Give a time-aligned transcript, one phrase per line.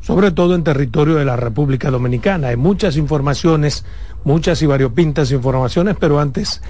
[0.00, 2.48] sobre todo en territorio de la República Dominicana.
[2.48, 3.84] Hay muchas informaciones,
[4.24, 6.62] muchas y variopintas informaciones, pero antes,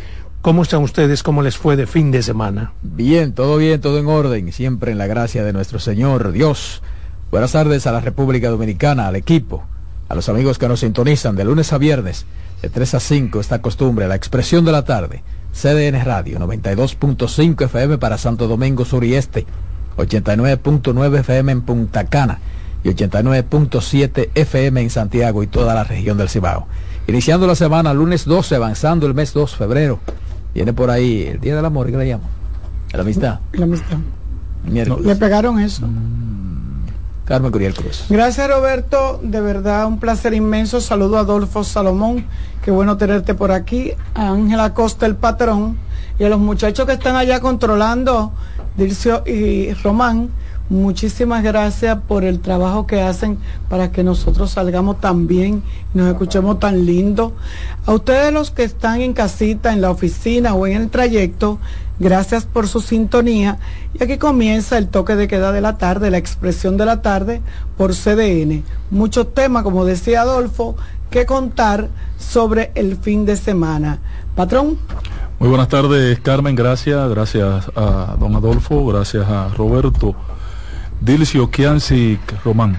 [0.42, 1.22] ¿cómo están ustedes?
[1.22, 2.72] ¿Cómo les fue de fin de semana?
[2.82, 6.82] Bien, todo bien, todo en orden, siempre en la gracia de nuestro Señor Dios.
[7.30, 9.64] Buenas tardes a la República Dominicana, al equipo,
[10.08, 12.26] a los amigos que nos sintonizan de lunes a viernes,
[12.60, 15.22] de 3 a 5, esta costumbre, la expresión de la tarde
[15.52, 19.46] CDN Radio 92.5 FM para Santo Domingo Sur y Este,
[19.96, 22.38] 89.9 FM en Punta Cana
[22.82, 26.66] y 89.7 FM en Santiago y toda la región del Cibao.
[27.06, 29.98] Iniciando la semana, lunes 12, avanzando el mes 2, febrero.
[30.54, 32.24] Viene por ahí el Día del Amor, ¿qué le llamo?
[32.92, 33.40] La amistad.
[33.52, 33.98] La amistad.
[34.66, 35.86] Le pegaron eso.
[35.86, 36.20] Mm.
[37.30, 38.06] Carmen Curiel Cruz.
[38.08, 40.80] Gracias Roberto, de verdad un placer inmenso.
[40.80, 42.26] Saludo a Adolfo Salomón,
[42.64, 43.92] qué bueno tenerte por aquí.
[44.14, 45.78] A Ángela Costa, el patrón,
[46.18, 48.32] y a los muchachos que están allá controlando,
[48.76, 50.30] Dircio y Román.
[50.70, 53.38] Muchísimas gracias por el trabajo que hacen
[53.68, 55.62] para que nosotros salgamos tan bien
[55.94, 57.34] y nos escuchemos tan lindo.
[57.84, 61.58] A ustedes los que están en casita, en la oficina o en el trayecto,
[62.00, 63.58] Gracias por su sintonía.
[63.92, 67.42] Y aquí comienza el toque de queda de la tarde, la expresión de la tarde
[67.76, 68.64] por CDN.
[68.90, 70.76] Muchos temas, como decía Adolfo,
[71.10, 73.98] que contar sobre el fin de semana.
[74.34, 74.78] Patrón.
[75.38, 76.56] Muy buenas tardes, Carmen.
[76.56, 77.10] Gracias.
[77.10, 78.86] Gracias a don Adolfo.
[78.86, 80.14] Gracias a Roberto.
[81.00, 82.76] Dilcio Kianzic Román,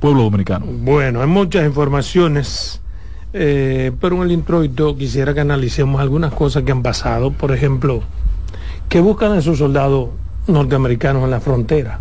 [0.00, 0.66] pueblo dominicano.
[0.66, 2.80] Bueno, hay muchas informaciones.
[3.36, 7.32] Eh, pero en el introito quisiera que analicemos algunas cosas que han pasado.
[7.32, 8.04] Por ejemplo,
[8.88, 10.10] ¿Qué buscan esos soldados
[10.46, 11.98] norteamericanos en la frontera?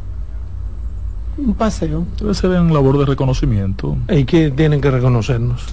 [1.38, 2.06] Un paseo.
[2.20, 3.98] Debe ser en labor de reconocimiento.
[4.10, 5.66] ¿Y qué tienen que reconocernos?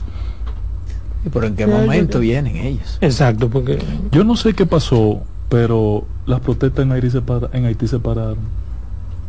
[1.24, 2.96] ¿Y por en qué momento vienen ellos?
[3.02, 3.78] Exacto, porque...
[4.10, 5.20] Yo no sé qué pasó,
[5.50, 7.20] pero las protestas en Haití se,
[7.52, 8.38] en Haití se pararon.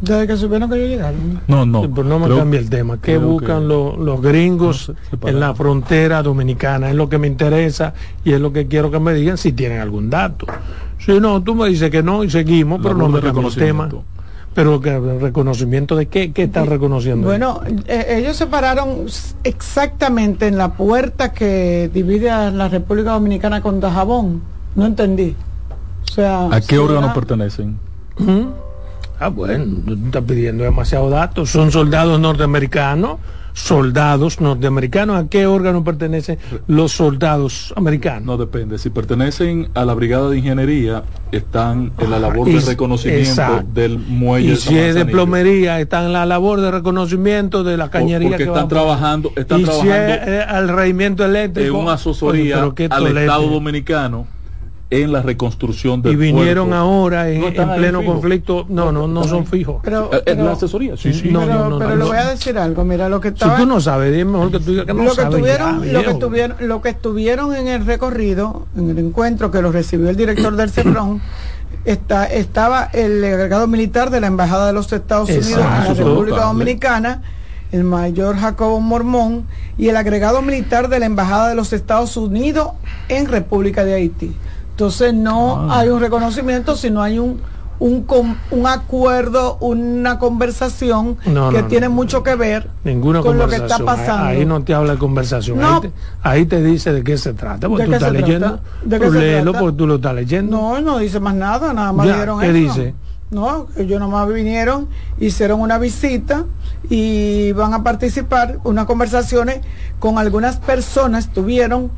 [0.02, 1.41] Desde que supieron que ellos llegaron.
[1.47, 1.81] No, no.
[1.94, 2.97] pero no me cambie el tema.
[2.99, 4.91] ¿Qué buscan los gringos
[5.23, 6.89] en la frontera dominicana?
[6.89, 9.79] Es lo que me interesa y es lo que quiero que me digan si tienen
[9.79, 10.47] algún dato.
[10.97, 13.90] Si no, tú me dices que no y seguimos, pero no me el tema.
[14.53, 17.25] Pero que reconocimiento de qué, qué están reconociendo.
[17.25, 19.06] Bueno, eh, ellos se pararon
[19.45, 24.41] exactamente en la puerta que divide a la República Dominicana con Dajabón.
[24.75, 25.35] No entendí.
[26.03, 27.78] O sea, ¿A qué órgano pertenecen?
[28.17, 28.47] ¿Mm?
[29.22, 31.52] Ah, bueno, tú estás pidiendo demasiados datos.
[31.52, 33.20] Son soldados norteamericanos
[33.54, 35.24] soldados norteamericanos.
[35.24, 36.38] ¿A qué órgano pertenecen
[36.68, 38.24] los soldados americanos?
[38.24, 38.78] No depende.
[38.78, 44.54] Si pertenecen a la Brigada de Ingeniería, están en la labor de reconocimiento del muelle.
[44.54, 48.30] Y si es de plomería, están en la labor de reconocimiento de la cañería.
[48.30, 51.76] Porque están trabajando, están trabajando si es, eh, al regimiento eléctrico.
[51.76, 54.41] En una asesoría al Estado Dominicano
[54.91, 58.66] en la reconstrucción del Y vinieron ahora en, pleno conflicto.
[58.68, 59.79] No, no, no son fijos.
[59.84, 61.29] Pero, eh, en la asesoría, sí, sí.
[61.29, 63.56] No, pero, pero le voy a decir algo, mira, lo que estaba...
[63.56, 66.03] Si tú no sabes, dime mejor que tú digas que no lo que Tuvieron, lo,
[66.03, 70.18] que tuvieron, lo que estuvieron en el recorrido, en el encuentro que lo recibió el
[70.18, 71.22] director del CEPRON,
[71.85, 76.44] está, estaba el agregado militar de la Embajada de los Estados Unidos en la República
[76.44, 77.22] Dominicana,
[77.72, 79.46] el mayor Jacobo Mormón,
[79.78, 82.72] y el agregado militar de la Embajada de los Estados Unidos
[83.08, 84.35] en República de Haití.
[84.81, 85.80] Entonces no ah.
[85.80, 87.40] hay un reconocimiento, sino hay un,
[87.78, 88.03] un,
[88.50, 91.18] un acuerdo, una conversación
[91.52, 92.68] que tiene mucho que ver
[93.22, 94.25] con lo que está pasando.
[94.25, 95.59] Ahí, no te habla de conversación,
[96.24, 99.78] ahí, te, dice de qué se trata, porque tú estás leyendo, ¿De tú léelo porque
[99.78, 100.58] tú lo estás leyendo.
[100.58, 102.96] No, no dice más nada, nada más dijeron ¿qué dice?
[103.30, 104.88] No, ellos nomás vinieron,
[105.20, 106.46] hicieron una visita
[106.90, 109.59] y van a participar, unas conversaciones
[110.00, 111.91] con algunas personas, tuvieron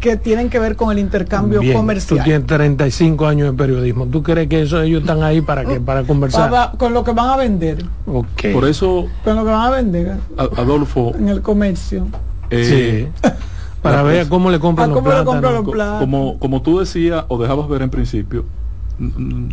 [0.00, 2.18] que tienen que ver con el intercambio comercial.
[2.18, 4.06] Tú tienes 35 años en periodismo.
[4.06, 6.72] ¿Tú crees que eso ellos están ahí para que para conversar?
[6.78, 7.84] con lo que van a vender.
[8.06, 8.52] Okay.
[8.52, 10.16] Por eso con lo que van a vender.
[10.36, 12.06] Adolfo en el comercio.
[12.48, 13.28] Eh, sí.
[13.82, 15.64] para ver cómo le compran, los, plátanos.
[16.00, 18.44] Como, como tú decías o dejabas ver en principio,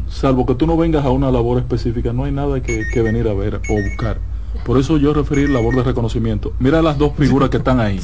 [0.10, 3.28] salvo que tú no vengas a una labor específica, no hay nada que, que venir
[3.28, 4.18] a ver o buscar.
[4.66, 6.54] Por eso yo referí labor de reconocimiento.
[6.60, 8.00] Mira las dos figuras que están ahí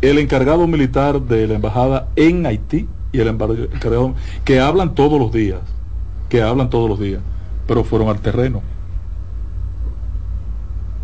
[0.00, 4.14] el encargado militar de la embajada en Haití y el encargado
[4.44, 5.60] que hablan todos los días,
[6.28, 7.20] que hablan todos los días,
[7.66, 8.62] pero fueron al terreno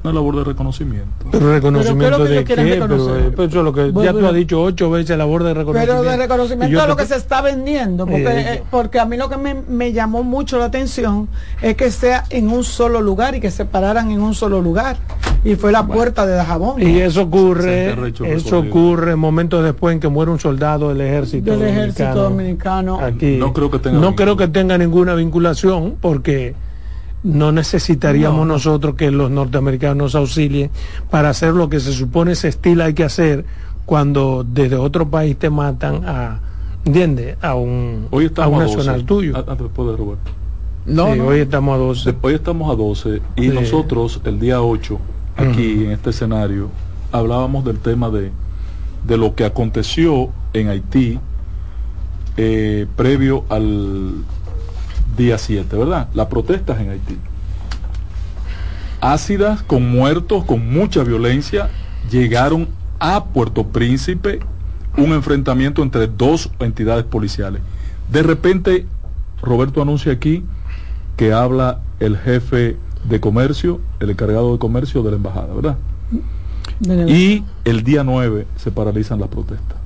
[0.05, 1.27] una labor de reconocimiento.
[1.31, 5.17] Pero reconocimiento de qué, pero, eh, eso lo que ya tú has dicho ocho veces
[5.17, 6.03] labor de reconocimiento.
[6.03, 9.17] Pero de reconocimiento es lo que se está vendiendo, porque, eh, eh, porque a mí
[9.17, 11.29] lo que me, llamó mucho la atención
[11.61, 14.97] es que sea en un solo lugar y que se pararan en un solo lugar.
[15.45, 16.81] Y fue la puerta de Dajabón.
[16.81, 17.95] Y eso ocurre,
[18.25, 23.01] eso ocurre momentos después en que muere un soldado del ejército, del ejército dominicano.
[23.01, 23.37] Aquí.
[23.37, 26.55] No creo que tenga, no creo que tenga ninguna vinculación porque
[27.23, 30.71] no necesitaríamos nosotros que los norteamericanos nos auxilien
[31.11, 33.45] para hacer lo que se supone ese estilo hay que hacer
[33.85, 36.41] cuando desde otro país te matan a,
[36.85, 37.37] ¿entiendes?
[37.43, 39.35] A un, hoy estamos a un nacional tuyo.
[39.43, 40.31] Después de Roberto.
[40.85, 42.15] No, hoy estamos a 12.
[42.23, 44.99] Hoy estamos a 12 y nosotros el día 8,
[45.37, 46.71] aquí en este escenario,
[47.13, 48.33] hablábamos del tema de,
[49.07, 51.21] de lo que aconteció en Haití
[52.37, 54.25] eh, previo al
[55.17, 56.09] día 7, ¿verdad?
[56.15, 57.19] Las protestas en Haití.
[59.01, 61.71] Ácidas, con muertos, con mucha violencia,
[62.11, 62.69] llegaron
[62.99, 64.41] a Puerto Príncipe
[64.97, 67.63] un enfrentamiento entre dos entidades policiales.
[68.11, 68.87] De repente,
[69.43, 70.45] Roberto anuncia aquí
[71.17, 72.77] que habla el jefe
[73.09, 75.77] de comercio, el encargado de comercio de la embajada, ¿verdad?
[77.09, 79.79] Y el día 9 se paralizan las protestas.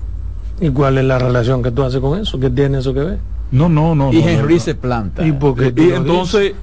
[0.61, 2.41] ¿Y cuál es la relación que tú haces con eso?
[2.41, 3.19] ¿Qué tiene eso que ver?
[3.51, 4.13] No, no, no.
[4.13, 5.25] Y Henry se planta.
[5.25, 6.55] Y, entonces,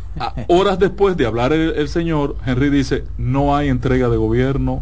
[0.47, 4.81] horas después de hablar el, señor, Henry dice, no hay entrega de gobierno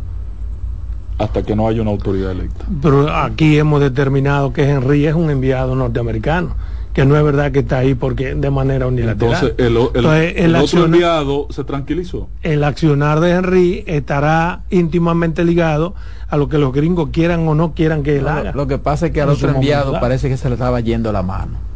[1.18, 2.66] hasta que no haya una autoridad electa.
[2.82, 6.56] Pero aquí hemos determinado que Henry es un enviado norteamericano
[6.94, 9.54] que no es verdad que está ahí porque de manera unilateral.
[9.58, 12.28] Entonces el, otro enviado se tranquilizó.
[12.42, 15.96] El accionar de Henry estará íntimamente ligado
[16.30, 18.52] a lo que los gringos quieran o no quieran que él haga.
[18.54, 21.24] Lo que pasa es que al otro enviado parece que se le estaba yendo la
[21.24, 21.71] mano.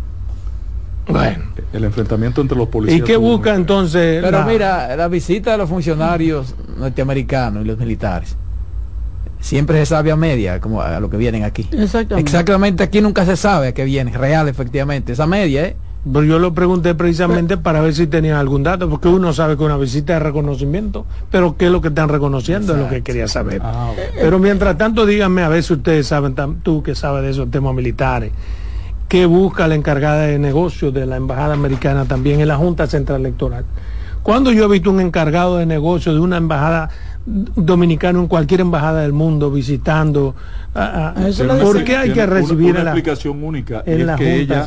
[1.07, 1.44] Bueno.
[1.74, 3.00] El enfrentamiento entre los policías.
[3.00, 4.24] ¿Y qué busca entonces?
[4.24, 8.36] Pero mira, la visita de los funcionarios norteamericanos y los militares
[9.46, 11.68] siempre se sabe a media como a lo que vienen aquí.
[11.72, 12.19] Exactamente.
[12.19, 15.75] Exactamente aquí nunca se sabe a qué viene, real efectivamente, esa media, ¿eh?
[16.12, 19.63] Pero yo lo pregunté precisamente para ver si tenían algún dato, porque uno sabe que
[19.63, 23.28] una visita de reconocimiento, pero qué es lo que están reconociendo es lo que quería
[23.28, 23.60] saber.
[23.63, 27.50] Ah, pero mientras tanto, díganme a ver si ustedes saben, tú que sabes de esos
[27.50, 28.31] temas militares,
[29.16, 33.22] qué busca la encargada de negocios de la Embajada Americana también en la Junta Central
[33.22, 33.64] Electoral.
[34.24, 36.90] Cuando yo he visto un encargado de negocios de una embajada
[37.26, 40.36] dominicano en cualquier embajada del mundo visitando.
[41.62, 43.84] ¿Por qué hay que recibir una, explicación única?
[43.86, 44.66] En la que ella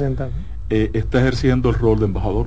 [0.71, 2.47] eh, está ejerciendo el rol de embajador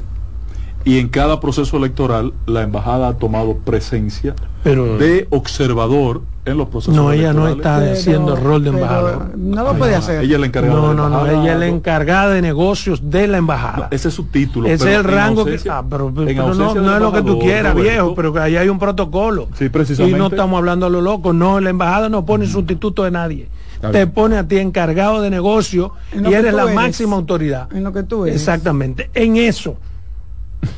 [0.83, 6.95] y en cada proceso electoral la embajada ha tomado presencia de observador en los procesos
[6.95, 9.37] no ella no está haciendo el rol de embajador.
[9.37, 10.23] no lo puede hacer.
[10.23, 13.37] Ella es la encargada no no no ella es la encargada de negocios de la
[13.37, 13.89] embajada.
[13.91, 17.21] Ese es su título ese es el rango que ah, pero, no, es lo que
[17.21, 19.49] tú quieras viejo pero que ahí hay un protocolo.
[19.57, 20.17] Sí, precisamente.
[20.17, 23.49] y no estamos hablando a lo loco no la embajada no pone sustituto de nadie.
[23.91, 27.67] Te pone a ti encargado de negocio y eres la máxima autoridad.
[27.73, 28.35] en lo que tú eres.
[28.35, 29.77] Exactamente en eso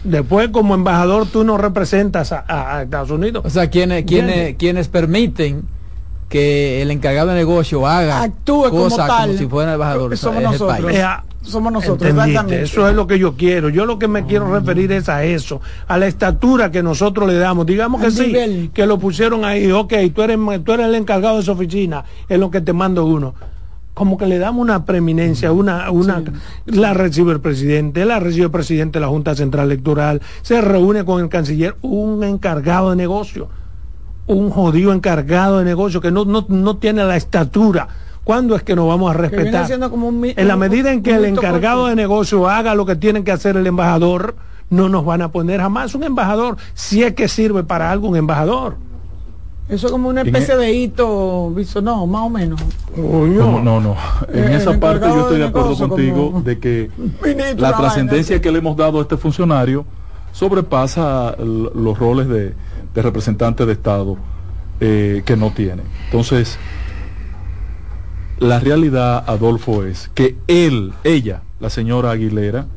[0.04, 3.44] Después, como embajador, tú no representas a, Estados Unidos.
[3.46, 5.64] O sea, quienes, quienes, quienes permiten
[6.34, 10.92] que el encargado de negocio haga actúe como, tal, como si fuera embajador somos nosotros.
[11.44, 12.12] somos nosotros
[12.50, 13.70] eso es lo que yo quiero.
[13.70, 17.36] Yo lo que me quiero referir es a eso a la estatura que nosotros le
[17.36, 17.68] damos.
[17.68, 21.42] Digamos que sí que lo pusieron ahí ok tú eres tú eres el encargado de
[21.42, 23.36] esa oficina es lo que te mando uno
[23.94, 26.24] como que le damos una preeminencia, una, una,
[26.66, 31.06] la recibe el presidente, la recibe el presidente de la Junta Central Electoral, se reúne
[31.06, 33.50] con el canciller, un encargado de negocio,
[34.26, 37.88] un jodido encargado de negocio que no, no, no tiene la estatura.
[38.24, 39.70] ¿Cuándo es que nos vamos a respetar?
[39.70, 43.58] en la medida en que el encargado de negocio haga lo que tiene que hacer
[43.58, 44.36] el embajador,
[44.70, 48.16] no nos van a poner jamás un embajador, si es que sirve para algo un
[48.16, 48.78] embajador.
[49.74, 52.62] Eso es como una especie de hito, visto, no, más o menos.
[52.96, 53.96] no, no.
[54.32, 56.92] En esa parte yo estoy de acuerdo contigo de que
[57.58, 59.84] la trascendencia que le hemos dado a este funcionario
[60.32, 62.54] sobrepasa los roles de,
[62.94, 64.16] representante de Estado
[64.80, 65.82] eh, que no tiene.
[66.06, 66.60] Entonces,
[68.38, 72.68] la realidad, Adolfo, es que él, ella, la señora Aguilera,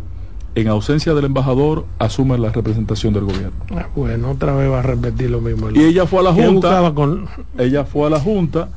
[0.56, 3.52] en ausencia del embajador, asume la representación del gobierno.
[3.76, 5.70] Ah, bueno, otra vez va a repetir lo mismo.
[5.70, 6.92] Y ella fue a la Junta.
[6.94, 7.26] Con...
[7.58, 8.70] Ella fue a la Junta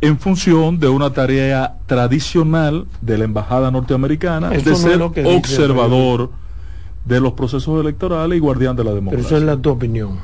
[0.00, 6.30] en función de una tarea tradicional de la embajada norteamericana de ser observador
[7.04, 9.28] de los procesos electorales y guardián de la democracia.
[9.28, 10.18] Pero eso es la tu opinión,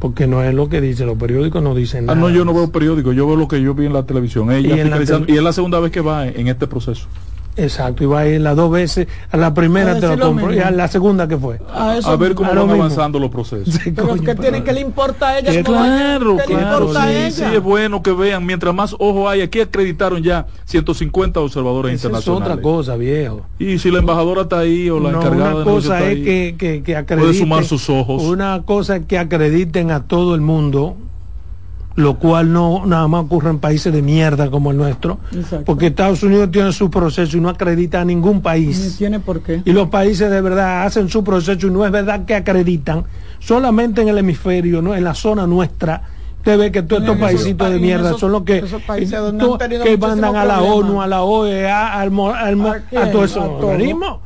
[0.00, 2.18] porque no es lo que dicen los periódicos, no dicen nada.
[2.18, 4.50] Ah, no, yo no veo periódicos, yo veo lo que yo vi en la televisión.
[4.50, 7.06] Ella y, y es la segunda vez que va en este proceso.
[7.56, 9.08] Exacto, y va a ir las dos veces.
[9.30, 11.58] A la primera te lo compro y a la segunda que fue.
[11.72, 13.78] A, ver cómo van avanzando los procesos.
[13.94, 15.62] pero que tiene que le importa a ella.
[15.62, 16.92] claro, claro.
[17.30, 18.44] Sí, es bueno que vean.
[18.46, 22.46] Mientras más ojo hay, aquí acreditaron ya 150 observadores internacionales.
[22.46, 23.42] Es otra cosa, viejo.
[23.58, 26.96] Y si la embajadora está ahí o la encargada una cosa es que, que, que
[26.96, 28.22] acrediten, puede sumar sus ojos.
[28.22, 30.96] Una cosa es que acrediten a todo el mundo
[31.94, 35.18] lo cual no nada más ocurre en países de mierda como el nuestro,
[35.64, 38.96] porque Estados Unidos tiene su proceso y no acredita a ningún país.
[38.98, 39.62] tiene por qué.
[39.64, 43.04] Y los países de verdad hacen su proceso y no es verdad que acreditan
[43.38, 46.02] solamente en el hemisferio, no en la zona nuestra.
[46.38, 48.64] Usted ve que todos estos paísitos de mierda son los que,
[49.84, 54.20] que mandan a la ONU, a la OEA, al, a todo eso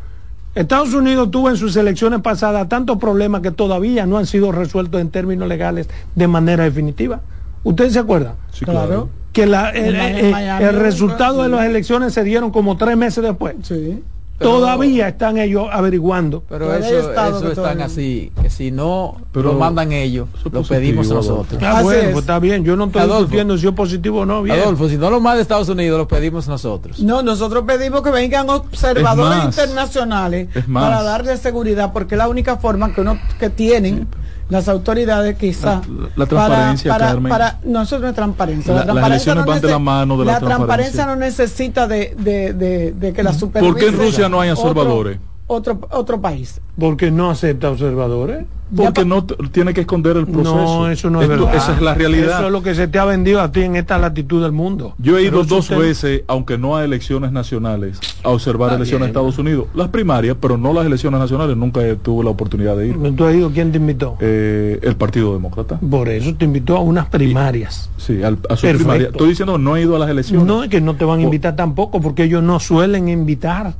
[0.55, 5.03] Estados Unidos tuvo en sus elecciones pasadas tantos problemas que todavía no han sido resueltos
[5.03, 7.21] en términos legales de manera definitiva.
[7.67, 8.35] ¿Ustedes se acuerdan?
[8.53, 9.09] Sí, claro.
[9.33, 13.57] Que la, el, resultado de las elecciones se dieron como tres meses después.
[13.63, 14.05] Sí.
[14.39, 16.45] Todavía están ellos averiguando.
[16.49, 21.61] Pero eso, eso están así, que si no lo mandan ellos, lo pedimos nosotros.
[21.61, 24.45] Ah, bueno, pues está bien, yo no estoy discutiendo si es positivo o no.
[24.45, 24.61] Bien.
[24.61, 27.01] Adolfo, si no lo manda Estados Unidos, lo pedimos nosotros.
[27.01, 32.95] No, nosotros pedimos que vengan observadores internacionales para darle seguridad, porque es la única forma
[32.95, 34.07] que uno que tienen
[34.49, 35.83] las autoridades quizá
[36.15, 39.79] la, transparencia para, para, no eso no es transparencia la, transparencia no van de la
[39.79, 41.07] mano de la, transparencia.
[41.07, 44.51] no necesita de, de, de, de que la supervisión ¿por qué en Rusia no hay
[44.51, 45.17] observadores?
[45.17, 46.61] otro, otro país.
[46.79, 48.45] Porque no acepta observadores.
[48.75, 50.55] Porque no tiene que esconder el proceso.
[50.57, 51.55] No, eso no es verdad.
[51.55, 52.39] Esa es la realidad.
[52.39, 54.95] Eso es lo que se te ha vendido a ti en esta latitud del mundo.
[54.99, 59.39] Yo he ido dos veces, aunque no a elecciones nacionales, a observar elecciones de Estados
[59.39, 59.67] Unidos.
[59.73, 61.57] Las primarias, pero no las elecciones nacionales.
[61.57, 63.15] Nunca tuve la oportunidad de ir.
[63.15, 63.51] ¿Tú has ido?
[63.53, 64.17] ¿Quién te invitó?
[64.19, 65.79] Eh, el Partido Demócrata.
[65.79, 67.89] Por eso te invitó a unas primarias.
[67.99, 69.09] Sí, a su primaria.
[69.09, 70.45] Estoy diciendo no he ido a las elecciones.
[70.45, 73.75] No, es que no te van a invitar tampoco, porque ellos no suelen invitar.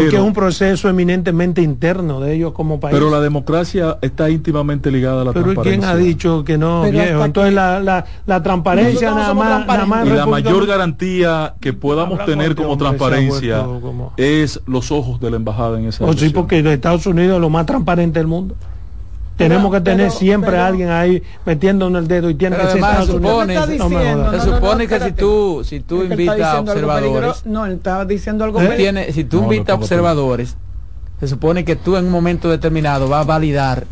[0.00, 2.94] Porque es un proceso eminentemente interno de ellos como país.
[2.94, 5.62] Pero la democracia está íntimamente ligada a la transparencia.
[5.62, 7.24] Pero ¿quién ha dicho que no, viejo?
[7.24, 10.06] Entonces la, la, la, transparencia nada más, nada más...
[10.06, 13.66] Y la mayor garantía que podamos tener como transparencia
[14.16, 17.50] es los ojos de la embajada en esa o Sí, porque Estados Unidos es lo
[17.50, 18.56] más transparente del mundo.
[19.36, 22.82] Tenemos que tener siempre a alguien ahí metiendo en el dedo y tiene que ser
[22.82, 27.46] se supone, se supone que si tú si tú invitas a observadores.
[27.46, 30.56] no él estaba diciendo algo tiene, si tú invitas a observadores
[31.20, 33.86] se supone que tú en un momento determinado vas a validar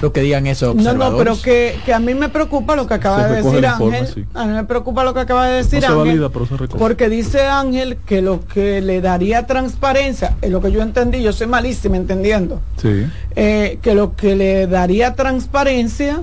[0.00, 2.94] lo que digan eso No, no, pero que, que, a mí me preocupa lo que
[2.94, 4.26] acaba de decir Ángel.
[4.34, 6.30] A mí me preocupa lo que acaba de decir Ángel.
[6.78, 11.32] porque dice Ángel que lo que le daría transparencia, es lo que yo entendí, yo
[11.32, 12.60] soy malísima entendiendo.
[12.80, 13.06] Sí.
[13.36, 16.20] Eh, que lo que le daría transparencia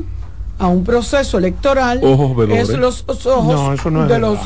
[0.57, 2.01] a un proceso electoral
[2.49, 4.39] es los ojos de los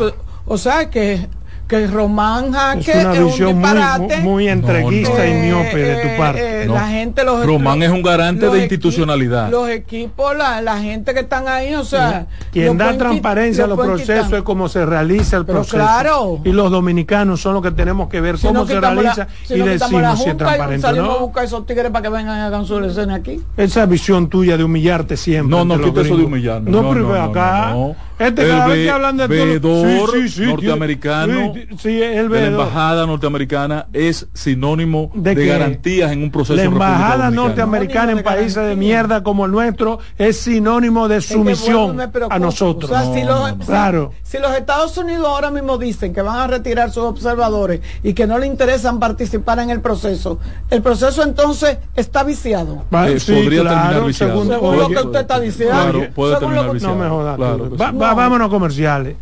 [0.46, 1.28] o sea que
[1.70, 6.64] que Román Jaque es una visión muy, muy, entreguista y miope de tu eh, parte.
[6.64, 9.52] Eh, la gente, los, Román es un garante de institucionalidad.
[9.52, 13.80] Los equipos, la, la, gente que están ahí, o sea, quien da transparencia a los
[13.80, 15.78] procesos es cómo se realiza el proceso.
[15.78, 16.42] Claro.
[16.44, 20.30] Y los dominicanos son los que tenemos que ver cómo se realiza y decimos si
[20.30, 20.82] es transparente.
[20.82, 23.42] Salimos a buscar esos tigres para que vengan a hagan su escena aquí.
[23.58, 25.56] Esa visión tuya de humillarte siempre.
[25.56, 26.72] No, no quita eso de humillarme.
[26.72, 27.76] No, pero acá.
[28.18, 32.48] Este el cada vez que hablan de veedor sí, sí, sí, norteamericano el de la
[32.48, 38.76] embajada norteamericana es sinónimo de, garantías en un proceso la embajada norteamericana en países de
[38.76, 42.00] mierda como el nuestro es sinónimo de sumisión
[42.30, 42.92] a nosotros.
[43.14, 44.14] si los, claro.
[44.24, 48.28] Si, los Estados Unidos ahora mismo dicen que van a retirar sus observadores y que
[48.28, 50.40] no le interesan participar en el proceso
[50.70, 54.44] el proceso entonces está viciado eh, podría terminar viciado.
[54.44, 55.76] según, lo que usted está diciendo.
[55.76, 56.96] claro, puede terminar viciado.
[56.96, 59.16] no me jodas claro, vámonos comerciales.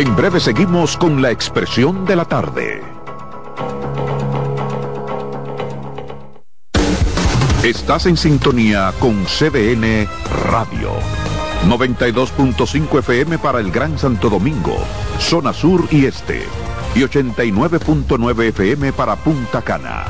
[0.00, 2.82] En breve seguimos con la expresión de la tarde.
[7.62, 10.08] Estás en sintonía con CDN
[10.46, 10.92] Radio.
[11.68, 14.78] 92.5 FM para el Gran Santo Domingo,
[15.18, 16.44] zona sur y este.
[16.94, 20.06] Y 89.9 FM para Punta Cana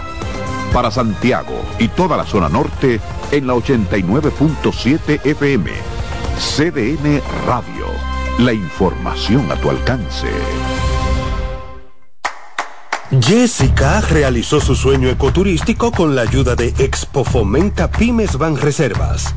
[0.72, 3.00] para Santiago y toda la zona norte
[3.32, 5.72] en la 89.7 FM.
[6.38, 8.09] CDN Radio.
[8.40, 10.26] La información a tu alcance.
[13.20, 19.34] Jessica realizó su sueño ecoturístico con la ayuda de Expo Fomenta Pymes Van Reservas.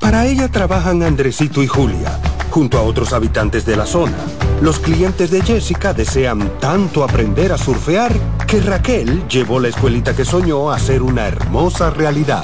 [0.00, 2.18] Para ella trabajan Andresito y Julia,
[2.50, 4.18] junto a otros habitantes de la zona.
[4.60, 8.12] Los clientes de Jessica desean tanto aprender a surfear
[8.48, 12.42] que Raquel llevó la escuelita que soñó a ser una hermosa realidad.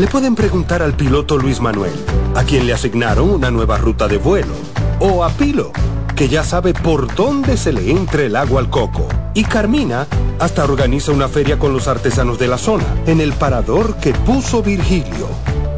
[0.00, 1.94] Le pueden preguntar al piloto Luis Manuel,
[2.34, 4.52] a quien le asignaron una nueva ruta de vuelo,
[5.00, 5.72] o a Pilo,
[6.14, 9.06] que ya sabe por dónde se le entra el agua al coco.
[9.34, 10.06] Y Carmina
[10.38, 14.62] hasta organiza una feria con los artesanos de la zona, en el parador que puso
[14.62, 15.28] Virgilio.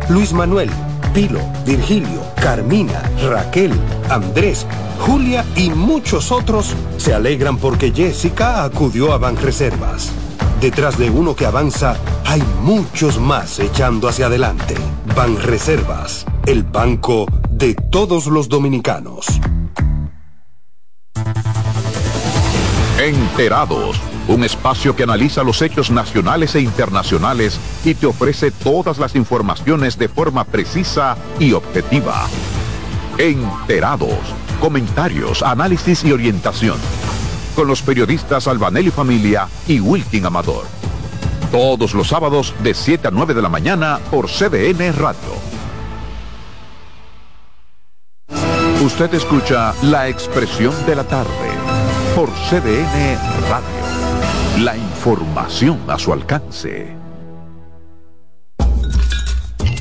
[0.08, 0.70] Luis Manuel,
[1.12, 3.72] Pilo, Virgilio, Carmina, Raquel,
[4.08, 4.66] Andrés,
[5.00, 10.12] Julia y muchos otros se alegran porque Jessica acudió a Banreservas.
[10.60, 14.74] Detrás de uno que avanza, hay muchos más echando hacia adelante.
[15.14, 19.26] Ban Reservas, el banco de todos los dominicanos.
[22.98, 29.14] Enterados, un espacio que analiza los hechos nacionales e internacionales y te ofrece todas las
[29.14, 32.26] informaciones de forma precisa y objetiva.
[33.16, 34.18] Enterados,
[34.60, 36.78] comentarios, análisis y orientación
[37.58, 40.64] con los periodistas Albanelli Familia y Wilkin Amador.
[41.50, 45.34] Todos los sábados de 7 a 9 de la mañana por CDN Radio.
[48.80, 51.50] Usted escucha la expresión de la tarde
[52.14, 53.18] por CDN
[53.50, 54.62] Radio.
[54.64, 56.97] La información a su alcance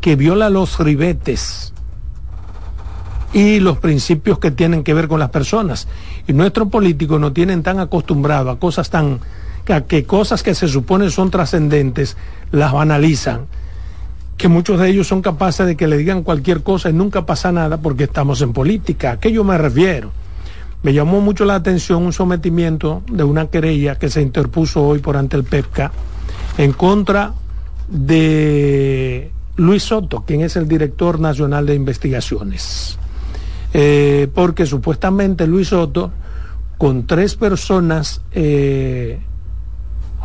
[0.00, 1.72] que viola los ribetes
[3.32, 5.86] y los principios que tienen que ver con las personas.
[6.26, 9.20] Y nuestros políticos no tienen tan acostumbrados a cosas tan
[9.64, 12.16] que cosas que se supone son trascendentes
[12.50, 13.46] las banalizan,
[14.36, 17.52] que muchos de ellos son capaces de que le digan cualquier cosa y nunca pasa
[17.52, 19.12] nada porque estamos en política.
[19.12, 20.12] ¿A qué yo me refiero?
[20.82, 25.16] Me llamó mucho la atención un sometimiento de una querella que se interpuso hoy por
[25.16, 25.92] ante el PEPCA
[26.56, 27.34] en contra
[27.86, 32.98] de Luis Soto, quien es el director nacional de investigaciones.
[33.74, 36.12] Eh, porque supuestamente Luis Soto,
[36.78, 39.20] con tres personas eh,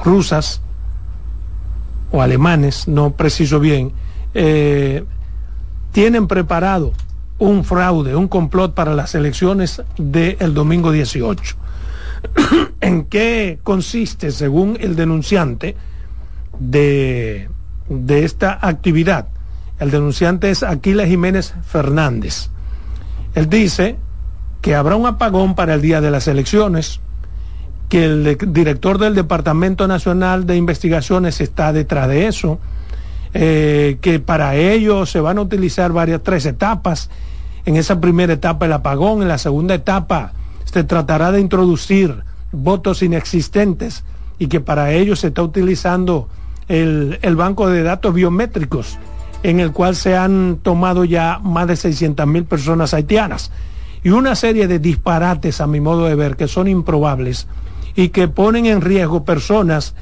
[0.03, 0.61] rusas
[2.11, 3.91] o alemanes, no preciso bien,
[4.33, 5.03] eh,
[5.91, 6.93] tienen preparado
[7.37, 11.55] un fraude, un complot para las elecciones del domingo 18.
[12.81, 15.75] ¿En qué consiste, según el denunciante
[16.59, 17.49] de,
[17.89, 19.27] de esta actividad?
[19.79, 22.49] El denunciante es Aquiles Jiménez Fernández.
[23.33, 23.97] Él dice
[24.61, 27.01] que habrá un apagón para el día de las elecciones,
[27.89, 32.59] que el director del Departamento Nacional de Investigaciones está detrás de eso,
[33.33, 37.09] eh, que para ello se van a utilizar varias, tres etapas.
[37.65, 43.01] En esa primera etapa el apagón, en la segunda etapa se tratará de introducir votos
[43.01, 44.03] inexistentes
[44.39, 46.27] y que para ello se está utilizando
[46.67, 48.97] el, el banco de datos biométricos
[49.43, 53.51] en el cual se han tomado ya más de 600 mil personas haitianas
[54.03, 57.47] y una serie de disparates a mi modo de ver que son improbables
[57.95, 59.95] y que ponen en riesgo personas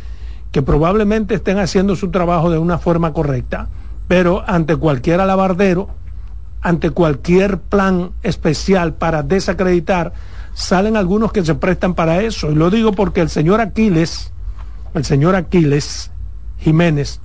[0.52, 3.68] que probablemente estén haciendo su trabajo de una forma correcta,
[4.08, 5.90] pero ante cualquier alabardero,
[6.62, 10.14] ante cualquier plan especial para desacreditar,
[10.54, 12.52] salen algunos que se prestan para eso.
[12.52, 14.32] Y lo digo porque el señor Aquiles,
[14.94, 16.12] el señor Aquiles
[16.60, 17.20] Jiménez,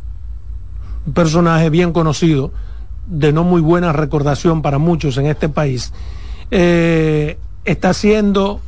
[1.07, 2.53] un personaje bien conocido,
[3.07, 5.93] de no muy buena recordación para muchos en este país,
[6.51, 8.61] eh, está siendo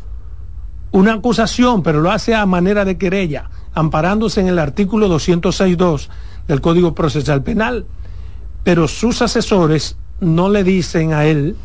[0.93, 6.09] una acusación, pero lo hace a manera de querella, amparándose en el artículo 206.2
[6.49, 7.87] del Código Procesal Penal.
[8.65, 11.57] Pero sus asesores no le dicen a él,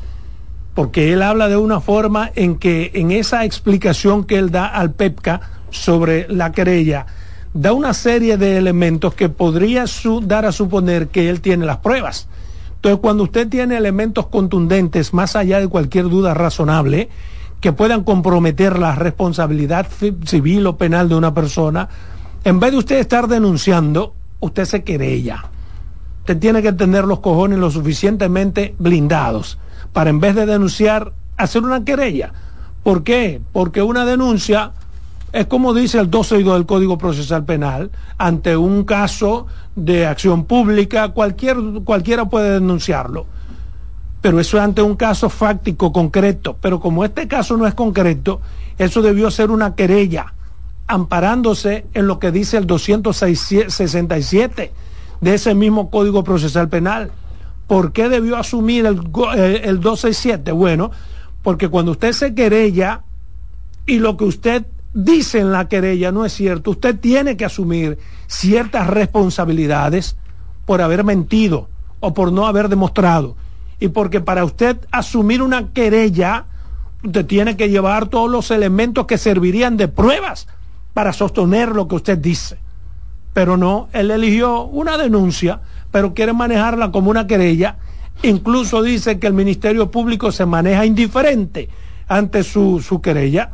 [0.74, 4.94] porque él habla de una forma en que en esa explicación que él da al
[4.94, 7.06] PEPCA sobre la querella,
[7.54, 9.86] da una serie de elementos que podría
[10.24, 12.28] dar a suponer que él tiene las pruebas.
[12.76, 17.10] Entonces, cuando usted tiene elementos contundentes, más allá de cualquier duda razonable,
[17.60, 19.88] que puedan comprometer la responsabilidad
[20.26, 21.90] civil o penal de una persona,
[22.44, 25.46] en vez de usted estar denunciando, usted se querella.
[26.20, 29.58] Usted tiene que tener los cojones lo suficientemente blindados
[29.94, 32.34] para en vez de denunciar, hacer una querella.
[32.84, 33.42] ¿Por qué?
[33.52, 34.74] Porque una denuncia
[35.36, 41.10] Es como dice el 12 del Código Procesal Penal, ante un caso de acción pública,
[41.10, 43.26] cualquier, cualquiera puede denunciarlo.
[44.26, 46.58] Pero eso es ante un caso fáctico, concreto.
[46.60, 48.42] Pero como este caso no es concreto,
[48.76, 50.34] eso debió ser una querella,
[50.88, 54.72] amparándose en lo que dice el 267
[55.22, 57.12] de ese mismo Código Procesal Penal.
[57.68, 58.96] ¿Por qué debió asumir el,
[59.38, 60.52] eh, el 267?
[60.54, 60.90] Bueno,
[61.44, 63.04] porque cuando usted se querella
[63.86, 68.00] y lo que usted dice en la querella no es cierto, usted tiene que asumir
[68.26, 70.18] ciertas responsabilidades
[70.66, 73.36] por haber mentido o por no haber demostrado.
[73.80, 76.46] Y porque para usted asumir una querella,
[77.04, 80.48] usted tiene que llevar todos los elementos que servirían de pruebas
[80.94, 82.58] para sostener lo que usted dice.
[83.34, 85.60] Pero no, él eligió una denuncia,
[85.92, 87.78] pero quiere manejarla como una querella.
[88.24, 91.70] Incluso dice que el Ministerio Público se maneja indiferente
[92.08, 93.52] ante su, su querella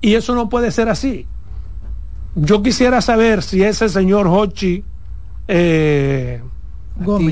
[0.00, 1.26] y eso no puede ser así.
[2.34, 4.84] Yo quisiera saber si ese señor Hochi
[5.48, 6.42] eh,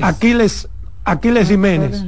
[0.01, 0.69] Aquiles,
[1.09, 2.03] Aquiles Jiménez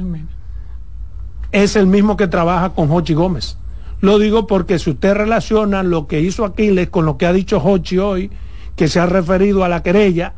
[1.50, 3.56] es el mismo que trabaja con Hochi Gómez.
[4.00, 7.58] Lo digo porque si usted relaciona lo que hizo Aquiles con lo que ha dicho
[7.58, 8.30] Hochi hoy,
[8.76, 10.34] que se ha referido a la querella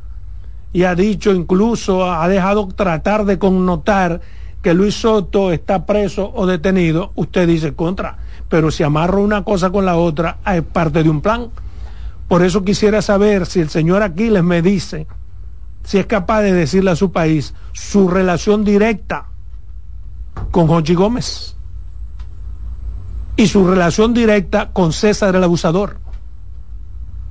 [0.72, 4.20] y ha dicho incluso, ha dejado tratar de connotar
[4.60, 8.18] que Luis Soto está preso o detenido, usted dice contra
[8.54, 11.48] pero si amarro una cosa con la otra, es parte de un plan.
[12.28, 15.08] Por eso quisiera saber si el señor Aquiles me dice,
[15.82, 19.26] si es capaz de decirle a su país su relación directa
[20.52, 21.56] con Jochi Gómez
[23.36, 25.98] y su relación directa con César el abusador.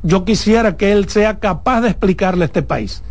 [0.03, 3.03] Yo quisiera que él sea capaz de explicarle a este país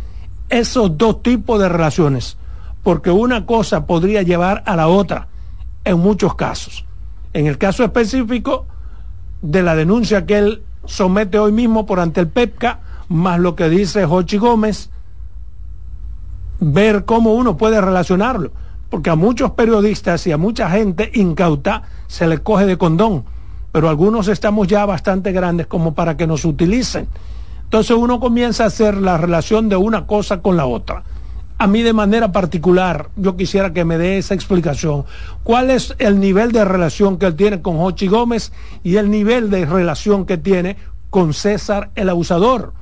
[0.49, 2.37] esos dos tipos de relaciones,
[2.83, 5.27] porque una cosa podría llevar a la otra
[5.85, 6.85] en muchos casos.
[7.33, 8.67] En el caso específico
[9.41, 13.69] de la denuncia que él somete hoy mismo por ante el PEPCA, más lo que
[13.69, 14.91] dice Jochi Gómez,
[16.71, 18.51] ver cómo uno puede relacionarlo,
[18.89, 23.25] porque a muchos periodistas y a mucha gente incauta se le coge de condón,
[23.71, 27.07] pero algunos estamos ya bastante grandes como para que nos utilicen.
[27.63, 31.03] Entonces uno comienza a hacer la relación de una cosa con la otra
[31.63, 35.05] a mí de manera particular, yo quisiera que me dé esa explicación.
[35.43, 38.51] ¿Cuál es el nivel de relación que él tiene con Jochi Gómez
[38.83, 40.75] y el nivel de relación que tiene
[41.09, 42.73] con César el abusador?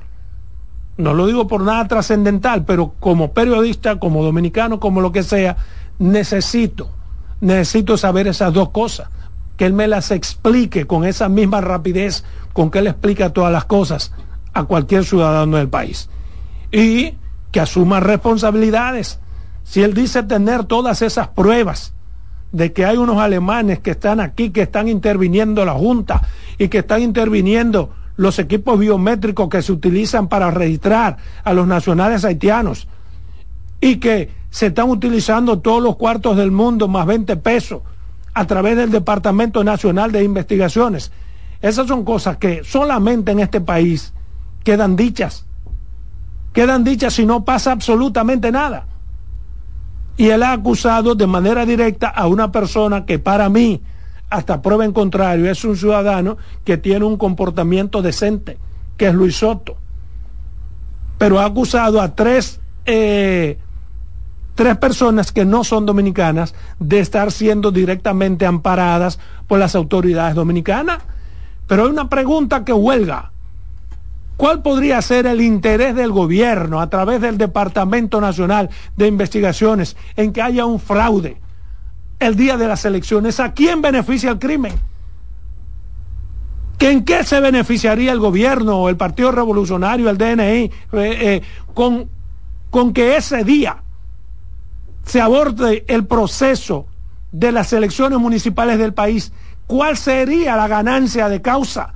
[1.02, 5.56] No lo digo por nada trascendental, pero como periodista, como dominicano, como lo que sea,
[5.98, 6.90] necesito,
[7.40, 9.08] necesito saber esas dos cosas.
[9.56, 13.64] Que él me las explique con esa misma rapidez con que él explica todas las
[13.64, 14.12] cosas
[14.52, 16.08] a cualquier ciudadano del país.
[16.70, 17.16] Y
[17.50, 19.18] que asuma responsabilidades.
[19.64, 21.94] Si él dice tener todas esas pruebas
[22.52, 26.22] de que hay unos alemanes que están aquí, que están interviniendo la Junta
[26.58, 27.90] y que están interviniendo
[28.22, 32.88] los equipos biométricos que se utilizan para registrar a los nacionales haitianos
[33.80, 37.82] y que se están utilizando todos los cuartos del mundo más 20 pesos
[38.34, 41.12] a través del Departamento Nacional de Investigaciones.
[41.60, 44.14] Esas son cosas que solamente en este país
[44.64, 45.46] quedan dichas
[46.52, 48.86] quedan dichas si no pasa absolutamente nada.
[50.16, 53.80] Y él ha acusado de manera directa a una persona que para mí,
[54.32, 58.56] hasta prueba en contrario, es un ciudadano que tiene un comportamiento decente,
[58.96, 59.76] que es Luis Soto.
[61.18, 63.58] Pero ha acusado a tres, eh,
[64.54, 71.02] tres personas que no son dominicanas de estar siendo directamente amparadas por las autoridades dominicanas.
[71.66, 73.32] Pero hay una pregunta que huelga.
[74.38, 80.32] ¿Cuál podría ser el interés del gobierno a través del Departamento Nacional de Investigaciones en
[80.32, 81.38] que haya un fraude
[82.26, 83.40] el día de las elecciones?
[83.40, 84.74] ¿A quién beneficia el crimen?
[86.78, 91.42] ¿En qué se beneficiaría el gobierno el Partido Revolucionario, el DNI, eh, eh,
[91.74, 92.08] con,
[92.70, 93.76] con que ese día
[95.04, 96.86] se aborde el proceso
[97.30, 99.32] de las elecciones municipales del país?
[99.68, 101.94] ¿Cuál sería la ganancia de causa?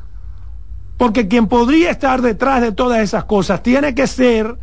[0.97, 4.57] Porque quien podría estar detrás de todas esas cosas tiene que ser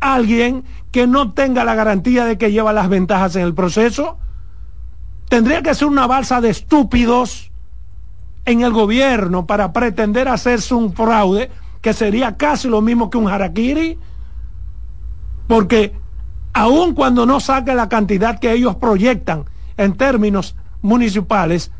[0.00, 4.18] alguien que no tenga la garantía de que lleva las ventajas en el proceso.
[5.28, 7.50] Tendría que ser una balsa de estúpidos
[8.44, 13.28] en el gobierno para pretender hacerse un fraude que sería casi lo mismo que un
[13.28, 13.98] harakiri.
[15.46, 15.94] Porque
[16.52, 19.44] aun cuando no saque la cantidad que ellos proyectan
[19.76, 21.70] en términos municipales,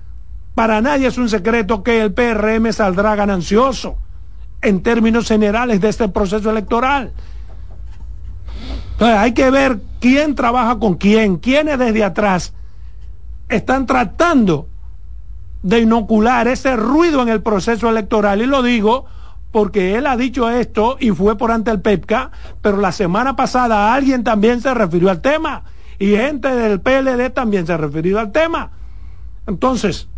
[0.54, 3.96] para nadie es un secreto que el PRM saldrá ganancioso
[4.62, 7.12] en términos generales de este proceso electoral.
[8.92, 12.54] Entonces hay que ver quién trabaja con quién, quiénes desde atrás
[13.54, 14.68] están tratando
[15.62, 18.42] de inocular ese ruido en el proceso electoral.
[18.42, 19.06] Y lo digo
[19.50, 23.94] porque él ha dicho esto y fue por ante el PEPCA, pero la semana pasada
[23.94, 25.62] alguien también se refirió al tema
[25.98, 28.72] y gente del PLD también se ha referido al tema.
[29.46, 30.08] Entonces,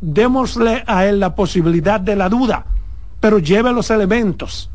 [0.00, 2.66] démosle a él la posibilidad de la duda,
[3.20, 4.70] pero lleve los elementos,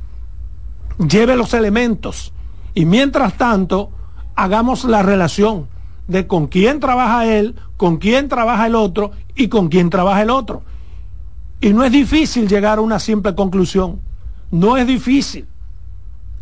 [0.97, 2.31] lleve los elementos
[2.73, 3.89] y mientras tanto
[4.35, 5.67] hagamos la relación
[6.07, 10.29] de con quién trabaja él, con quién trabaja el otro y con quién trabaja el
[10.29, 10.61] otro.
[11.61, 13.99] Y no es difícil llegar a una simple conclusión.
[14.51, 15.47] No es difícil.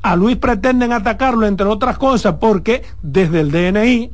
[0.02, 4.12] A Luis pretenden atacarlo, entre otras cosas, porque desde el DNI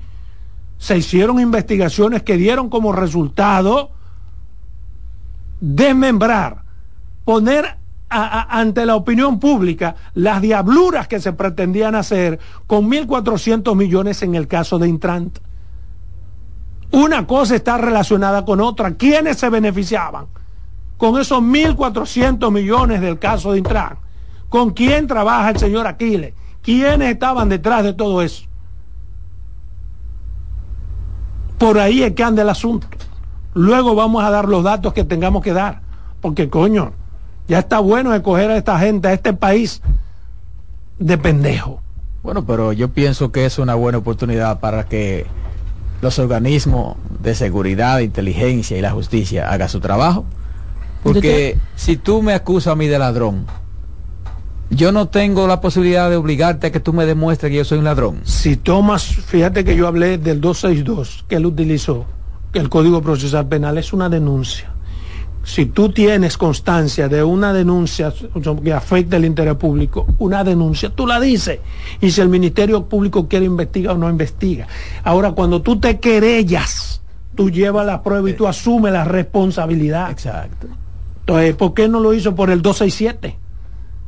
[0.78, 3.90] se hicieron investigaciones que dieron como resultado
[5.60, 6.62] desmembrar,
[7.24, 7.76] poner
[8.08, 14.48] ante la opinión pública las diabluras que se pretendían hacer con 1.400 millones en el
[14.48, 15.40] caso de Intrant.
[16.92, 18.96] Una cosa está relacionada con otra.
[18.96, 20.28] ¿Quiénes se beneficiaban
[20.98, 24.00] con esos 1.400 millones del caso de Intrant?
[24.50, 26.34] ¿Con quién trabaja el señor Aquiles?
[26.62, 28.46] ¿Quiénes estaban detrás de todo eso?
[31.58, 32.88] Por ahí es que anda el asunto.
[33.54, 35.82] Luego vamos a dar los datos que tengamos que dar.
[36.22, 36.94] Porque coño,
[37.48, 39.82] ya está bueno escoger a esta gente, a este país
[41.00, 41.82] de pendejo.
[42.24, 45.28] Bueno, pero yo pienso que es una buena oportunidad para que
[46.02, 50.26] los organismos de seguridad, de inteligencia y la justicia hagan su trabajo.
[51.04, 53.46] Porque si tú me acusas a mí de ladrón,
[54.70, 57.78] yo no tengo la posibilidad de obligarte a que tú me demuestres que yo soy
[57.78, 58.22] un ladrón.
[58.24, 62.06] Si tomas, fíjate que yo hablé del 262 que él utilizó,
[62.52, 64.75] que el Código Procesal Penal es una denuncia
[65.46, 68.12] si tú tienes constancia de una denuncia
[68.64, 71.60] que afecta el interés público, una denuncia, tú la dices.
[72.02, 74.68] Y si el Ministerio Público quiere investigar o no investiga.
[75.04, 77.00] Ahora, cuando tú te querellas,
[77.36, 80.10] tú llevas la prueba y tú asumes la responsabilidad.
[80.10, 80.68] Exacto.
[81.20, 83.38] Entonces, ¿por qué no lo hizo por el 267?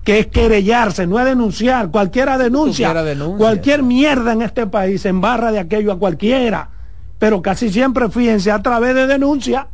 [0.03, 1.91] Que es querellarse, no es denunciar.
[1.91, 2.95] Cualquiera denuncia.
[3.37, 6.71] Cualquier mierda en este país embarra de aquello a cualquiera.
[7.19, 9.67] Pero casi siempre, fíjense, a través de denuncia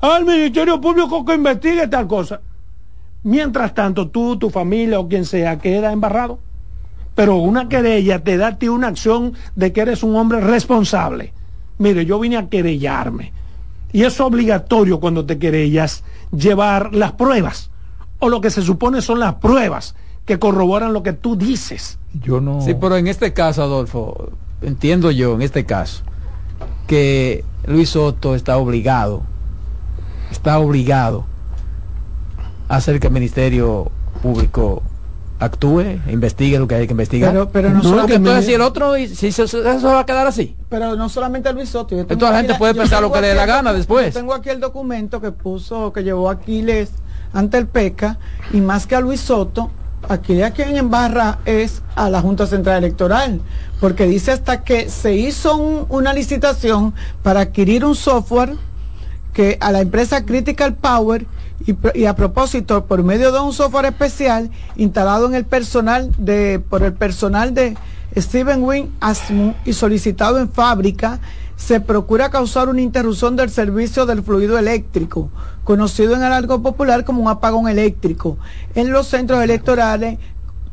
[0.00, 2.40] al Ministerio Público que investigue tal cosa.
[3.24, 6.38] Mientras tanto, tú, tu familia o quien sea queda embarrado.
[7.14, 11.32] Pero una querella te da a ti una acción de que eres un hombre responsable.
[11.78, 13.32] Mire, yo vine a querellarme.
[13.92, 17.70] Y es obligatorio cuando te querellas llevar las pruebas.
[18.20, 21.98] O lo que se supone son las pruebas que corroboran lo que tú dices.
[22.22, 22.60] Yo no.
[22.60, 24.30] Sí, pero en este caso, Adolfo,
[24.62, 26.02] entiendo yo, en este caso,
[26.86, 29.22] que Luis Soto está obligado
[30.30, 31.24] está obligado
[32.68, 33.90] a hacer que el Ministerio
[34.22, 34.82] Público
[35.38, 37.30] actúe, investigue lo que hay que investigar.
[37.30, 39.46] Pero, pero no, solamente si el otro, si eso,
[39.84, 40.56] va a quedar así.
[40.68, 41.96] Pero no solamente Luis Soto.
[42.04, 44.14] Toda la gente puede pensar lo que le dé la gana después.
[44.14, 46.90] tengo aquí el documento que puso, que llevó Aquiles
[47.32, 48.18] ante el PECA,
[48.52, 49.70] y más que a Luis Soto,
[50.08, 53.40] Aquiles a quien embarra es a la Junta Central Electoral,
[53.80, 55.56] porque dice hasta que se hizo
[55.88, 58.56] una licitación para adquirir un software
[59.38, 61.24] que a la empresa Critical Power
[61.94, 66.82] y, a propósito por medio de un software especial instalado en el personal de por
[66.82, 67.76] el personal de
[68.16, 71.20] Steven Wynn Asmu y solicitado en fábrica
[71.54, 75.30] se procura causar una interrupción del servicio del fluido eléctrico,
[75.62, 78.38] conocido en el algo popular como un apagón eléctrico.
[78.74, 80.18] En los centros electorales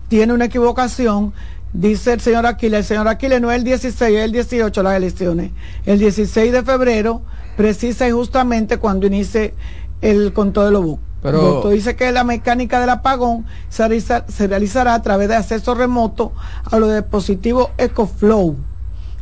[0.07, 1.33] tiene una equivocación,
[1.79, 2.79] dice el señor Aquiles.
[2.79, 5.51] El señor Aquiles no es el 16, es el 18 las elecciones.
[5.85, 7.21] El 16 de febrero
[7.57, 9.53] precisa y justamente cuando inicie
[10.01, 11.05] el control de los buques.
[11.21, 16.33] Pero dice que la mecánica del apagón se, realizará a través de acceso remoto
[16.69, 18.55] a los dispositivos EcoFlow,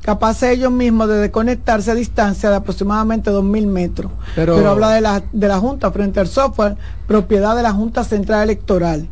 [0.02, 4.12] capaces ellos mismos de desconectarse a distancia de aproximadamente 2.000 metros.
[4.36, 6.76] Pero, habla de la, de la Junta frente al software,
[7.08, 9.08] propiedad de la Junta Central Electoral.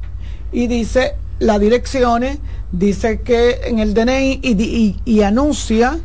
[0.51, 2.38] Y dice las direcciones,
[2.71, 4.39] dice que en el DNI
[5.04, 5.99] y anuncia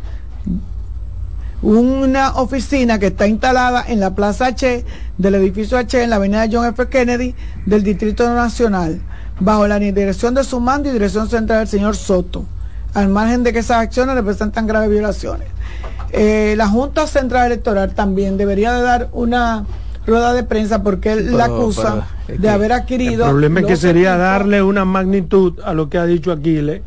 [1.62, 4.84] una oficina que está instalada en la Plaza H
[5.18, 6.88] del edificio H en la avenida John F.
[6.88, 7.34] Kennedy
[7.66, 9.00] del Distrito Nacional,
[9.40, 12.44] bajo la dirección de su mando y dirección central del señor Soto,
[12.94, 15.48] al margen de que esas acciones representan graves violaciones.
[16.12, 19.66] Eh, la Junta Central Electoral también debería de dar una
[20.06, 23.24] rueda de prensa porque él la acusa de haber adquirido...
[23.24, 26.82] El problema es que sería darle una magnitud a lo que ha dicho Aquiles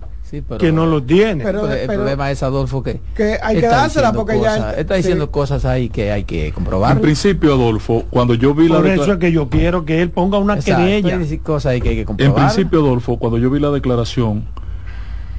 [0.59, 1.43] que no lo tiene.
[1.43, 2.99] Pero, el problema es, Adolfo, que,
[3.41, 4.73] hay que dársela porque ya...
[4.73, 6.97] Está diciendo cosas ahí que hay que comprobar.
[6.97, 8.77] En principio, Adolfo, cuando yo vi la...
[8.77, 11.19] Por eso es que yo quiero que él ponga una querella.
[11.41, 12.29] cosas ahí que hay que comprobar.
[12.29, 14.45] En principio, Adolfo, cuando yo vi la declaración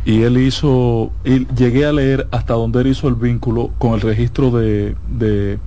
[0.04, 1.12] y él hizo...
[1.24, 5.58] Y llegué a leer hasta donde él hizo el vínculo con el registro de, de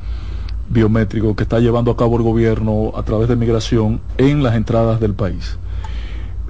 [0.73, 4.99] biométrico que está llevando a cabo el gobierno a través de migración en las entradas
[4.99, 5.57] del país.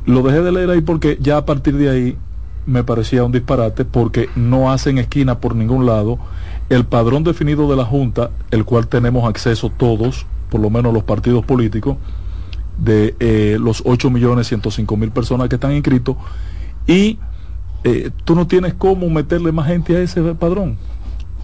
[0.05, 2.17] Lo dejé de leer ahí porque ya a partir de ahí
[2.65, 6.17] me parecía un disparate porque no hacen esquina por ningún lado.
[6.69, 11.03] El padrón definido de la Junta, el cual tenemos acceso todos, por lo menos los
[11.03, 11.97] partidos políticos,
[12.77, 16.15] de eh, los 8.105.000 personas que están inscritos,
[16.87, 17.19] y
[17.83, 20.77] eh, tú no tienes cómo meterle más gente a ese padrón.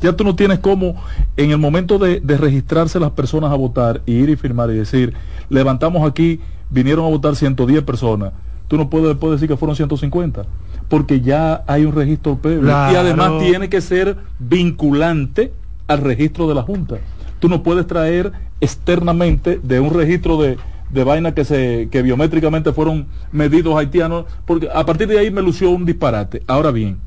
[0.01, 0.95] Ya tú no tienes cómo,
[1.37, 4.75] en el momento de, de registrarse las personas a votar y ir y firmar y
[4.75, 5.13] decir,
[5.49, 8.33] levantamos aquí, vinieron a votar 110 personas,
[8.67, 10.45] tú no puedes después decir que fueron 150
[10.89, 15.53] porque ya hay un registro previo y además tiene que ser vinculante
[15.87, 16.97] al registro de la Junta.
[17.39, 20.57] Tú no puedes traer externamente de un registro de,
[20.89, 25.41] de vaina que se que biométricamente fueron medidos haitianos, porque a partir de ahí me
[25.41, 26.43] lució un disparate.
[26.47, 26.97] Ahora bien,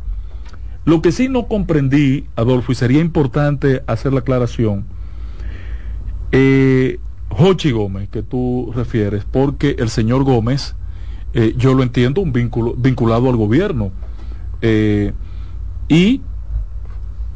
[0.85, 4.85] lo que sí no comprendí, Adolfo, y sería importante hacer la aclaración,
[6.33, 10.75] eh, Jochi Gómez, que tú refieres, porque el señor Gómez
[11.35, 13.91] eh, yo lo entiendo, un vínculo vinculado al gobierno.
[14.61, 15.13] Eh,
[15.89, 16.21] y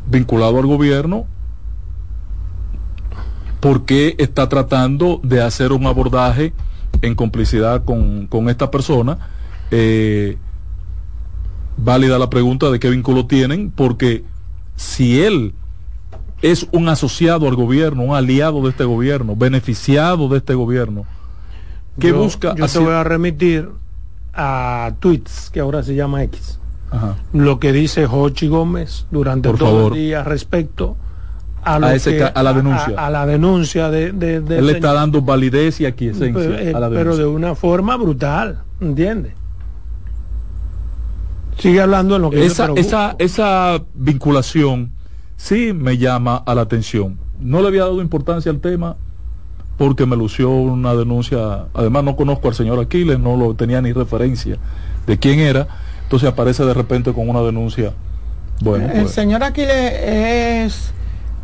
[0.08, 1.26] vinculado al gobierno,
[3.60, 6.52] porque está tratando de hacer un abordaje
[7.02, 9.18] en complicidad con, esta persona?
[9.70, 10.36] Eh,
[11.76, 14.24] válida la pregunta de qué vínculo tienen, porque
[14.76, 15.54] si él
[16.42, 21.04] es un asociado al gobierno, un aliado de este gobierno, beneficiado de este gobierno,
[21.98, 22.54] ¿qué busca?
[22.54, 23.68] Yo te voy a remitir
[24.34, 26.60] a tweets, que ahora se llama X.
[27.32, 30.96] Lo que dice Jochi Gómez durante todo el día respecto
[31.62, 31.88] a, la
[32.52, 32.94] denuncia.
[32.96, 34.08] A, la denuncia de...
[34.08, 38.62] Él está dando validez y aquiescencia pero, eh, a la Pero de una forma brutal,
[38.80, 39.32] ¿entiendes?
[41.58, 44.92] Sigue hablando en lo que esa, esa, esa vinculación
[45.36, 47.18] sí me llama a la atención.
[47.40, 48.96] No le había dado importancia al tema
[49.76, 53.92] porque me lució una denuncia, además no conozco al señor Aquiles, no lo tenía ni
[53.92, 54.56] referencia
[55.06, 55.68] de quién era,
[56.02, 57.92] entonces aparece de repente con una denuncia.
[58.62, 59.10] Bueno, el pues.
[59.10, 60.92] señor Aquiles es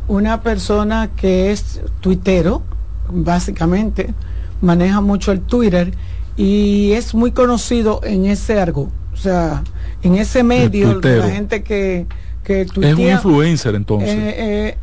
[0.09, 2.63] una persona que es tuitero,
[3.11, 4.15] básicamente,
[4.63, 5.93] maneja mucho el Twitter
[6.37, 9.63] y es muy conocido en ese argo, o sea,
[10.03, 12.07] en ese medio, la gente que,
[12.45, 14.11] que tuitea, Es un influencer entonces.
[14.11, 14.77] Eh, eh,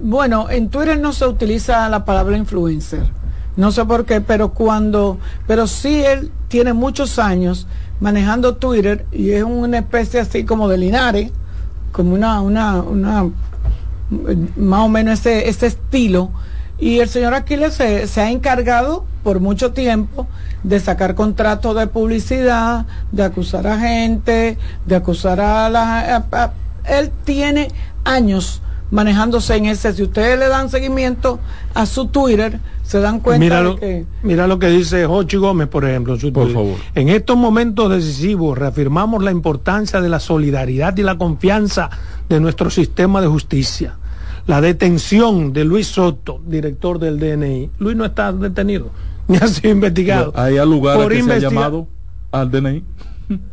[0.00, 3.04] bueno, en Twitter no se utiliza la palabra influencer.
[3.56, 7.66] No sé por qué, pero cuando, pero sí él tiene muchos años
[8.00, 11.30] manejando Twitter y es una especie así como de Linares,
[11.92, 13.30] como una, una, una,
[14.56, 16.30] más o menos ese, ese estilo.
[16.78, 20.26] Y el señor Aquiles se, se ha encargado por mucho tiempo
[20.62, 26.52] de sacar contratos de publicidad, de acusar a gente, de acusar a la...
[26.84, 27.68] él tiene
[28.04, 28.60] años
[28.90, 29.92] manejándose en ese.
[29.92, 31.40] Si ustedes le dan seguimiento
[31.74, 34.06] a su Twitter, se dan cuenta mira de lo, que...
[34.22, 36.16] Mira lo que dice Jochi Gómez, por ejemplo.
[36.32, 36.76] por favor.
[36.94, 41.90] En estos momentos decisivos reafirmamos la importancia de la solidaridad y la confianza
[42.28, 43.96] de nuestro sistema de justicia.
[44.46, 47.70] La detención de Luis Soto, director del DNI.
[47.78, 48.90] Luis no está detenido,
[49.28, 50.32] ni ha sido investigado.
[50.36, 51.86] Hay lugar por que se ha llamado
[52.30, 52.84] al DNI.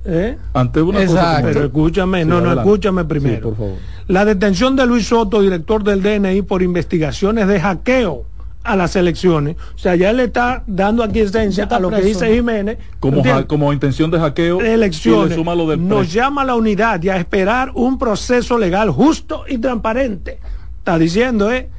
[0.04, 0.38] ¿Eh?
[0.54, 1.48] Ante una Exacto.
[1.48, 3.50] Pero escúchame, no, no, escúchame primero.
[3.50, 3.78] por favor.
[4.08, 8.26] La detención de Luis Soto, director del DNI, por investigaciones de hackeo
[8.64, 9.56] a las elecciones.
[9.76, 12.78] O sea, ya le está dando aquí esencia a lo que dice Jiménez.
[13.00, 14.58] Como, como intención de hackeo.
[14.58, 15.38] De elecciones.
[15.80, 20.40] Nos llama a la unidad y a esperar un proceso legal justo y transparente.
[20.82, 21.70] Está diciendo, ¿eh?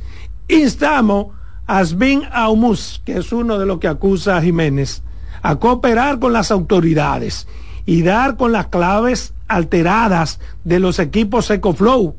[0.47, 1.35] Instamos
[1.67, 5.03] a Asbin Aumus, que es uno de los que acusa a Jiménez,
[5.43, 7.49] a cooperar con las autoridades
[7.85, 12.15] y dar con las claves alteradas de los equipos EcoFlow.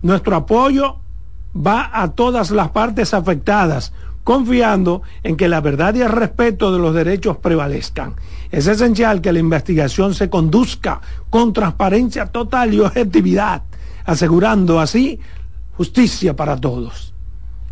[0.00, 1.00] Nuestro apoyo
[1.54, 3.92] va a todas las partes afectadas,
[4.24, 8.14] confiando en que la verdad y el respeto de los derechos prevalezcan.
[8.50, 13.64] Es esencial que la investigación se conduzca con transparencia total y objetividad,
[14.06, 15.20] asegurando así
[15.72, 17.12] justicia para todos.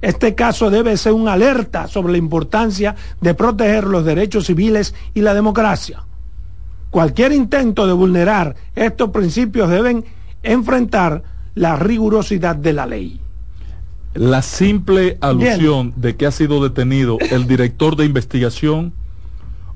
[0.01, 5.21] Este caso debe ser una alerta sobre la importancia de proteger los derechos civiles y
[5.21, 6.05] la democracia.
[6.91, 10.05] Cualquier intento de vulnerar estos principios deben
[10.43, 11.23] enfrentar
[11.55, 13.21] la rigurosidad de la ley.
[14.15, 18.93] La simple alusión de que ha sido detenido el director de investigación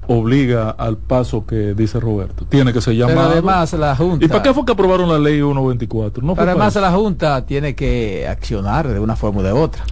[0.08, 2.46] obliga al paso que dice Roberto.
[2.46, 3.30] Tiene que ser llamado.
[3.30, 4.24] además la Junta.
[4.24, 6.22] ¿Y para qué fue que aprobaron la ley 124?
[6.22, 9.84] No además la Junta tiene que accionar de una forma o de otra.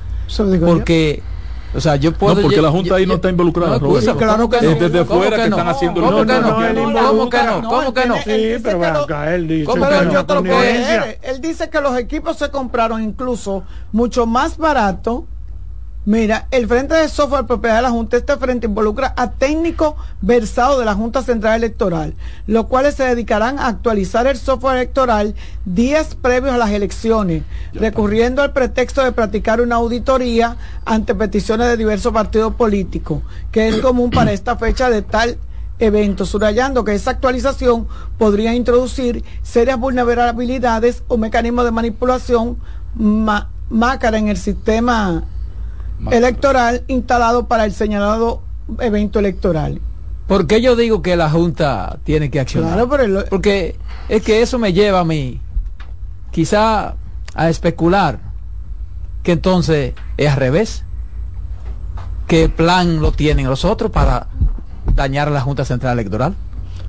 [0.65, 1.23] Porque
[1.75, 2.35] o sea, yo puedo.
[2.35, 3.79] No, porque la Junta ahí no está involucrada.
[3.79, 4.75] No, claro que no.
[4.75, 7.09] desde fuera que, están haciendo ¿Cómo que no?
[7.09, 7.69] ¿Cómo que no?
[7.69, 8.17] ¿Cómo que no?
[8.17, 9.07] Sí, pero
[9.43, 11.19] dice.
[11.23, 15.27] Él dice que los equipos se compraron incluso mucho más barato
[16.05, 20.81] Mira, el Frente de Software Propiedad de la Junta, este frente involucra a técnicos versados
[20.81, 22.17] de la Junta Central Electoral,
[22.49, 28.43] los cuales se dedicarán a actualizar el software electoral días previos a las elecciones, recurriendo
[28.43, 33.23] al pretexto de practicar una auditoría ante peticiones de diversos partidos políticos,
[33.53, 35.39] que es común para esta fecha de tal
[35.79, 37.87] evento, subrayando que esa actualización
[38.19, 42.59] podría introducir serias vulnerabilidades o mecanismos de manipulación
[42.97, 45.29] mácara en el sistema
[46.11, 48.43] electoral instalado para el señalado
[48.81, 49.81] evento electoral.
[50.27, 52.89] ¿Por qué yo digo que la Junta tiene que accionar?
[53.29, 53.77] Porque
[54.09, 55.41] es que eso me lleva a mí
[56.31, 56.95] quizá
[57.35, 58.19] a especular
[59.23, 60.85] que entonces es al revés.
[62.27, 64.29] ¿Qué plan lo tienen los otros para
[64.95, 66.35] dañar a la Junta Central Electoral?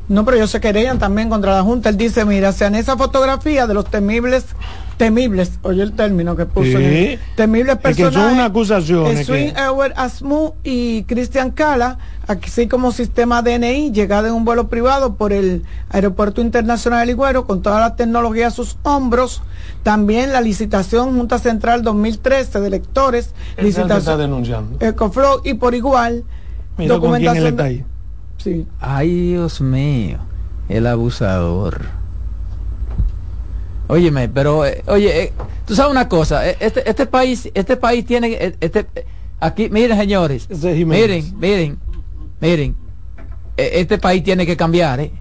[0.10, 1.90] No, pero ellos se querían también contra la Junta.
[1.90, 4.46] Él dice, mira, sean esa fotografía de los temibles,
[4.98, 6.78] temibles, oye el término que puso,
[7.36, 8.20] temibles personajes.
[8.20, 9.24] Es que una acusación.
[9.24, 9.54] Swing
[9.96, 15.64] Asmu y Cristian Cala, así como sistema DNI, llegada en un vuelo privado por el
[15.90, 19.42] Aeropuerto Internacional de Ligüero, con toda la tecnología a sus hombros.
[19.84, 23.34] También la licitación Junta Central 2013 de electores.
[23.58, 24.00] licitación.
[24.00, 24.86] Está denunciando.
[24.86, 26.26] Ecoflow y por igual.
[26.78, 27.93] documentación.
[28.80, 30.20] Ay, Dios mío,
[30.70, 31.82] el abusador.
[33.88, 35.34] Óyeme, pero, eh, oye, eh,
[35.66, 38.88] tú sabes una cosa, eh, este, este país, este país tiene, este,
[39.40, 41.78] aquí, miren señores, miren, miren,
[42.40, 42.76] miren,
[43.58, 45.12] este país tiene que cambiar, ¿eh?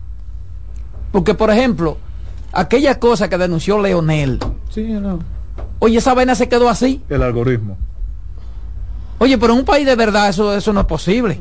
[1.10, 1.98] Porque, por ejemplo,
[2.52, 4.38] aquella cosa que denunció Leonel,
[4.70, 5.18] sí, no.
[5.80, 7.02] oye, esa vaina se quedó así.
[7.08, 7.76] El algoritmo.
[9.22, 11.38] Oye, pero en un país de verdad eso, eso no es posible.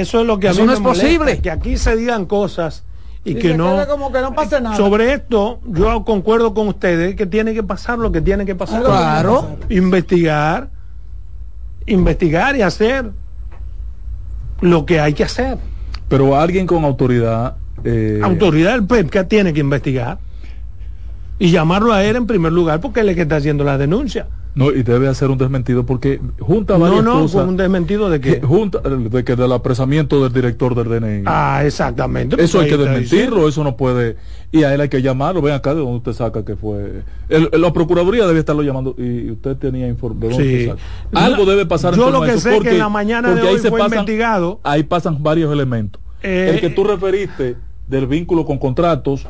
[0.00, 1.40] eso es lo que a eso no es posible.
[1.40, 2.84] Que aquí se digan cosas
[3.24, 4.76] y, que no como que no pase nada.
[4.76, 8.84] Sobre esto, yo concuerdo con ustedes que tiene que pasar lo que tiene que pasar.
[8.84, 9.56] Claro.
[9.68, 10.68] Investigar,
[11.86, 13.10] investigar y hacer
[14.60, 15.58] lo que hay que hacer.
[16.08, 17.56] Pero alguien con autoridad.
[17.82, 18.20] Eh...
[18.22, 20.18] Autoridad del PEPCA tiene que investigar
[21.40, 23.76] y llamarlo a él en primer lugar porque él es el que está haciendo la
[23.76, 24.28] denuncia.
[24.54, 28.40] No, y debe hacer un desmentido porque junta varias no, no, un desmentido de que
[28.40, 31.24] junta de que del apresamiento del director del DNI.
[31.26, 32.42] Ah, exactamente.
[32.42, 34.16] Eso hay que desmentirlo, eso no puede
[34.54, 37.02] y a él hay que llamarlo, ven acá de donde usted saca que fue.
[37.28, 40.40] la procuraduría debe estarlo llamando y usted tenía información.
[40.40, 40.70] Sí.
[41.12, 43.82] Algo debe pasar Yo lo que sé porque, que en la mañana de hoy fue
[43.82, 44.60] investigado.
[44.62, 46.00] Ahí pasan varios elementos.
[46.22, 47.56] Eh, el que tú referiste
[47.88, 49.26] del vínculo con contratos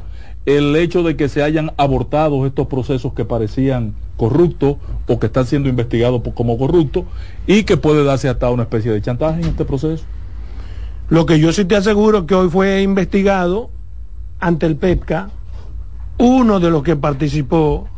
[0.47, 4.77] el hecho de que se hayan abortado estos procesos que parecían corruptos
[5.07, 7.05] o que están siendo investigados como corruptos
[7.47, 10.05] y que puede darse hasta una especie de chantaje en este proceso.
[11.09, 13.71] Lo que yo sí te aseguro es que hoy fue investigado
[14.41, 15.31] ante el PEPCA
[16.19, 17.89] uno de los que participó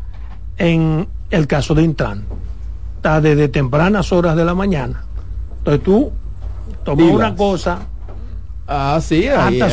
[0.59, 2.25] en el caso de Intran.
[2.97, 5.05] Está desde tempranas horas de la mañana.
[5.59, 6.13] Entonces tú
[6.85, 7.81] tomas una cosa,
[8.67, 9.27] ah, sí,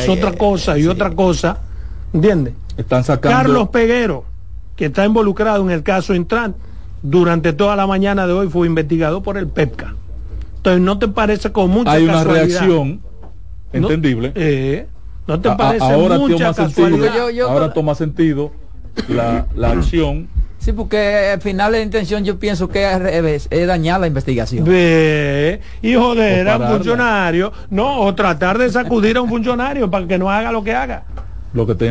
[0.08, 1.58] otra cosa y otra cosa,
[2.14, 2.54] ¿entiendes?
[2.78, 3.36] Están sacando...
[3.36, 4.24] Carlos Peguero,
[4.76, 6.54] que está involucrado en el caso Intran,
[7.02, 9.94] durante toda la mañana de hoy fue investigado por el PEPCA.
[10.56, 13.02] Entonces, ¿no te parece con mucha Hay una reacción
[13.72, 14.32] entendible.
[14.34, 14.86] Eh,
[15.26, 18.52] ¿No te parece ahora mucha toma sentido, ahora toma sentido
[19.08, 20.28] la, la acción
[20.64, 24.64] Sí, porque al final la intención yo pienso que es, es dañar la investigación.
[24.64, 30.06] Ve, y joder a un funcionario, no, o tratar de sacudir a un funcionario para
[30.06, 31.04] que no haga lo que haga.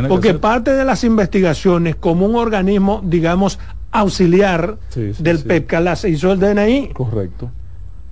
[0.09, 3.59] Porque parte de las investigaciones, como un organismo, digamos,
[3.91, 6.89] auxiliar del PEPCA, las hizo el DNI.
[6.89, 7.49] Correcto.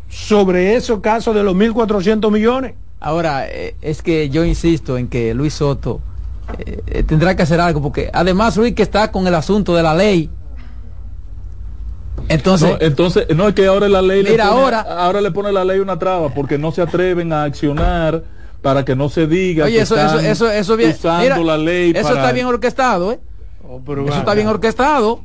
[0.07, 2.73] Sobre esos casos de los 1.400 millones.
[2.99, 6.01] Ahora, eh, es que yo insisto en que Luis Soto
[6.59, 9.83] eh, eh, tendrá que hacer algo, porque además Luis que está con el asunto de
[9.83, 10.29] la ley.
[12.29, 15.65] Entonces, no, entonces, no es que ahora la ley mira, ahora, ahora le pone la
[15.65, 18.23] ley una traba, porque no se atreven a accionar
[18.61, 21.93] para que no se diga Oye, que eso, eso, eso, eso bien, usando la ley.
[21.95, 23.19] Eso está bien orquestado, ¿eh?
[23.63, 25.23] Oh, eso está bien orquestado.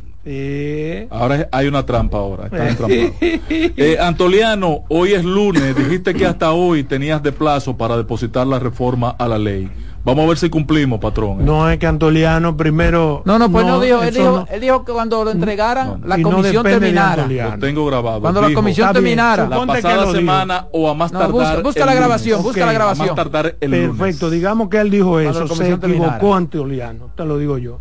[1.10, 2.50] Ahora hay una trampa ahora.
[2.90, 5.76] eh, Antoliano, hoy es lunes.
[5.76, 9.70] Dijiste que hasta hoy tenías de plazo para depositar la reforma a la ley.
[10.06, 11.40] Vamos a ver si cumplimos, patrón.
[11.40, 11.44] ¿eh?
[11.44, 13.22] No es que Antoliano primero.
[13.24, 16.62] No, no, pues no, dijo, él dijo, él dijo que cuando lo entregaran, la comisión
[16.62, 17.26] terminara.
[17.26, 18.20] Lo tengo grabado.
[18.20, 19.48] Cuando la comisión terminara.
[19.48, 21.60] La pasada semana o a más tardar.
[21.60, 23.08] Busca, la grabación, busca la grabación.
[23.08, 25.48] A más tardar el Perfecto, digamos que él dijo eso.
[25.48, 27.80] Se equivocó Antoliano, te lo digo yo.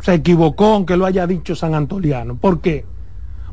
[0.00, 2.34] Se equivocó aunque lo haya dicho San Antoliano.
[2.34, 2.84] ¿Por qué?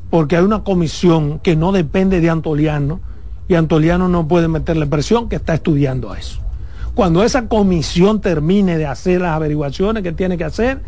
[0.10, 3.00] Porque hay una comisión que no depende de Antoliano
[3.48, 6.45] y Antoliano no puede meterle presión que está estudiando eso.
[6.96, 10.82] Cuando esa comisión termine de hacer las averiguaciones que tiene que hacer,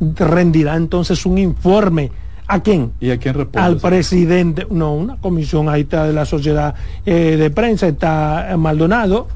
[0.00, 2.10] rendirá entonces un informe
[2.46, 2.92] ¿A quién?
[3.00, 3.66] ¿Y a quién responde?
[3.66, 4.66] Al presidente.
[4.70, 6.74] No, una comisión ahí está de la sociedad
[7.06, 9.28] eh, de prensa, está Maldonado,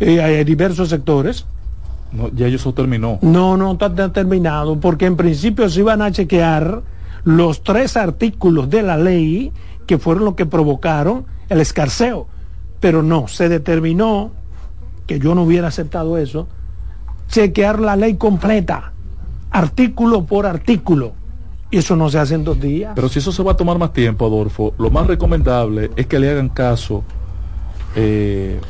[0.00, 1.46] eh, hay diversos sectores.
[2.10, 3.18] No, ya eso terminó.
[3.22, 6.82] No, no está terminado, porque en principio se iban a chequear
[7.24, 9.52] los tres artículos de la ley
[9.86, 12.26] que fueron los que provocaron el escarceo.
[12.80, 14.32] Pero no, se determinó
[15.08, 16.46] que yo no hubiera aceptado eso,
[17.28, 18.92] chequear la ley completa,
[19.50, 21.14] artículo por artículo.
[21.70, 22.92] Y eso no se hace en dos días.
[22.94, 26.18] Pero si eso se va a tomar más tiempo, Adolfo, lo más recomendable es que
[26.18, 27.04] le hagan caso
[27.96, 28.60] eh,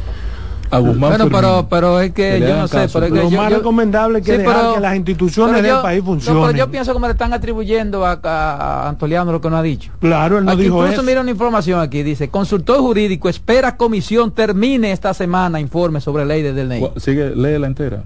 [0.70, 1.10] a Guzmán.
[1.10, 2.86] Bueno, pero, pero es que, yo no sé.
[2.92, 4.96] Pero es que lo yo, más yo, recomendable es que, sí, dejar pero- que las
[4.96, 6.42] instituciones del país no, funcionen.
[6.46, 9.62] pero yo pienso que me le están atribuyendo a, a- Antoliano lo que no ha
[9.62, 9.90] dicho.
[10.00, 11.02] Claro, él no Aquí dijo incluso eso.
[11.02, 16.42] mira una información aquí, dice, consultor jurídico espera comisión termine esta semana informe sobre ley
[16.42, 16.80] de DNI.
[16.80, 18.02] Gua- Sigue, léela entera.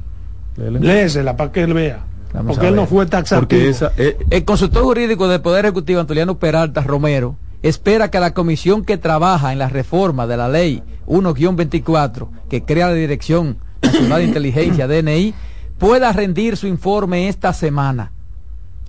[0.57, 0.95] Léela entera.
[0.95, 2.01] Léesela para que él vea.
[2.35, 3.41] Vamos porque él no fue taxativo.
[3.47, 8.35] Porque esa eh, El consultor jurídico del Poder Ejecutivo, Antoliano Peralta Romero, espera que la
[8.35, 14.21] comisión que trabaja en la reforma de la ley 1-24, que crea la Dirección Nacional
[14.21, 15.35] de Inteligencia, DNI,
[15.79, 18.13] pueda rendir su informe esta semana.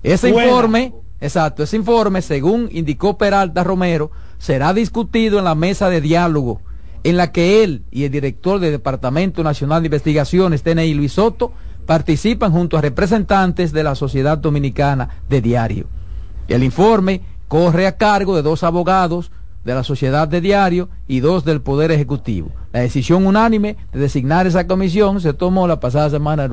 [0.02, 0.48] Ese Buena.
[0.48, 6.60] informe, exacto, ese informe, según indicó Peralta Romero, será discutido en la mesa de diálogo,
[7.04, 11.52] en la que él y el director del Departamento Nacional de Investigaciones, DNI, Luis Soto,
[11.86, 15.86] participan junto a representantes de la Sociedad Dominicana de Diario.
[16.48, 17.22] El informe
[17.54, 19.30] corre a cargo de dos abogados
[19.64, 22.50] de la Sociedad de Diario y dos del Poder Ejecutivo.
[22.72, 26.48] La decisión unánime de designar esa comisión se tomó la pasada semana.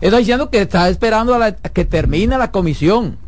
[0.00, 3.18] Está diciendo que está esperando a, la- a que termine la comisión.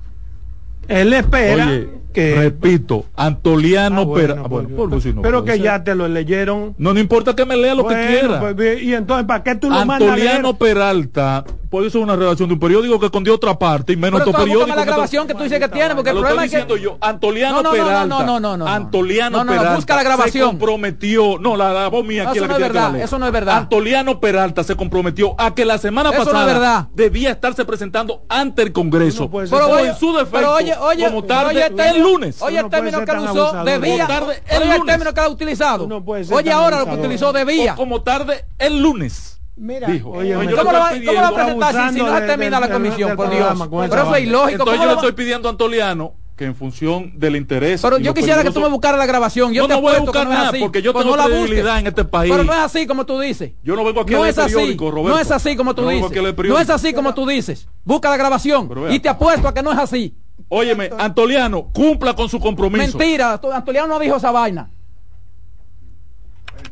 [0.89, 2.35] Él espera Oye, que.
[2.37, 5.61] repito, Antoliano Ah, bueno, Pera- ah, pues, bueno, por decir no pero que ser.
[5.63, 6.75] ya te lo leyeron.
[6.79, 8.41] No, no importa que me lea lo Bueno, que quiera.
[8.55, 10.29] pues, y entonces, ¿para qué tú lo mandas a leer?
[10.37, 14.21] Antoliano Peralta puede ser una redacción de un periódico que escondió otra parte y menos
[14.21, 14.77] Pero otro tú periódico.
[14.77, 16.73] la grabación que tú dices que tiene, porque el Lo problema estoy es que...
[16.73, 18.07] diciendo yo, Antoliano No, no, no, no, Peralta.
[18.07, 18.67] no, no, no, no.
[18.69, 19.75] Antoliano No, no, no, Peralta.
[19.77, 20.45] busca la grabación.
[20.45, 21.39] Se comprometió.
[21.41, 23.01] No, la, la voz mía No, aquí eso la no que es que la verdad,
[23.03, 23.57] eso no es verdad.
[23.57, 28.63] Antoliano Peralta se comprometió a que la semana no es pasada debía estarse presentando ante
[28.63, 29.29] el Congreso.
[29.33, 31.71] No ser Pero en su defecto, pero oye, oye, como tarde
[32.05, 32.41] lunes.
[32.43, 34.07] Oye, el no término que él usó, debía.
[34.07, 34.93] Tarde el Oye, el lunes.
[34.95, 36.03] término que él ha utilizado.
[36.31, 37.75] Oye, ahora lo que utilizó debía.
[37.75, 39.41] Como tarde el lunes.
[39.57, 40.11] Mira, Dijo.
[40.11, 42.27] Oye, ¿Cómo lo va, estoy cómo lo va a pidiendo- presentar si, si no se
[42.27, 43.17] termina la comisión?
[43.17, 43.69] Por Dios.
[43.71, 44.51] Pero eso es ilógico.
[44.51, 47.81] Entonces ¿cómo yo le estoy pidiendo a Antoliano que en función del interés.
[47.81, 49.53] Pero yo quisiera que tú me buscaras la grabación.
[49.53, 50.59] Yo No, te no voy a apuesto que buscar no es nada, así.
[50.59, 52.33] porque yo tengo no la credibilidad en este país.
[52.33, 53.53] Pero no es así como tú dices.
[53.63, 54.77] Yo no vengo aquí No es así.
[54.77, 56.11] No es así como tú dices.
[56.49, 57.69] No es así como tú dices.
[57.85, 60.17] Busca la grabación y te apuesto a que no es así.
[60.49, 62.99] Óyeme, Antoliano, cumpla con su compromiso.
[62.99, 63.41] Mentira.
[63.53, 64.71] Antoliano no dijo esa vaina.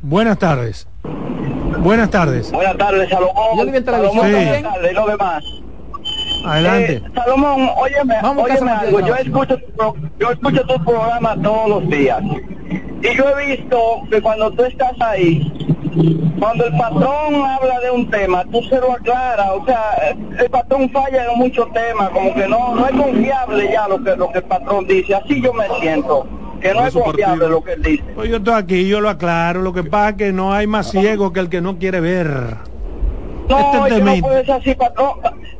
[0.01, 0.87] Buenas tardes.
[1.79, 2.53] Buenas tardes.
[2.53, 3.59] Buenas tardes, Salomón.
[3.59, 4.33] Yo viví en televisión Sí.
[4.33, 5.45] buenas tardes, y lo demás.
[6.45, 6.93] Adelante.
[6.95, 9.01] Eh, Salomón, óyeme, Vamos a óyeme algo.
[9.01, 9.57] Yo escucho,
[10.19, 12.23] yo escucho tu programa todos los días.
[13.03, 13.79] Y yo he visto
[14.11, 15.41] que cuando tú estás ahí,
[16.39, 19.49] cuando el patrón habla de un tema, tú se lo aclaras.
[19.51, 23.89] O sea, el patrón falla en muchos temas, como que no, no es confiable ya
[23.89, 25.15] lo que, lo que el patrón dice.
[25.15, 26.27] Así yo me siento,
[26.61, 27.49] que no es confiable partido.
[27.49, 28.05] lo que él dice.
[28.15, 29.63] Pues yo estoy aquí, yo lo aclaro.
[29.63, 32.29] Lo que pasa es que no hay más ciego que el que no quiere ver.
[33.49, 35.11] No, Este eso no puede ser así, patrón.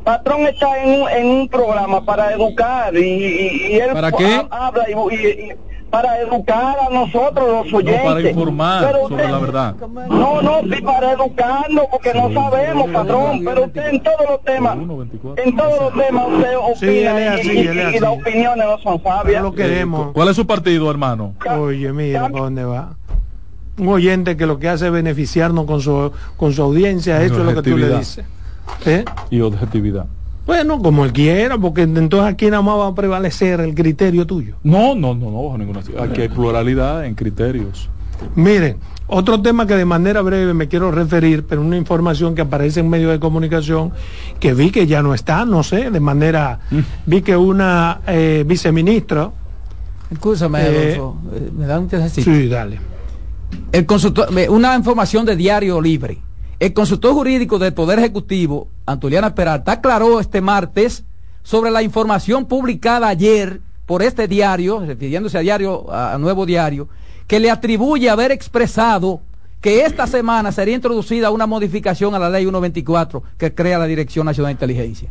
[0.05, 4.25] Patrón está en un, en un programa para educar y, y- y él ¿Para qué?
[4.51, 5.53] ha- habla y, y- y-
[5.93, 8.01] para educar a nosotros los oyentes.
[8.03, 9.77] para informar Pero sobre la verdad.
[10.09, 13.43] No, no, sí, para educarnos porque no sabemos, patrón.
[13.45, 15.45] Pero usted en todos los temas, Uno, 24.
[15.45, 17.99] en todos los temas usted opina Sí, él es y- así, y, él es y
[18.01, 19.43] las opiniones no son No sabias.
[19.43, 20.13] lo queremos.
[20.15, 21.35] ¿Cuál es su partido, hermano?
[21.59, 22.95] Oye, mira para dónde va.
[23.79, 27.45] Un oyente que lo que hace es beneficiarnos con su, con su audiencia, eso es
[27.45, 28.25] lo que tú le dices.
[28.87, 29.05] ¿Eh?
[29.31, 30.07] Y objetividad.
[30.47, 34.57] Bueno, como él quiera, porque entonces aquí nada más va a prevalecer el criterio tuyo.
[34.65, 35.81] No, no, no, no, bajo ninguna.
[36.01, 37.89] Aquí hay pluralidad en criterios.
[38.35, 38.77] Miren,
[39.07, 42.89] otro tema que de manera breve me quiero referir, pero una información que aparece en
[42.89, 43.93] medios de comunicación,
[44.41, 46.61] que vi que ya no está, no sé, de manera,
[47.07, 49.31] vi que una eh, viceministra,
[50.11, 51.17] Escúchame, Eh, Adolfo.
[51.35, 52.31] eh, Me da un chancecito.
[52.31, 52.79] sí, dale,
[53.73, 56.19] El consultor, una información de Diario Libre.
[56.63, 61.03] El consultor jurídico del Poder Ejecutivo, Antoliana Peralta, aclaró este martes
[61.43, 66.89] sobre la información publicada ayer por este diario, refiriéndose a diario, a, nuevo diario,
[67.27, 69.23] que le atribuye haber expresado
[69.61, 74.27] que esta semana sería introducida una modificación a la ley 124 que crea la Dirección
[74.27, 75.11] Nacional de Inteligencia.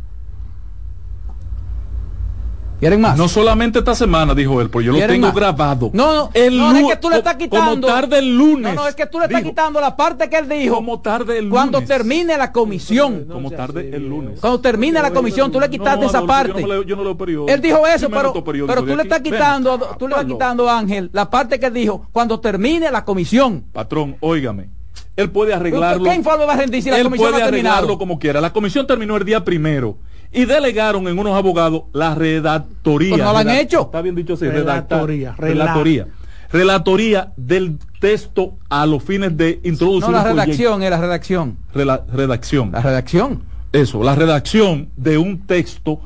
[2.82, 3.16] ¿Quieren más?
[3.16, 5.90] No solamente esta semana, dijo él, pero yo lo tengo grabado.
[5.92, 7.86] No, no, el no, es que tú le estás quitando.
[7.86, 8.74] Como tarde el lunes.
[8.74, 10.74] No, no, es que tú le estás quitando la parte que él dijo.
[10.74, 11.52] Como tarde el lunes.
[11.52, 13.26] Cuando termine la comisión.
[13.30, 14.40] como tarde el lunes.
[14.40, 16.60] Cuando termine la comisión, tú le quitaste esa parte.
[16.60, 17.54] Yo no, leo, yo no leo periódico.
[17.54, 18.32] Él dijo eso, pero,
[18.66, 22.08] pero tú le estás quitando, tú le estás quitando, Ángel, la parte que él dijo,
[22.10, 23.64] cuando termine la comisión.
[23.72, 24.81] Patrón, óigame.
[25.16, 26.04] Él puede arreglarlo.
[26.04, 28.40] ¿Qué informe va a rendir si la él comisión puede no ha arreglarlo como quiera.
[28.40, 29.98] La comisión terminó el día primero
[30.32, 33.10] y delegaron en unos abogados la redactoría.
[33.10, 33.82] Pues no lo han hecho.
[33.82, 35.34] Está bien dicho así, redactoría.
[35.36, 36.08] Relatoría.
[36.50, 40.10] Relatoría del texto a los fines de introducir.
[40.10, 41.56] No, la redacción es la redacción.
[41.72, 42.72] redacción.
[42.72, 43.42] La redacción.
[43.72, 46.00] Eso, la redacción de un texto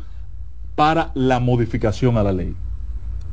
[0.77, 2.55] para la modificación a la ley.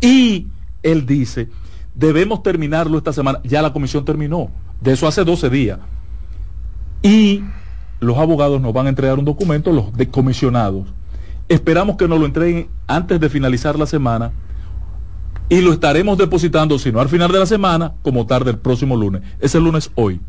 [0.01, 0.47] Y
[0.81, 1.49] él dice,
[1.93, 3.39] debemos terminarlo esta semana.
[3.43, 4.49] Ya la comisión terminó.
[4.83, 5.79] De eso hace 12 días.
[7.01, 7.43] Y
[7.99, 10.87] los abogados nos van a entregar un documento, los decomisionados.
[11.47, 14.31] Esperamos que nos lo entreguen antes de finalizar la semana
[15.49, 18.97] y lo estaremos depositando, si no al final de la semana, como tarde el próximo
[18.97, 19.21] lunes.
[19.39, 20.19] Es el lunes hoy.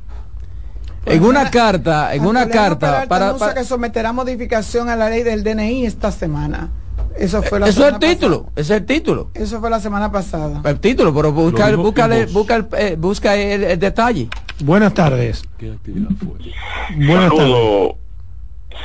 [1.07, 5.45] En una carta, en una carta para, para, que someterá modificación a la ley del
[5.45, 6.71] DNI esta semana.
[7.17, 9.31] Eso fue la Eso es el título, ese es el título.
[9.35, 10.63] Eso fue la semana pasada.
[10.65, 14.29] El título, pero busca, el, busca, el, eh, busca el, detalle.
[14.63, 15.45] Buenas tardes.
[15.59, 17.07] ¿Qué actividad fue?
[17.07, 17.95] Buenas tardes.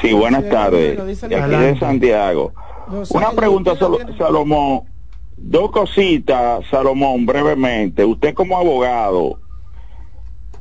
[0.02, 1.20] Sí, buenas tardes.
[1.30, 2.54] De aquí de Santiago.
[3.10, 3.74] Una pregunta,
[4.18, 4.82] Salomón.
[5.38, 8.04] Dos cositas, Salomón, brevemente.
[8.04, 9.40] Usted como abogado,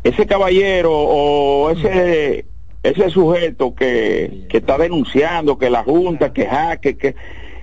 [0.05, 2.47] ese caballero o ese
[2.83, 7.17] ese sujeto que, que está denunciando que la Junta, que jaque, que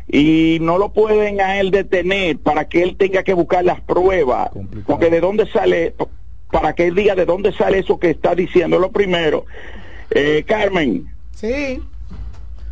[0.08, 4.52] y no lo pueden a él detener para que él tenga que buscar las pruebas,
[4.86, 5.96] porque de dónde sale,
[6.52, 8.80] para que él diga de dónde sale eso que está diciendo.
[8.80, 9.46] Lo primero,
[10.12, 11.08] eh, Carmen.
[11.32, 11.82] Sí.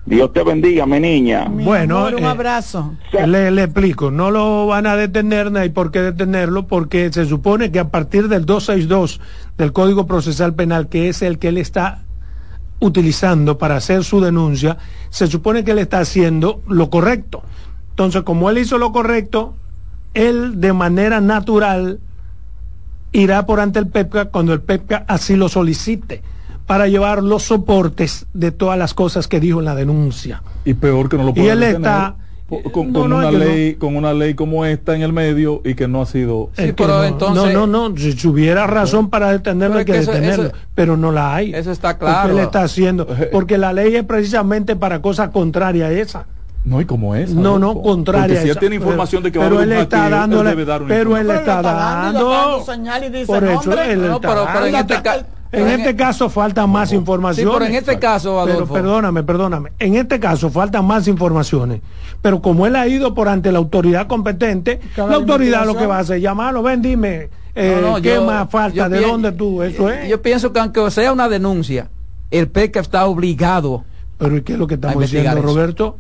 [0.05, 1.45] Dios te bendiga, mi niña.
[1.49, 2.93] bueno, un eh, abrazo.
[3.26, 7.26] Le, le, explico, no lo van a detener, no hay por qué detenerlo, porque se
[7.26, 9.21] supone que a partir del 262
[9.57, 12.03] del Código Procesal Penal, que es el que él está
[12.82, 14.78] utilizando para hacer su denuncia,
[15.09, 17.41] se supone que él está haciendo lo correcto.
[17.91, 19.55] Entonces, como él hizo lo correcto,
[20.13, 21.99] él de manera natural
[23.14, 26.22] irá por ante el PEPCA cuando el PEPCA así lo solicite
[26.66, 30.41] para llevar los soportes de todas las cosas que dijo en la denuncia.
[30.66, 32.16] Y peor que no lo puede Y él está
[32.72, 36.05] con, una ley con una ley como esta en el medio y que no ha
[36.05, 40.97] sido no, entonces, no no no si hubiera razón para detenerlo hay que, detenerlo pero
[40.97, 41.53] no la hay.
[41.55, 45.89] eso está claro porque él está haciendo porque la ley es precisamente para cosas contrarias
[45.89, 46.26] a esa
[46.66, 47.34] no, y como es.
[47.34, 48.41] No, no, contraria.
[48.41, 50.43] si él tiene información de que pero él está dando,
[50.88, 52.64] pero él está dando,
[53.28, 57.49] por eso él está en este caso en este caso falta más información.
[57.53, 58.74] pero en este caso, Adolfo.
[58.74, 59.72] Pero perdóname, perdóname.
[59.80, 61.82] En este caso faltan más informaciones.
[62.22, 65.97] Pero como él ha ido por ante la autoridad competente, la autoridad lo que va
[65.97, 68.89] a hacer, llamarlo, ven, dime, eh, ¿qué más falta?
[68.89, 69.61] ¿De dónde tú?
[69.61, 70.09] Eso es.
[70.09, 71.89] Yo pienso que aunque sea una denuncia,
[72.32, 73.84] el PECA está obligado.
[74.18, 75.97] Pero ¿y qué es lo que estamos diciendo, Roberto?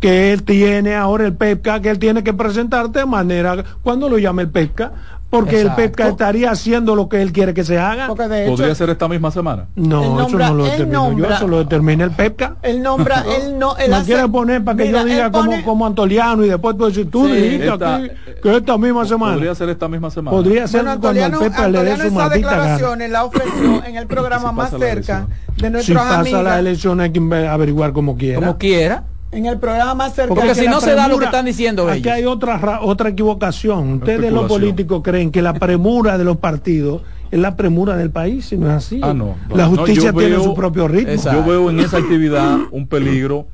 [0.00, 4.18] Que él tiene ahora el PEPCA, que él tiene que presentarte de manera, cuando lo
[4.18, 4.92] llame el PEPCA,
[5.30, 8.06] porque el PEPCA estaría haciendo lo que él quiere que se haga.
[8.06, 9.66] ¿Podría ser esta misma semana?
[9.74, 12.56] No, eso no lo determino yo, eso lo determina el PEPCA.
[12.62, 13.76] Él nombra, él no...
[13.76, 17.26] Él quiere poner para que yo diga como, como Antoliano y después tú decir, tú
[17.26, 18.10] dijiste aquí
[18.42, 19.34] que esta misma semana.
[19.34, 20.36] Podría ser esta misma semana.
[20.36, 24.06] Podría ser bueno, cuando el PEPCA le dé su maldita declaraciones la ofreció en el
[24.06, 25.26] programa más cerca
[25.56, 26.26] de nuestros amigos.
[26.26, 28.38] Si pasa la elección hay que averiguar como quiera.
[28.38, 29.04] Como quiera
[29.36, 30.34] en el programa más cercano.
[30.34, 33.94] Porque si no se da lo que están diciendo Aquí hay otra, otra equivocación.
[33.94, 38.52] Ustedes los políticos creen que la premura de los partidos es la premura del país,
[38.52, 39.00] y no es así.
[39.02, 39.34] Ah, no.
[39.54, 41.14] La justicia tiene su propio ritmo.
[41.14, 43.46] Yo veo en esa actividad un peligro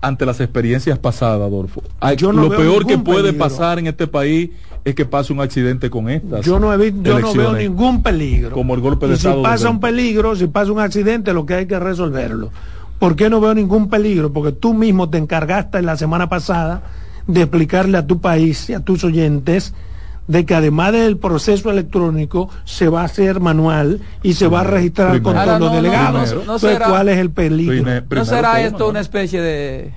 [0.00, 1.82] ante las experiencias pasadas, Adolfo.
[2.32, 4.50] lo peor que puede pasar en este país
[4.84, 6.44] es que pase un accidente con estas.
[6.44, 8.52] Yo no, he yo no veo ningún peligro.
[8.52, 11.66] Como el golpe de Si pasa un peligro, si pasa un accidente, lo que hay
[11.66, 12.50] que resolverlo.
[13.00, 14.30] ¿Por qué no veo ningún peligro?
[14.30, 16.82] Porque tú mismo te encargaste la semana pasada
[17.26, 19.72] de explicarle a tu país y a tus oyentes
[20.28, 24.64] de que además del proceso electrónico se va a hacer manual y se va a
[24.64, 26.36] registrar con todos los delegados.
[26.86, 28.02] ¿cuál es el peligro?
[28.10, 29.94] ¿No será esto una especie de,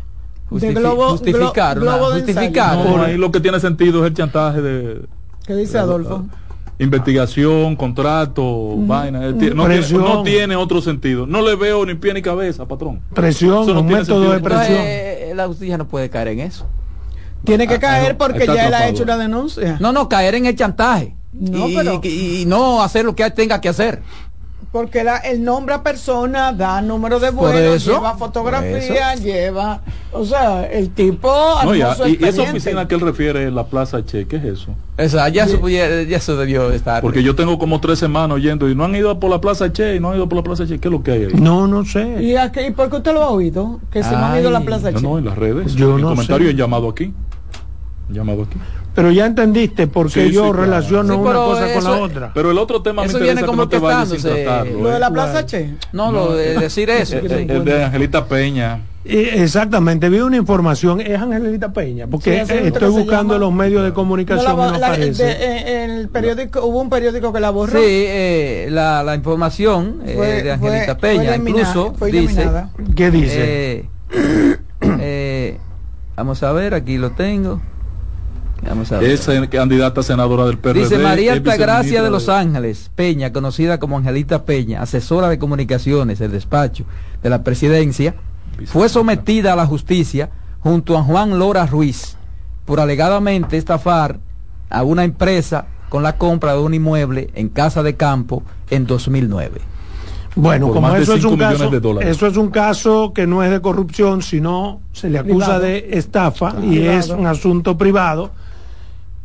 [0.47, 1.80] justificar?
[1.80, 2.78] justificar.
[3.01, 5.01] ahí lo que tiene sentido es el chantaje de...
[5.45, 6.26] ¿Qué dice Adolfo?
[6.80, 9.20] Investigación, contrato, vaina.
[9.22, 11.26] No, tiene, otro sentido.
[11.26, 13.02] No le veo ni pie ni cabeza, patrón.
[13.14, 14.80] Presión, un método de presión.
[14.80, 16.68] Eh, la justicia no puede caer en eso.
[17.44, 19.78] Tiene que ah, caer porque ya él ha hecho una denuncia.
[19.80, 21.16] No, no, caer en el chantaje.
[21.34, 24.02] y, no hacer lo que tenga que hacer.
[24.74, 29.82] Porque la, el nombre a persona da número de vuelo, lleva fotografía, lleva.
[30.12, 31.32] O sea, el tipo.
[31.64, 34.72] No, ya, y, esa oficina que él refiere, la Plaza Che, ¿qué es eso?
[34.98, 37.04] Esa, ya, ya, eso debió estar.
[37.04, 39.98] Porque yo tengo como tres semanas oyendo y no han ido por la Plaza Che
[39.98, 40.80] y no han ido por la Plaza Che.
[40.80, 41.34] ¿Qué es lo que hay ahí?
[41.36, 42.24] No, no sé.
[42.24, 43.80] ¿Y, a qué, ¿y por qué usted lo ha oído?
[43.92, 45.02] Que se no han ido a la Plaza Che.
[45.02, 45.76] No, en las redes.
[45.76, 47.14] Yo en no comentario he llamado aquí.
[48.14, 48.57] Llamado aquí.
[48.95, 52.32] Pero ya entendiste por qué yo relaciono una cosa con la otra.
[52.34, 54.82] Pero el otro tema eso me interesa viene como que no te vayas sin tratarlo.
[54.84, 54.99] Lo de ¿eh?
[54.99, 55.74] la Plaza Che.
[55.91, 57.18] No, lo de decir eso.
[57.18, 58.82] El, el de Angelita Peña.
[59.05, 64.78] Exactamente, vi una información, es Angelita Peña, porque estoy buscando los medios de comunicación no,
[64.78, 67.78] la, de, el periódico, hubo un periódico que la borró.
[67.78, 72.49] Sí, eh, la, la, información eh, de Angelita Peña, incluso dice,
[72.95, 73.89] ¿qué dice?
[75.05, 75.57] Eh,
[76.16, 77.61] vamos a ver, aquí lo tengo.
[79.01, 80.84] Es candidata senadora del PRD.
[80.84, 86.32] Dice María Altagracia de Los Ángeles Peña, conocida como Angelita Peña, asesora de comunicaciones del
[86.32, 86.86] despacho
[87.22, 88.16] de la presidencia,
[88.66, 92.18] fue sometida a la justicia junto a Juan Lora Ruiz
[92.66, 94.20] por alegadamente estafar
[94.70, 99.61] a una empresa con la compra de un inmueble en Casa de Campo en 2009.
[100.36, 104.24] Bueno, como eso es, un caso, eso es un caso que no es de corrupción,
[104.24, 108.32] sino se le acusa de estafa y es un asunto privado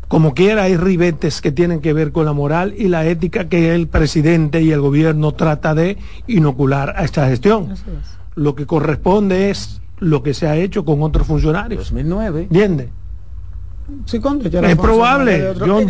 [0.09, 3.75] como quiera, hay ribetes que tienen que ver con la moral y la ética que
[3.75, 7.75] el presidente y el gobierno trata de inocular a esta gestión.
[8.35, 11.81] Lo que corresponde es lo que se ha hecho con otros funcionarios.
[11.81, 12.43] 2009.
[12.43, 12.89] ¿Entiende?
[14.07, 15.55] es probable.
[15.59, 15.81] Yo,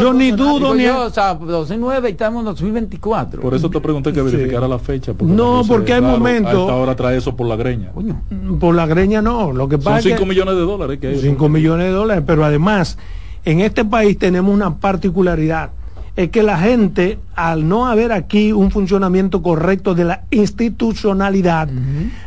[0.00, 0.84] yo, ni dudo ni.
[0.84, 3.40] Yo, o sea, 2009 y estamos en 2024.
[3.40, 5.12] Por eso te pregunté que verificara la fecha.
[5.20, 6.68] no, porque hay momentos.
[6.68, 7.92] Ahora trae eso por la greña.
[8.58, 9.52] Por la greña no.
[9.52, 12.98] Lo que pasa Son 5 millones de dólares que 5 millones de dólares, pero además
[13.44, 15.70] en este país tenemos una particularidad,
[16.16, 21.68] es que la gente, al no haber aquí un funcionamiento correcto de la institucionalidad,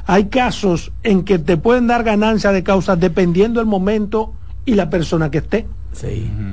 [0.06, 4.34] hay casos en que te pueden dar ganancia de causa dependiendo del momento
[4.66, 5.68] y la persona que esté.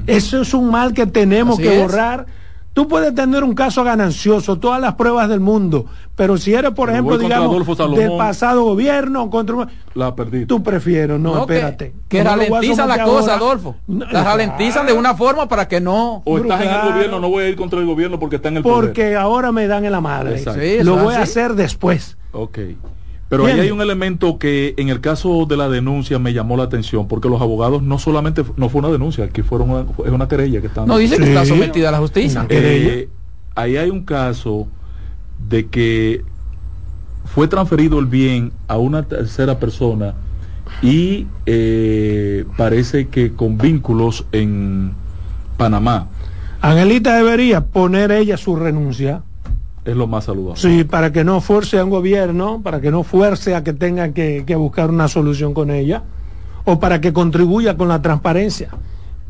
[0.08, 2.26] Eso es un mal que tenemos que borrar
[2.72, 6.90] Tú puedes tener un caso ganancioso, todas las pruebas del mundo, pero si eres, por
[6.90, 7.66] ejemplo, digamos,
[7.96, 10.46] del pasado gobierno, contra la perdí.
[10.46, 11.92] Tú prefieres, no, espérate.
[12.08, 13.76] Que, ralentizan la cosa, Adolfo.
[13.88, 16.22] la ralentizan de una forma para que no.
[16.24, 18.58] O estás en el gobierno, no voy a ir contra el gobierno porque está en
[18.58, 18.86] el poder.
[18.86, 20.44] Porque ahora me dan en la madre.
[20.84, 22.16] Lo voy a hacer después.
[22.32, 22.58] Ok.
[23.28, 26.62] Pero ahí hay un elemento que en el caso de la denuncia me llamó la
[26.62, 30.28] atención, porque los abogados no solamente, no fue una denuncia, aquí fueron una, es una
[30.28, 30.88] querella que están...
[30.88, 32.46] No, dice que está sometida a la justicia.
[32.48, 33.08] Eh,
[33.54, 34.66] ahí hay un caso
[35.48, 36.24] de que
[37.26, 40.14] fue transferido el bien a una tercera persona
[40.80, 44.92] y eh, parece que con vínculos en
[45.58, 46.08] Panamá.
[46.60, 49.22] Angelita debería poner ella su renuncia
[49.84, 50.60] es lo más saludable.
[50.60, 54.12] Sí, para que no fuerce a un gobierno, para que no fuerce a que tenga
[54.12, 56.02] que, buscar una solución con ella,
[56.64, 58.70] o para que contribuya con la transparencia.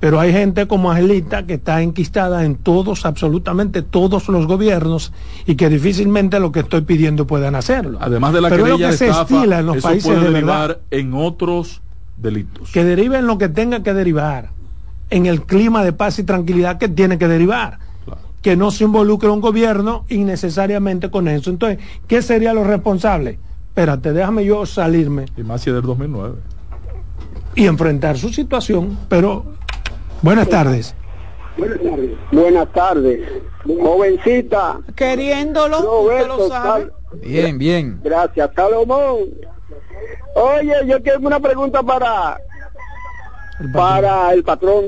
[0.01, 5.13] Pero hay gente como Angelita que está enquistada en todos, absolutamente todos los gobiernos
[5.45, 7.99] y que difícilmente lo que estoy pidiendo puedan hacerlo.
[8.01, 11.83] Además de la Pero que se estila en los países puede de derivar en otros
[12.17, 12.71] delitos.
[12.71, 14.51] Que derive en lo que tenga que derivar,
[15.11, 17.88] en el clima de paz y tranquilidad que tiene que derivar
[18.49, 21.51] que no se involucre un gobierno innecesariamente con eso.
[21.51, 23.39] Entonces, ¿qué sería lo responsable?
[23.69, 25.27] Espérate, déjame yo salirme.
[25.37, 26.37] Y más si del 2009.
[27.57, 29.45] Y enfrentar su situación, pero
[30.23, 30.95] buenas tardes.
[31.59, 32.11] Buenas tardes.
[32.33, 33.29] Buenas tardes.
[33.67, 34.81] Jovencita.
[34.97, 36.49] Queriéndolo, Roberto,
[37.23, 38.01] Bien, bien.
[38.03, 39.19] Gracias, Salomón.
[40.37, 42.39] Oye, yo quiero una pregunta para
[43.75, 44.87] para el patrón.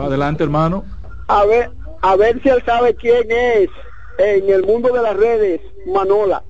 [0.00, 0.84] adelante, hermano.
[1.26, 1.72] A ver,
[2.04, 3.70] a ver si él sabe quién es
[4.18, 6.44] en el mundo de las redes, Manola.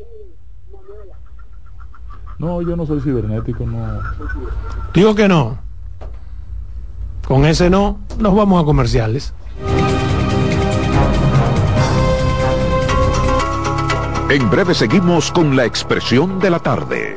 [2.38, 4.00] No, yo no soy cibernético, no.
[4.92, 5.58] Digo que no.
[7.24, 9.32] Con ese no, nos vamos a comerciales.
[14.28, 17.16] En breve seguimos con la expresión de la tarde.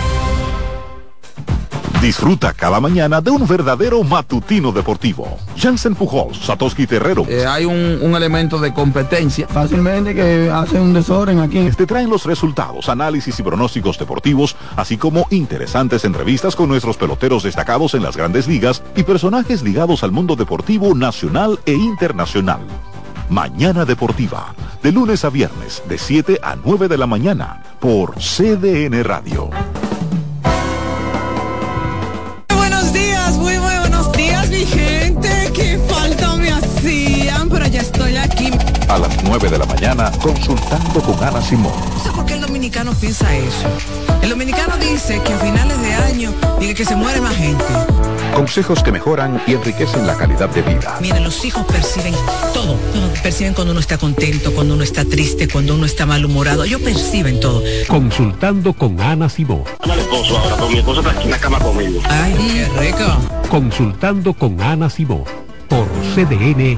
[2.01, 5.37] Disfruta cada mañana de un verdadero matutino deportivo.
[5.55, 7.27] Jansen Pujols, Satoshi Terrero.
[7.29, 9.47] Eh, hay un, elemento de competencia.
[9.47, 11.69] Fácilmente que hace un desorden aquí.
[11.77, 17.43] Te traen los resultados, análisis y pronósticos deportivos, así como interesantes entrevistas con nuestros peloteros
[17.43, 22.61] destacados en las grandes ligas y personajes ligados al mundo deportivo nacional e internacional.
[23.29, 29.03] Mañana Deportiva, de lunes a viernes, de 7 a 9 de la mañana, por CDN
[29.03, 29.51] Radio.
[38.91, 41.71] A las 9 de la mañana, consultando con Ana Simón.
[41.93, 43.69] No sé por qué el dominicano piensa eso.
[44.21, 47.63] El dominicano dice que a finales de año, dice que se muere más gente.
[48.35, 50.97] Consejos que mejoran y enriquecen la calidad de vida.
[50.99, 52.13] Miren, los hijos perciben
[52.53, 52.75] todo,
[53.23, 56.65] Perciben cuando uno está contento, cuando uno está triste, cuando uno está malhumorado.
[56.65, 57.63] Ellos perciben todo.
[57.87, 59.63] Consultando con Ana Simó.
[59.79, 62.01] ahora, mi esposo está aquí en la cama conmigo.
[62.09, 63.47] Ay, qué rico.
[63.49, 65.23] Consultando con Ana Simó.
[65.69, 66.77] Por CDN.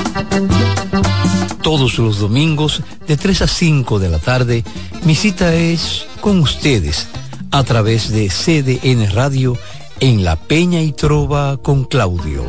[1.61, 4.63] Todos los domingos de 3 a 5 de la tarde,
[5.03, 7.07] mi cita es con ustedes
[7.51, 9.57] a través de CDN Radio
[9.99, 12.43] en La Peña y Trova con Claudio.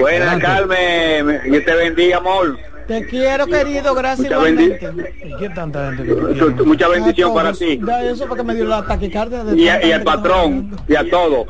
[0.00, 1.42] Buenas, Carmen.
[1.48, 2.58] Que te bendiga, amor.
[2.86, 5.14] Te quiero, querido, gracias Mucha igualmente.
[5.38, 7.80] ¿Qué tanta gente que Mucha bendición para ti.
[8.02, 9.44] Eso porque me dio la taquicardia.
[9.44, 11.46] De y, y al patrón, y a todo,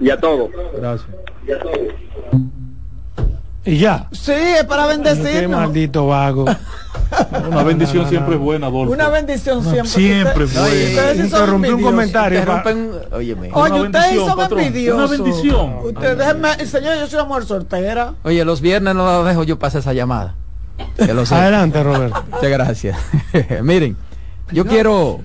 [0.00, 0.50] y a todo.
[0.76, 1.08] Gracias.
[3.64, 4.08] Y ya.
[4.12, 5.40] Sí, es para bendecirnos.
[5.40, 6.44] Qué maldito vago.
[7.48, 8.92] Una bendición siempre es buena, Adolfo.
[8.92, 9.88] Una bendición siempre.
[9.88, 11.24] Siempre buena.
[11.24, 12.42] Interrumpí un comentario.
[13.12, 15.10] Oye, ustedes son envidiosos.
[15.10, 15.76] Una bendición.
[15.82, 18.14] Usted, déjenme, señor, yo soy una mujer soltera.
[18.22, 20.34] Oye, los viernes no la dejo yo pasar esa llamada.
[20.98, 22.24] Adelante, Roberto.
[22.30, 22.98] Muchas gracias.
[23.62, 23.96] Miren,
[24.52, 25.20] yo quiero,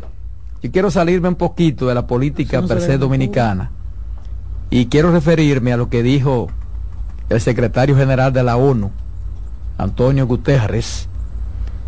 [0.61, 3.71] yo quiero salirme un poquito de la política per se dominicana
[4.69, 6.49] y quiero referirme a lo que dijo
[7.29, 8.91] el secretario general de la ONU,
[9.77, 11.07] Antonio Guterres,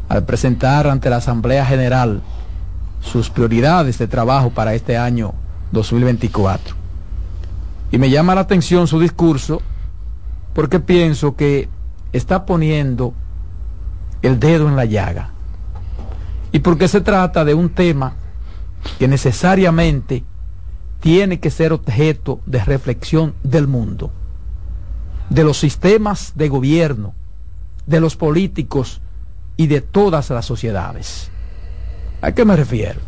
[0.10, 2.22] al presentar ante la Asamblea General
[3.02, 5.34] sus prioridades de trabajo para este año
[5.72, 6.76] 2024.
[7.92, 9.62] Y me llama la atención su discurso
[10.54, 11.70] porque pienso que
[12.14, 13.14] está poniendo
[14.22, 15.32] el dedo en la llaga.
[16.52, 18.14] Y porque se trata de un tema
[19.00, 20.24] que necesariamente
[21.00, 24.12] tiene que ser objeto de reflexión del mundo,
[25.30, 27.14] de los sistemas de gobierno,
[27.88, 29.02] de los políticos
[29.58, 31.32] y de todas las sociedades.
[32.22, 33.00] ¿A qué me refiero?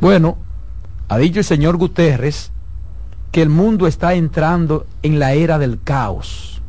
[0.00, 0.38] Bueno,
[1.08, 2.52] ha dicho el señor Guterres
[3.32, 6.59] que el mundo está entrando en la era del caos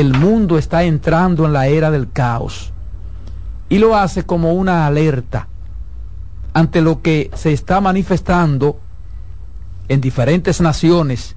[0.00, 2.70] el mundo está entrando en la era del caos
[3.70, 5.48] y lo hace como una alerta
[6.52, 8.78] ante lo que se está manifestando
[9.88, 11.34] en diferentes naciones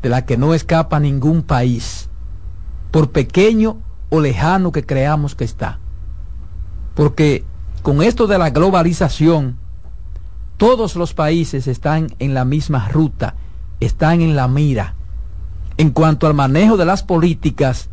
[0.00, 2.08] de la que no escapa ningún país,
[2.92, 3.78] por pequeño
[4.10, 5.80] o lejano que creamos que está.
[6.94, 7.44] Porque
[7.82, 9.56] con esto de la globalización,
[10.56, 13.34] todos los países están en la misma ruta,
[13.80, 14.94] están en la mira
[15.76, 17.88] en cuanto al manejo de las políticas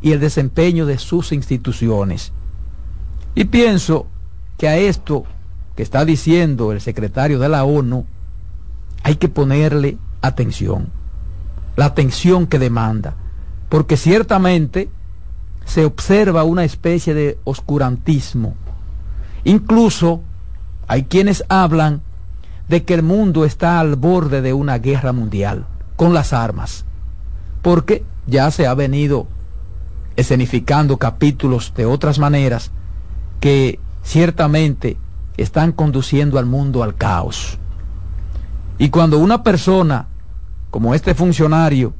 [0.00, 2.32] y el desempeño de sus instituciones.
[3.34, 4.06] Y pienso
[4.56, 5.24] que a esto
[5.74, 8.06] que está diciendo el secretario de la ONU
[9.02, 10.88] hay que ponerle atención,
[11.76, 13.14] la atención que demanda,
[13.68, 14.88] porque ciertamente
[15.66, 18.54] se observa una especie de oscurantismo.
[19.44, 20.22] Incluso
[20.88, 22.00] hay quienes hablan
[22.68, 25.66] de que el mundo está al borde de una guerra mundial
[25.96, 26.85] con las armas,
[27.66, 29.26] porque ya se ha venido
[30.14, 32.70] escenificando capítulos de otras maneras
[33.40, 34.98] que ciertamente
[35.36, 37.58] están conduciendo al mundo al caos.
[38.78, 40.06] Y cuando una persona,
[40.70, 41.92] como este funcionario,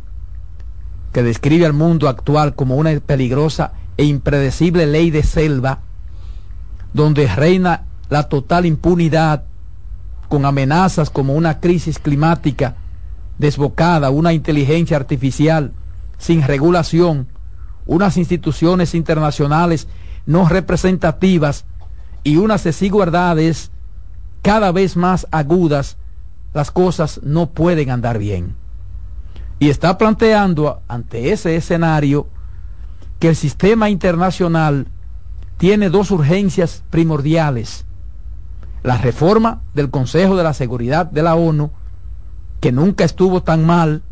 [1.13, 5.81] que describe al mundo actual como una peligrosa e impredecible ley de selva,
[6.93, 9.43] donde reina la total impunidad,
[10.29, 12.77] con amenazas como una crisis climática
[13.39, 15.73] desbocada, una inteligencia artificial
[16.19, 17.29] sin regulación,
[17.87, 19.89] unas instituciones internacionales
[20.27, 21.65] no representativas
[22.25, 23.71] y unas desigualdades
[24.43, 25.97] cada vez más agudas,
[26.53, 28.57] las cosas no pueden andar bien.
[29.59, 32.29] Y está planteando ante ese escenario
[33.19, 34.89] que el sistema internacional
[35.57, 37.87] tiene dos urgencias primordiales.
[38.83, 41.71] La reforma del Consejo de la Seguridad de la ONU,
[42.61, 44.03] que nunca estuvo tan mal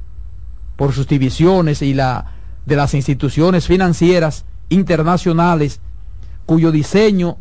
[0.76, 2.32] por sus divisiones y la
[2.66, 5.80] de las instituciones financieras internacionales
[6.46, 7.36] cuyo diseño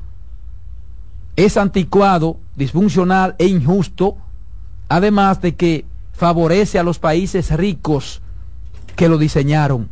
[1.35, 4.17] es anticuado, disfuncional e injusto,
[4.87, 8.21] además de que favorece a los países ricos
[8.95, 9.89] que lo diseñaron.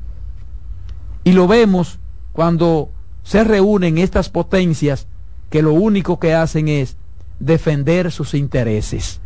[1.24, 2.00] Y lo vemos
[2.34, 2.92] cuando
[3.24, 5.08] se reúnen estas potencias
[5.50, 6.96] que lo único que hacen es
[7.40, 9.20] defender sus intereses.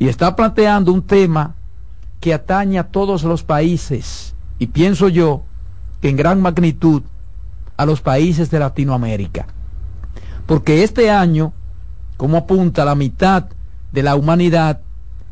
[0.00, 1.54] Y está planteando un tema
[2.20, 5.44] que atañe a todos los países, y pienso yo
[6.00, 7.02] que en gran magnitud
[7.76, 9.46] a los países de Latinoamérica.
[10.46, 11.52] Porque este año,
[12.16, 13.50] como apunta la mitad
[13.92, 14.80] de la humanidad,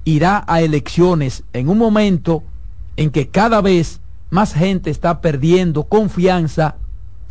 [0.05, 2.43] irá a elecciones en un momento
[2.97, 6.77] en que cada vez más gente está perdiendo confianza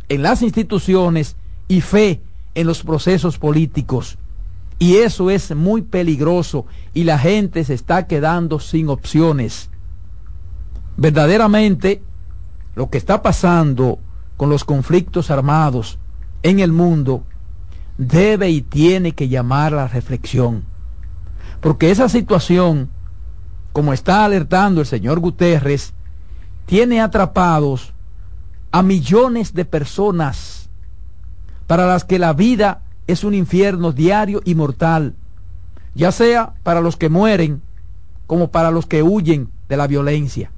[0.08, 1.36] en las instituciones
[1.68, 2.20] y fe
[2.56, 4.18] en los procesos políticos.
[4.78, 9.70] Y eso es muy peligroso y la gente se está quedando sin opciones.
[10.96, 12.02] Verdaderamente,
[12.74, 13.98] lo que está pasando
[14.36, 15.98] con los conflictos armados
[16.42, 17.24] en el mundo
[17.96, 20.64] debe y tiene que llamar la reflexión.
[21.60, 22.90] Porque esa situación,
[23.72, 25.92] como está alertando el señor Guterres,
[26.66, 27.92] tiene atrapados
[28.70, 30.70] a millones de personas
[31.66, 35.16] para las que la vida es un infierno diario y mortal,
[35.94, 37.62] ya sea para los que mueren
[38.28, 40.52] como para los que huyen de la violencia.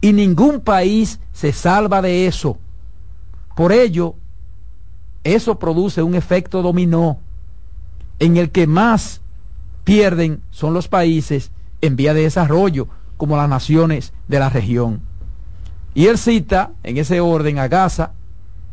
[0.00, 2.58] Y ningún país se salva de eso.
[3.54, 4.16] Por ello,
[5.22, 7.18] eso produce un efecto dominó
[8.18, 9.20] en el que más
[9.84, 11.50] pierden son los países
[11.82, 15.02] en vía de desarrollo, como las naciones de la región.
[15.94, 18.12] Y él cita en ese orden a Gaza,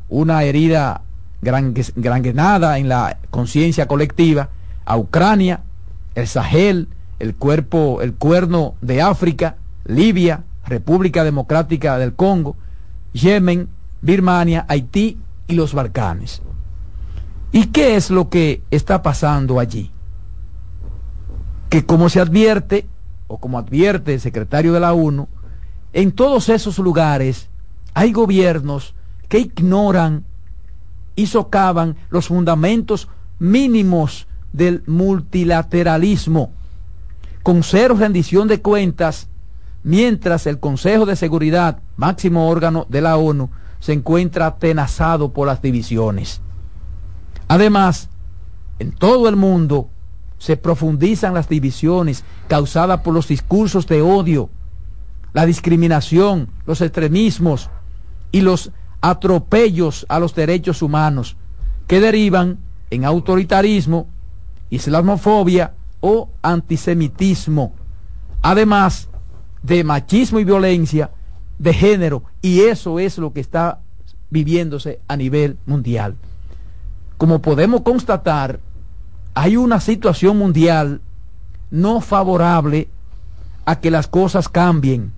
[0.10, 1.02] una herida
[1.42, 4.50] gran, granada en la conciencia colectiva,
[4.86, 5.62] a Ucrania,
[6.16, 6.88] el Sahel,
[7.20, 12.56] el cuerpo, el cuerno de África, Libia, República Democrática del Congo,
[13.14, 13.70] Yemen,
[14.02, 15.18] Birmania, Haití
[15.48, 16.42] y los Balcanes.
[17.52, 19.92] ¿Y qué es lo que está pasando allí?
[21.70, 22.88] Que como se advierte,
[23.28, 25.28] o como advierte el secretario de la ONU,
[25.94, 27.50] en todos esos lugares
[27.94, 28.96] hay gobiernos
[29.28, 30.26] que ignoran
[31.16, 33.08] y socavan los fundamentos
[33.40, 36.52] mínimos del multilateralismo,
[37.44, 39.28] con cero rendición de cuentas,
[39.84, 43.50] mientras el Consejo de Seguridad, máximo órgano de la ONU,
[43.80, 46.42] se encuentra atenazado por las divisiones.
[47.48, 48.10] Además,
[48.80, 49.90] en todo el mundo
[50.38, 54.50] se profundizan las divisiones causadas por los discursos de odio,
[55.34, 57.70] la discriminación, los extremismos
[58.32, 58.72] y los
[59.02, 61.36] atropellos a los derechos humanos
[61.88, 62.60] que derivan
[62.92, 64.08] en autoritarismo,
[64.70, 67.74] islamofobia o antisemitismo,
[68.42, 69.10] además
[69.64, 71.12] de machismo y violencia
[71.60, 73.80] de género, y eso es lo que está
[74.30, 76.16] viviéndose a nivel mundial.
[77.18, 78.60] Como podemos constatar,
[79.34, 81.02] hay una situación mundial
[81.70, 82.90] no favorable
[83.66, 85.14] a que las cosas cambien,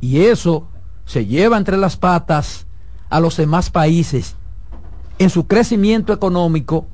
[0.00, 0.66] y eso
[1.04, 2.66] se lleva entre las patas
[3.10, 4.36] a los demás países
[5.18, 6.86] en su crecimiento económico,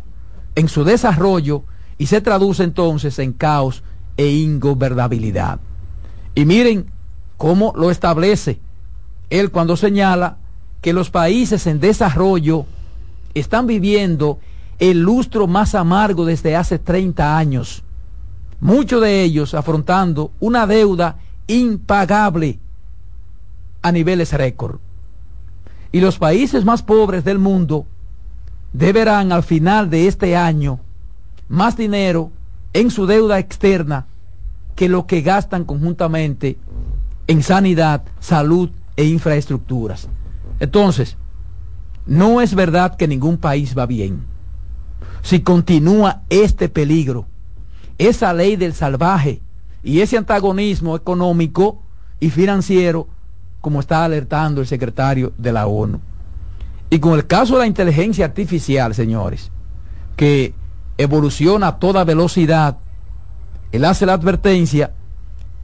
[0.55, 1.65] en su desarrollo,
[1.99, 3.83] y se traduce entonces en caos
[4.17, 5.61] e ingobernabilidad.
[6.35, 6.91] Y miren
[7.37, 8.61] cómo lo establece
[9.31, 10.39] él cuando señala
[10.81, 12.67] que los países en desarrollo
[13.35, 14.39] están viviendo
[14.79, 17.83] el lustro más amargo desde hace 30 años.
[18.61, 22.59] Muchos de ellos afrontando una deuda impagable
[23.83, 24.81] a niveles récord.
[25.93, 27.87] Y los países más pobres del mundo
[28.73, 30.81] deberán al final de este año
[31.49, 32.31] más dinero
[32.73, 34.07] en su deuda externa
[34.77, 36.57] que lo que gastan conjuntamente
[37.27, 40.09] en sanidad, salud e infraestructuras.
[40.61, 41.17] Entonces,
[42.07, 44.23] no es verdad que ningún país va bien.
[45.23, 47.27] Si continúa este peligro,
[47.99, 49.43] esa ley del salvaje
[49.83, 51.83] y ese antagonismo económico
[52.21, 53.09] y financiero,
[53.61, 56.01] como está alertando el secretario de la ONU.
[56.89, 59.51] Y con el caso de la inteligencia artificial, señores,
[60.17, 60.55] que
[60.99, 62.79] evoluciona a toda velocidad,
[63.73, 64.93] él hace la advertencia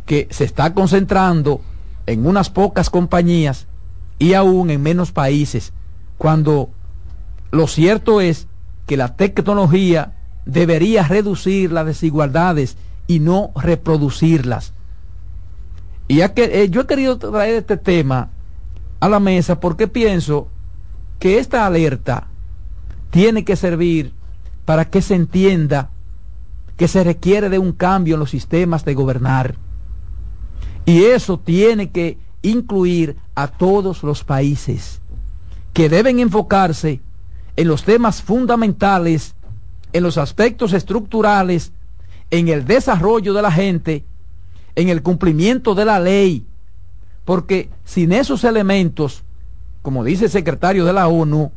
[0.04, 1.60] que se está concentrando
[2.06, 3.66] en unas pocas compañías
[4.18, 5.72] y aún en menos países,
[6.16, 6.70] cuando
[7.50, 8.46] lo cierto es
[8.86, 10.14] que la tecnología
[10.46, 12.76] debería reducir las desigualdades
[13.08, 14.72] y no reproducirlas.
[16.08, 18.30] Y ya que, eh, yo he querido traer este tema
[19.00, 20.48] a la mesa porque pienso
[21.18, 22.28] que esta alerta
[23.10, 24.12] tiene que servir
[24.64, 25.90] para que se entienda
[26.76, 29.56] que se requiere de un cambio en los sistemas de gobernar.
[30.84, 35.00] Y eso tiene que incluir a todos los países,
[35.72, 37.00] que deben enfocarse
[37.56, 39.34] en los temas fundamentales,
[39.92, 41.72] en los aspectos estructurales,
[42.30, 44.04] en el desarrollo de la gente,
[44.76, 46.46] en el cumplimiento de la ley,
[47.24, 49.24] porque sin esos elementos,
[49.82, 51.50] como dice el secretario de la ONU,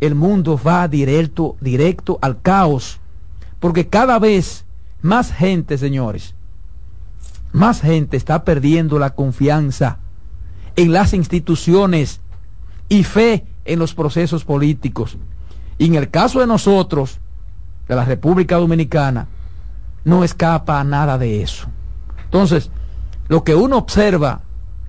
[0.00, 2.98] el mundo va directo, directo al caos,
[3.60, 4.64] porque cada vez
[5.02, 6.34] más gente, señores,
[7.52, 9.98] más gente está perdiendo la confianza
[10.74, 12.20] en las instituciones
[12.88, 15.18] y fe en los procesos políticos.
[15.78, 17.18] Y en el caso de nosotros,
[17.88, 19.28] de la República Dominicana,
[20.04, 21.68] no escapa a nada de eso.
[22.32, 22.70] Entonces,
[23.28, 24.40] lo que uno observa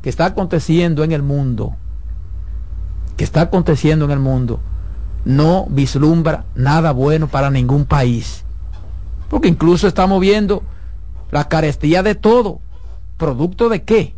[0.01, 1.75] que está aconteciendo en el mundo,
[3.17, 4.61] que está aconteciendo en el mundo,
[5.25, 8.45] no vislumbra nada bueno para ningún país.
[9.29, 10.63] Porque incluso estamos viendo
[11.31, 12.61] la carestía de todo.
[13.17, 14.15] ¿Producto de qué?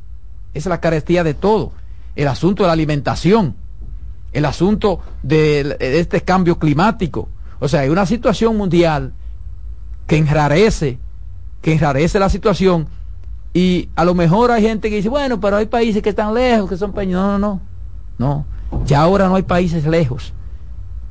[0.54, 1.72] Es la carestía de todo.
[2.16, 3.56] El asunto de la alimentación,
[4.34, 7.28] el asunto de, este cambio climático.
[7.60, 9.14] O sea, hay una situación mundial
[10.06, 11.00] que enrarece,
[11.64, 12.88] que enrarece la situación.
[13.56, 16.70] Y a lo mejor hay gente que dice, bueno, pero hay países que están lejos,
[16.70, 17.16] que son países.
[17.16, 17.62] No, no, no.
[18.18, 18.46] No.
[18.86, 20.34] Ya ahora no hay países lejos.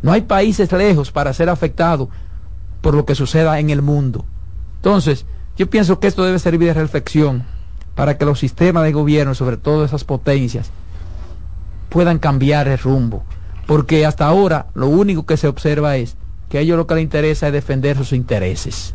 [0.03, 2.11] No hay países lejos para ser afectados
[2.83, 4.27] por lo que suceda en el mundo.
[4.77, 5.25] Entonces,
[5.57, 7.45] yo pienso que esto debe servir de reflexión
[7.95, 10.71] para que los sistemas de gobierno, sobre todo esas potencias,
[11.89, 13.23] puedan cambiar el rumbo.
[13.67, 16.19] Porque hasta ahora lo único que se observa es
[16.51, 18.95] que a ellos lo que les interesa es defender sus intereses.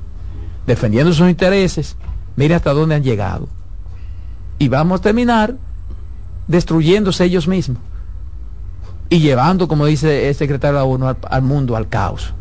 [0.68, 1.98] Defendiendo sus intereses,
[2.40, 3.50] mire hasta dónde han llegado.
[4.60, 5.56] Y vamos a terminar
[6.48, 7.80] destruyéndose ellos mismos
[9.10, 12.34] y llevando, como dice el secretario de la ONU, al, mundo al caos.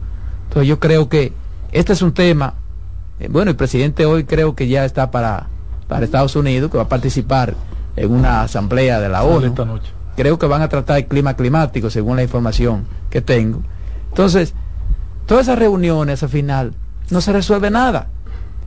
[0.44, 1.32] Entonces yo creo que
[1.72, 2.54] este es un tema,
[3.18, 5.48] eh, bueno, el presidente hoy creo que ya está para,
[5.88, 7.54] para Estados Unidos, que va a participar
[7.96, 9.46] en una asamblea de la ONU.
[9.46, 9.90] Esta noche.
[10.14, 13.62] Creo que van a tratar el clima climático, según la información que tengo.
[14.10, 14.54] Entonces,
[15.26, 16.74] todas esas reuniones al final
[17.10, 18.08] no se resuelve nada.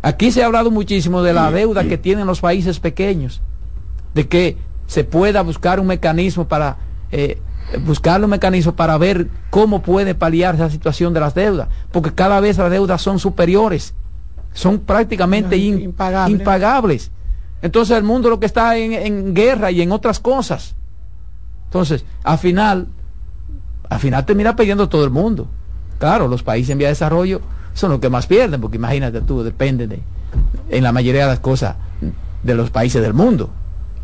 [0.01, 3.41] Aquí se ha hablado muchísimo de la deuda que tienen los países pequeños,
[4.13, 6.77] de que se pueda buscar un mecanismo para
[7.11, 7.39] eh,
[7.85, 12.39] buscar un mecanismo para ver cómo puede paliar esa situación de las deudas, porque cada
[12.39, 13.93] vez las deudas son superiores,
[14.53, 17.11] son prácticamente impagables.
[17.61, 20.75] Entonces el mundo lo que está en, guerra y en otras cosas.
[21.65, 22.87] Entonces, al final,
[23.87, 25.47] al final termina perdiendo todo el mundo.
[25.99, 27.41] Claro, los países en vía de desarrollo
[27.73, 30.01] son los que más pierden, porque imagínate tú, depende de,
[30.69, 31.75] en la mayoría de las cosas
[32.43, 33.49] de los países del mundo.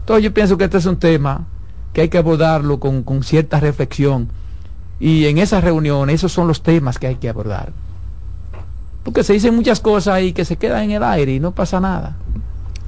[0.02, 1.46] Entonces yo pienso que este es un tema
[1.94, 4.30] que hay que abordarlo con, cierta reflexión.
[5.00, 7.72] Y en esas reuniones, esos son los temas que hay que abordar.
[9.04, 11.80] Porque se dicen muchas cosas ahí que se quedan en el aire y no pasa
[11.80, 12.16] nada.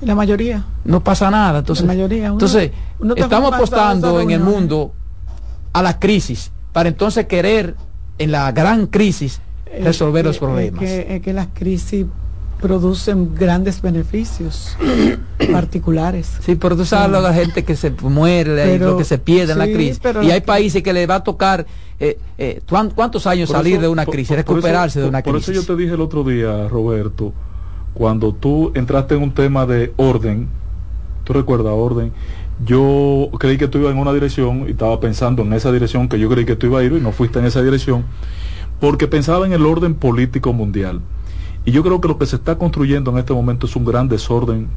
[0.01, 0.65] La mayoría.
[0.85, 1.59] No pasa nada.
[1.59, 2.71] Entonces, mayoría, entonces
[3.15, 4.93] estamos apostando en el mundo
[5.73, 7.75] a la crisis para entonces querer
[8.17, 9.41] en la gran crisis
[9.81, 10.81] resolver los problemas.
[10.83, 12.05] Es que, es que las crisis
[12.59, 14.77] producen grandes beneficios
[15.51, 16.37] particulares.
[16.41, 19.59] Sí, pero tú sabes la gente que se muere y lo que se pierde en
[19.59, 20.01] la crisis.
[20.21, 21.65] Y hay países que le va a tocar
[21.99, 22.61] eh, eh,
[22.95, 25.45] cuántos años salir de una crisis, recuperarse de una crisis.
[25.45, 27.33] Por eso yo te dije el otro día, Roberto,
[27.93, 30.49] cuando tú entraste en un tema de orden,
[31.23, 32.11] tú recuerdas orden,
[32.65, 36.19] yo creí que tú ibas en una dirección y estaba pensando en esa dirección que
[36.19, 38.03] yo creí que tú ibas a ir y no fuiste en esa dirección,
[38.79, 41.01] porque pensaba en el orden político mundial.
[41.65, 44.07] Y yo creo que lo que se está construyendo en este momento es un gran
[44.07, 44.67] desorden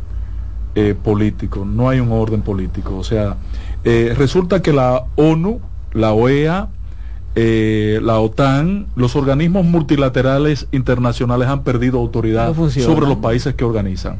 [0.74, 2.96] eh, político, no hay un orden político.
[2.96, 3.36] O sea,
[3.84, 5.60] eh, resulta que la ONU,
[5.92, 6.68] la OEA,
[7.34, 14.18] eh, la OTAN, los organismos multilaterales internacionales han perdido autoridad sobre los países que organizan.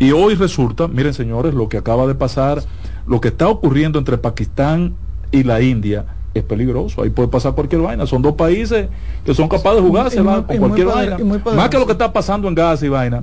[0.00, 2.62] Y hoy resulta, miren señores, lo que acaba de pasar,
[3.06, 4.94] lo que está ocurriendo entre Pakistán
[5.30, 7.02] y la India es peligroso.
[7.02, 8.06] Ahí puede pasar cualquier vaina.
[8.06, 8.88] Son dos países
[9.24, 11.18] que son capaces de jugarse con cualquier vaina.
[11.54, 13.20] Más que lo que está pasando en Gaza y vaina.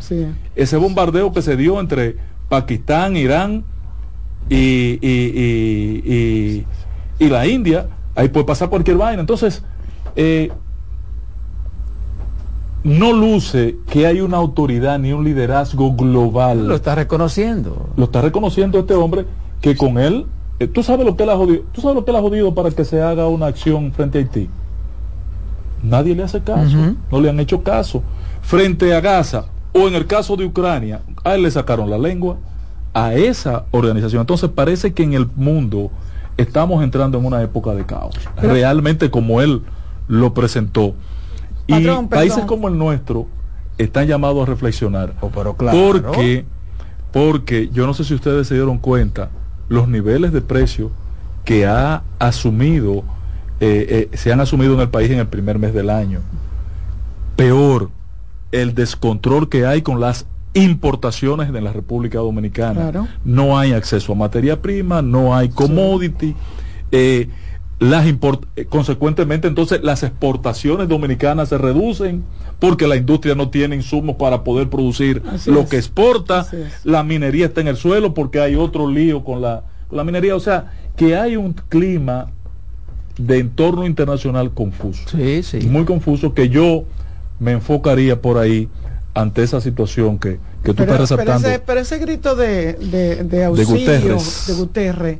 [0.55, 2.17] Ese bombardeo que se dio entre
[2.49, 3.63] Pakistán, Irán
[4.49, 6.65] y, y,
[7.19, 9.21] y, la India, ahí puede pasar cualquier vaina.
[9.21, 9.63] Entonces,
[10.15, 10.51] eh,
[12.85, 16.67] no luce que hay una autoridad ni un liderazgo global.
[16.67, 17.89] Lo está reconociendo.
[17.97, 19.25] Lo está reconociendo este hombre
[19.59, 20.27] que con él,
[20.73, 22.71] tú sabes lo que él ha jodido, tú sabes lo que él ha jodido para
[22.71, 24.49] que se haga una acción frente a Haití.
[25.83, 26.77] Nadie le hace caso,
[27.11, 28.01] no le han hecho caso.
[28.41, 32.37] Frente a Gaza o en el caso de Ucrania, a él le sacaron la lengua
[32.93, 34.21] a esa organización.
[34.21, 35.91] Entonces parece que en el mundo
[36.37, 38.15] estamos entrando en una época de caos.
[38.37, 39.61] Realmente como él
[40.07, 40.95] lo presentó.
[41.67, 43.27] Y países como el nuestro
[43.77, 45.13] están llamados a reflexionar.
[45.21, 46.45] Oh, porque,
[47.11, 49.29] porque yo no sé si ustedes se dieron cuenta
[49.69, 50.91] los niveles de precio
[51.43, 53.03] que ha asumido,
[53.59, 56.19] eh, eh, se han asumido en el país en el primer mes del año.
[57.35, 57.89] Peor,
[58.51, 62.91] el descontrol que hay con las importaciones de la República Dominicana.
[63.23, 66.35] No hay acceso a materia prima, no hay commodity.
[66.91, 67.29] Eh,
[67.79, 72.23] las eh, consecuentemente entonces las exportaciones dominicanas se reducen
[72.59, 76.47] porque la industria no tiene insumos para poder producir lo que exporta,
[76.83, 80.39] la minería está en el suelo porque hay otro lío con la, la minería, o
[80.39, 82.31] sea, que hay un clima
[83.17, 85.17] de entorno internacional confuso,
[85.69, 86.85] muy confuso que yo
[87.39, 88.69] me enfocaría por ahí
[89.13, 91.47] ante esa situación que, que tú estás resaltando.
[91.65, 95.19] Pero ese, grito de, de, de auxilio de Guterres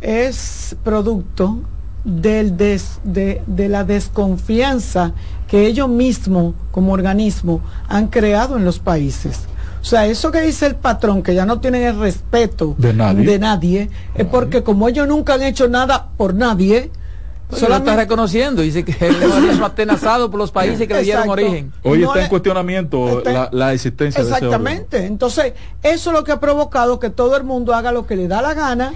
[0.00, 1.60] es producto
[2.04, 5.12] del de, de, la desconfianza
[5.48, 9.40] que ellos mismos como organismo han creado en los países.
[9.82, 13.90] O sea, eso que dice el patrón, que ya no tienen el respeto de nadie,
[14.14, 16.90] es porque como ellos nunca han hecho nada por nadie,
[17.52, 21.72] Solo está reconociendo, dice que el organismo atenazado por los países que le dieron origen.
[21.82, 24.98] Hoy está en cuestionamiento la, la, existencia Exactamente.
[24.98, 25.52] De ese Entonces,
[25.82, 28.40] eso es lo que ha provocado que todo el mundo haga lo que le da
[28.40, 28.94] la gana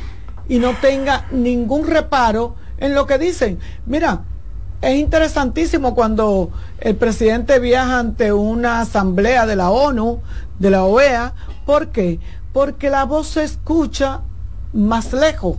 [0.48, 3.58] y no tenga ningún reparo en lo que dicen.
[3.86, 4.22] Mira,
[4.82, 10.20] es interesantísimo cuando el presidente viaja ante una asamblea de la ONU,
[10.58, 11.32] de la OEA.
[11.64, 12.20] ¿Por qué?
[12.52, 14.20] Porque la voz se escucha
[14.72, 15.56] más lejos.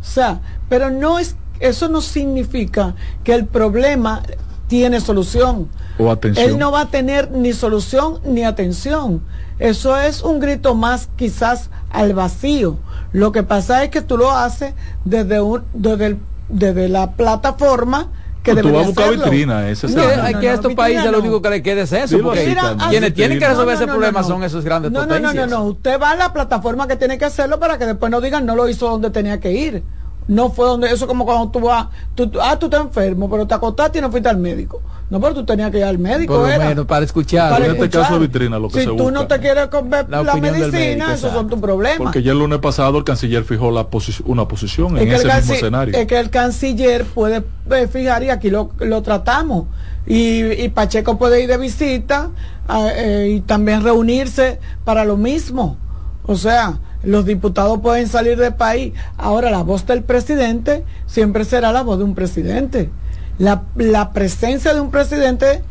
[0.00, 2.94] O sea, pero no es, eso no significa
[3.24, 4.22] que el problema
[4.66, 5.68] tiene solución.
[5.98, 6.50] O atención.
[6.50, 9.22] Él no va a tener ni solución ni atención.
[9.58, 12.76] Eso es un grito más quizás al vacío.
[13.12, 14.74] Lo que pasa es que tú lo haces
[15.04, 18.08] desde, un, desde el desde la plataforma
[18.42, 21.18] que no, tú vas a buscar vitrina, ese no, hay que a estos países lo
[21.18, 22.56] único que le queda es eso, porque
[22.90, 25.34] quienes tienen que resolver ese problema son esos grandes no, potencias.
[25.34, 27.86] No, no, no, no, usted va a la plataforma que tiene que hacerlo para que
[27.86, 29.82] después no digan no lo hizo donde tenía que ir.
[30.28, 33.54] No fue donde, eso como cuando tú vas, tú, ah, tú estás enfermo, pero te
[33.54, 34.82] acostaste y no fuiste al médico.
[35.08, 36.34] No, pero tú tenías que ir al médico.
[36.34, 37.62] Por lo menos para escuchar.
[37.62, 41.32] en este caso vitrina, lo que si tú no te quieres comer la, medicina, esos
[41.32, 41.98] son tus problemas.
[41.98, 43.86] Porque ya el lunes pasado el canciller fijó la
[44.24, 45.96] una posición en ese mismo escenario.
[45.96, 49.66] Es que el canciller puede eh, fijar y aquí lo, lo tratamos.
[50.06, 52.30] Y, y, Pacheco puede ir de visita
[52.68, 55.76] eh, y también reunirse para lo mismo.
[56.24, 58.92] O sea, los diputados pueden salir del país.
[59.16, 62.90] Ahora la voz del presidente siempre será la voz de un presidente.
[63.38, 65.62] La, la presencia de un presidente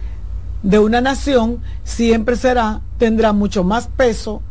[0.64, 4.42] de una nación siempre será, tendrá mucho más peso.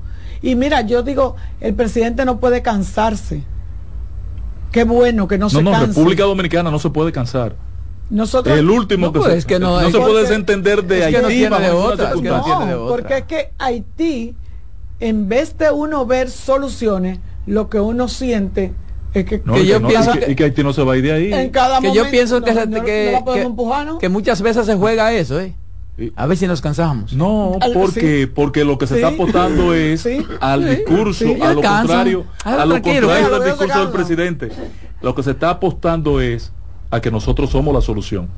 [0.43, 3.43] Y mira, yo digo, el presidente no puede cansarse.
[4.71, 5.71] Qué bueno que no, se canse.
[5.71, 7.57] No, República Dominicana no se puede cansar.
[8.11, 11.49] Nosotros, el último que, pues, que no, se puede desentender de Haití.
[11.49, 14.35] no, porque es que Haití
[15.01, 18.73] en vez de uno ver soluciones, lo que uno siente
[19.15, 21.33] es que, yo pienso que, y que Haití no se va a ir de ahí.
[21.33, 22.53] En cada que yo pienso que,
[24.01, 25.55] que, muchas veces se juega eso, ¿eh?
[26.17, 27.13] A ver si nos cansamos.
[27.13, 30.05] No, porque porque lo que se está apostando es
[30.41, 34.49] al discurso, a lo contrario, a lo contrario del discurso del presidente.
[35.01, 36.51] Lo que se está apostando es
[36.91, 38.29] a que nosotros somos la solución.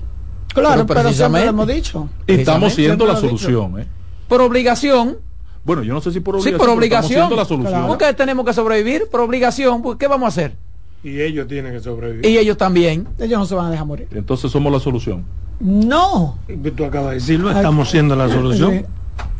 [0.52, 2.08] Claro, pero, precisamente lo hemos dicho.
[2.26, 3.86] estamos siendo la solución, ¿eh?
[4.28, 5.18] Por obligación,
[5.66, 6.54] Bueno, yo no sé si por obligación.
[6.54, 7.36] Sí, por obligación.
[7.36, 7.88] La solución.
[7.88, 9.82] Porque tenemos que sobrevivir por obligación.
[9.82, 10.54] Pues, ¿Qué vamos a hacer?
[11.02, 12.24] Y ellos tienen que sobrevivir.
[12.24, 13.08] Y ellos también.
[13.18, 14.06] Ellos no se van a dejar morir.
[14.12, 15.24] Entonces somos la solución.
[15.58, 16.38] No.
[16.76, 18.86] Tú acabas de decirlo, estamos siendo la solución.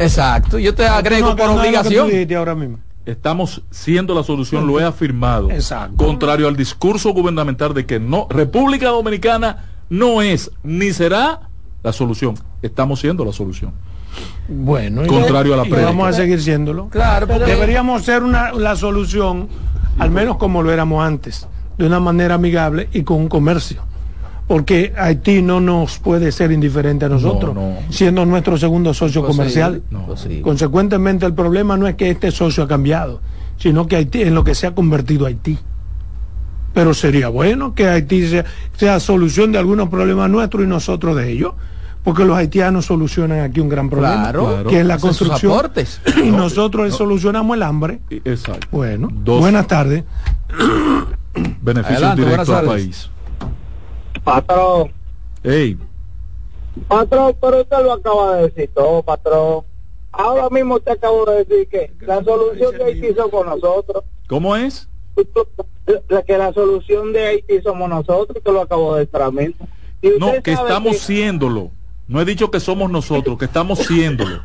[0.01, 0.59] Exacto.
[0.59, 2.11] Yo te agrego por obligación.
[2.37, 2.79] ahora mismo.
[3.05, 5.49] Estamos siendo la solución, lo he afirmado.
[5.53, 5.97] Exacto.
[5.97, 11.43] Contrario al discurso gubernamental de que no, República Dominicana no es ni será
[11.85, 12.35] la solución.
[12.63, 13.73] Estamos siendo la solución.
[14.49, 15.87] Bueno, contrario a la prensa.
[15.87, 16.89] Vamos a seguir siéndolo.
[16.89, 19.49] Claro, deberíamos ser una, la solución,
[19.99, 23.83] al menos como lo éramos antes, de una manera amigable y con un comercio.
[24.47, 27.57] Porque Haití no nos puede ser indiferente a nosotros,
[27.91, 29.83] siendo nuestro segundo socio pues comercial.
[30.07, 33.21] Pues Consecuentemente, el problema no es que este socio ha cambiado,
[33.59, 35.59] sino que Haití, en lo que se ha convertido Haití.
[36.73, 38.45] Pero sería bueno que Haití sea,
[38.77, 41.55] sea solución de algunos problemas nuestros y nosotros de ellos
[42.07, 44.33] porque los haitianos solucionan aquí un gran problema,
[44.69, 45.53] que es la construcción.
[46.25, 47.99] Y nosotros solucionamos el hambre.
[48.09, 48.69] Exacto.
[48.71, 50.05] Bueno, buenas tardes.
[51.61, 53.11] Beneficios directos al país.
[54.23, 54.93] Patrón.
[55.43, 55.77] Hey.
[56.87, 59.65] Patrón, pero usted lo acaba de decir todo, patrón.
[60.13, 64.05] Ahora mismo usted acabó de decir que la solución de Haití somos nosotros.
[64.29, 64.89] ¿Cómo es?
[66.25, 69.57] Que la solución de Haití somos nosotros, que lo acabo de decir
[70.21, 71.73] No, que estamos siéndolo.
[72.09, 74.43] No he dicho que somos nosotros, que estamos siéndolo.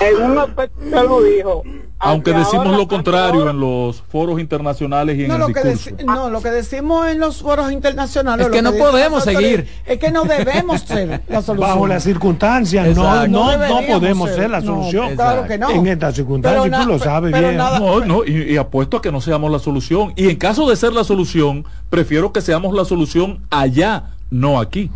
[0.00, 1.62] En un aspecto lo dijo.
[1.98, 5.96] Aunque decimos lo contrario en los foros internacionales y en no, el lo discurso.
[5.96, 9.66] Que no, lo que decimos en los foros internacionales es que no podemos seguir.
[9.86, 11.68] Es que no debemos ser la solución.
[11.68, 15.16] Bajo las circunstancias, no, no, no, podemos ser, la solución.
[15.16, 15.70] claro que no.
[15.70, 17.56] En estas circunstancias, tú lo sabes bien.
[17.56, 20.12] no, no, y, y apuesto a que no seamos la solución.
[20.16, 24.90] Y en caso de ser la solución, prefiero que seamos la solución allá, no aquí.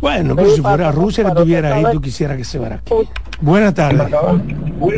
[0.00, 2.94] Bueno, pero si fuera Rusia que estuviera ahí, tú quisieras que se fuera aquí.
[3.40, 4.08] Buenas tardes.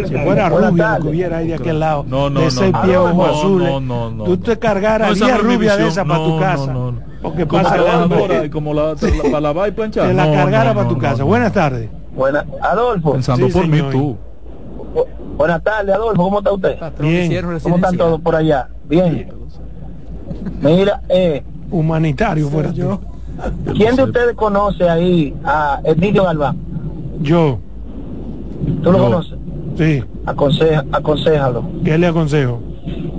[0.06, 3.24] Si fuera Rubia que estuviera ahí de aquel lado, no, no, de ese pie ojo
[3.24, 3.64] azul,
[4.24, 6.74] tú te cargaras 10 rubias de esa para tu casa.
[7.22, 10.08] Porque pasa la como la, para lavar y planchar.
[10.08, 11.24] Te la cargara para tu casa.
[11.24, 11.88] Buenas tardes.
[12.14, 13.12] Buenas, Adolfo.
[13.12, 14.16] Pensando por mí tú.
[15.36, 16.22] Buenas tardes, Adolfo.
[16.22, 16.76] ¿Cómo está usted?
[17.00, 17.60] Bien.
[17.62, 18.68] ¿Cómo están todos por allá?
[18.88, 19.28] Bien.
[20.60, 21.42] Mira, eh.
[21.70, 23.00] Humanitario fuera yo.
[23.74, 26.56] ¿Quién de ustedes conoce ahí a Emilio Galván?
[27.20, 27.58] Yo.
[28.82, 29.38] ¿Tú lo conoces?
[29.76, 30.02] Sí.
[30.26, 31.64] Aconseja, aconsejalo.
[31.84, 32.60] ¿Qué le aconsejo?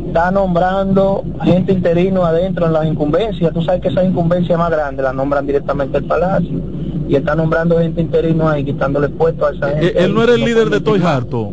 [0.07, 3.53] Está nombrando gente interino adentro en las incumbencias.
[3.53, 6.59] Tú sabes que esa incumbencia más grande la nombran directamente el palacio.
[7.07, 10.03] Y está nombrando gente interino ahí, quitándole puesto a esa eh, gente.
[10.03, 11.51] Él no era el líder de Toy Harto.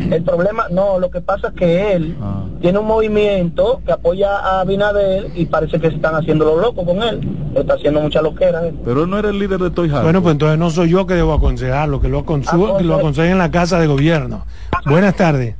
[0.00, 2.44] El problema, no, lo que pasa es que él ah.
[2.60, 6.84] tiene un movimiento que apoya a Binader y parece que se están haciendo los locos
[6.84, 7.20] con él.
[7.54, 8.62] Está haciendo mucha loquera.
[8.84, 11.14] Pero él no era el líder de Toy Bueno, pues entonces no soy yo que
[11.14, 14.46] debo aconsejarlo, que lo, aconsejo, que lo aconseje en la casa de gobierno.
[14.86, 15.54] Buenas tardes.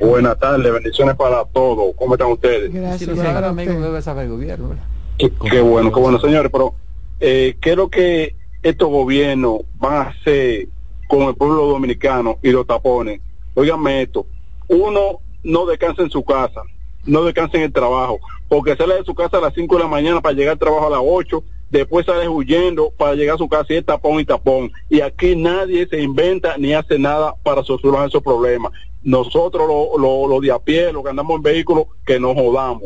[0.00, 1.94] Buenas tardes, bendiciones para todos.
[1.96, 2.72] ¿Cómo están ustedes?
[2.72, 3.16] Gracias.
[3.16, 4.70] debe saber el gobierno.
[5.18, 6.50] Qué, qué, bueno, qué bueno, señores.
[6.50, 6.74] Pero,
[7.20, 10.68] eh, ¿qué es lo que estos gobiernos van a hacer
[11.08, 13.20] con el pueblo dominicano y los tapones?
[13.54, 14.26] Óigame esto,
[14.68, 16.62] uno no descansa en su casa,
[17.04, 18.18] no descansa en el trabajo,
[18.48, 20.86] porque sale de su casa a las 5 de la mañana para llegar al trabajo
[20.86, 24.24] a las 8, después sale huyendo para llegar a su casa y es tapón y
[24.24, 24.72] tapón.
[24.88, 28.72] Y aquí nadie se inventa ni hace nada para solucionar esos problemas.
[29.02, 32.84] Nosotros, los lo, lo de a pie, los que andamos en vehículos, que nos jodamos.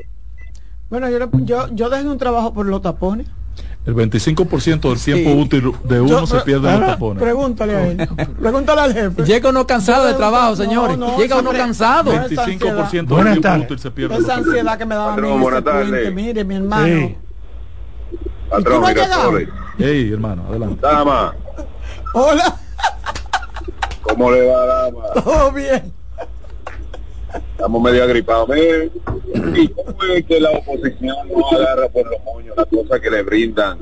[0.90, 3.28] Bueno, yo, yo, yo dejé un trabajo por los tapones.
[3.88, 7.22] El 25% del tiempo útil de uno se pierde en los tapones.
[7.22, 8.08] Pregúntale a él.
[8.38, 9.24] Pregúntale al jefe.
[9.24, 10.98] Llega uno cansado de trabajo, señores.
[11.16, 12.12] Llega uno cansado.
[12.12, 14.18] 25% del tiempo útil se pierde.
[14.18, 15.38] Esa ansiedad que me daba a mí.
[15.38, 16.12] Buenas tardes.
[16.12, 16.86] Mire, mi hermano.
[16.86, 17.16] Sí.
[18.50, 19.38] Patrón, ¿Y tú no
[19.78, 20.80] Hey, hermano, adelante.
[20.82, 21.34] Dama.
[22.12, 22.56] Hola.
[24.02, 25.02] ¿Cómo le va, dama?
[25.14, 25.97] Todo bien.
[27.52, 28.48] Estamos medio agripados.
[28.56, 33.22] ¿Y cómo es que la oposición no agarra por los moños las cosas que le
[33.22, 33.78] brindan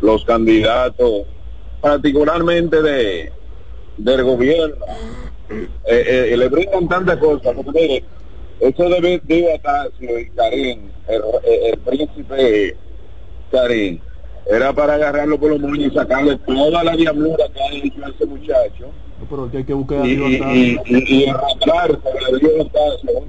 [0.00, 1.22] los candidatos,
[1.80, 3.32] particularmente de
[3.96, 4.84] del gobierno?
[5.48, 5.68] Eh,
[6.32, 7.54] eh, le brindan tantas cosas.
[7.54, 8.04] Porque, mire,
[8.60, 12.76] eso de Diego Atacio y Karim, el, príncipe
[13.50, 14.00] Karim,
[14.50, 18.26] era para agarrarlo por los moños y sacarle toda la diablura que ha hecho ese
[18.26, 18.90] muchacho
[19.28, 21.26] pero que hay que buscar a y, y, y,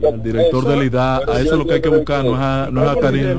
[0.02, 2.70] el director del IDA, a eso es lo que hay que buscar, no es a,
[2.72, 3.38] no es a Karim.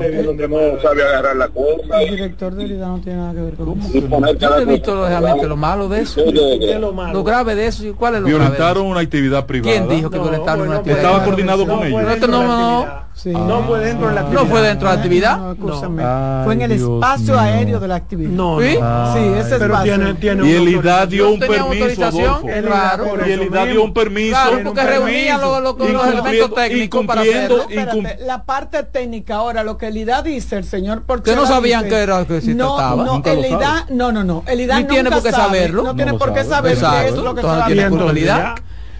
[0.49, 2.01] No sabe agarrar la cosa.
[2.01, 4.33] El director del IDA no tiene nada que ver con eso.
[4.39, 6.21] Yo no he visto realmente lo malo de eso.
[7.13, 7.83] Lo grave de eso.
[7.95, 9.71] ¿Cuál es lo Violentaron una actividad privada.
[9.71, 12.19] ¿Quién dijo que violentaron una actividad Estaba coordinado con ellos.
[12.29, 13.08] No, no, no
[13.67, 14.43] fue dentro de la actividad.
[14.43, 15.37] No fue dentro de la actividad.
[15.57, 18.29] No, fue en el espacio aéreo de la actividad.
[18.29, 18.67] No, ¿Sí?
[18.67, 19.95] sí, ese pero espacio.
[19.95, 22.47] Tiene, tiene y el IDA dio un permiso, Adolfo.
[22.61, 23.27] Claro.
[23.27, 24.31] Y el IDA dio un permiso.
[24.31, 27.61] Claro, porque reunía los, los, los elementos técnicos para hacerlo.
[27.69, 31.47] Espérate, la parte técnica ahora, lo que el IDA dice, el señor Porchela Que no
[31.47, 33.03] sabían dice, que era que si no, trataba.
[33.03, 34.43] No, el IDA, no, no, no.
[34.47, 35.83] El IDA Ni nunca tiene por qué sabe, saberlo.
[35.83, 36.75] No tiene No por qué sabe.
[36.75, 38.55] saber qué es lo que está culpabilidad.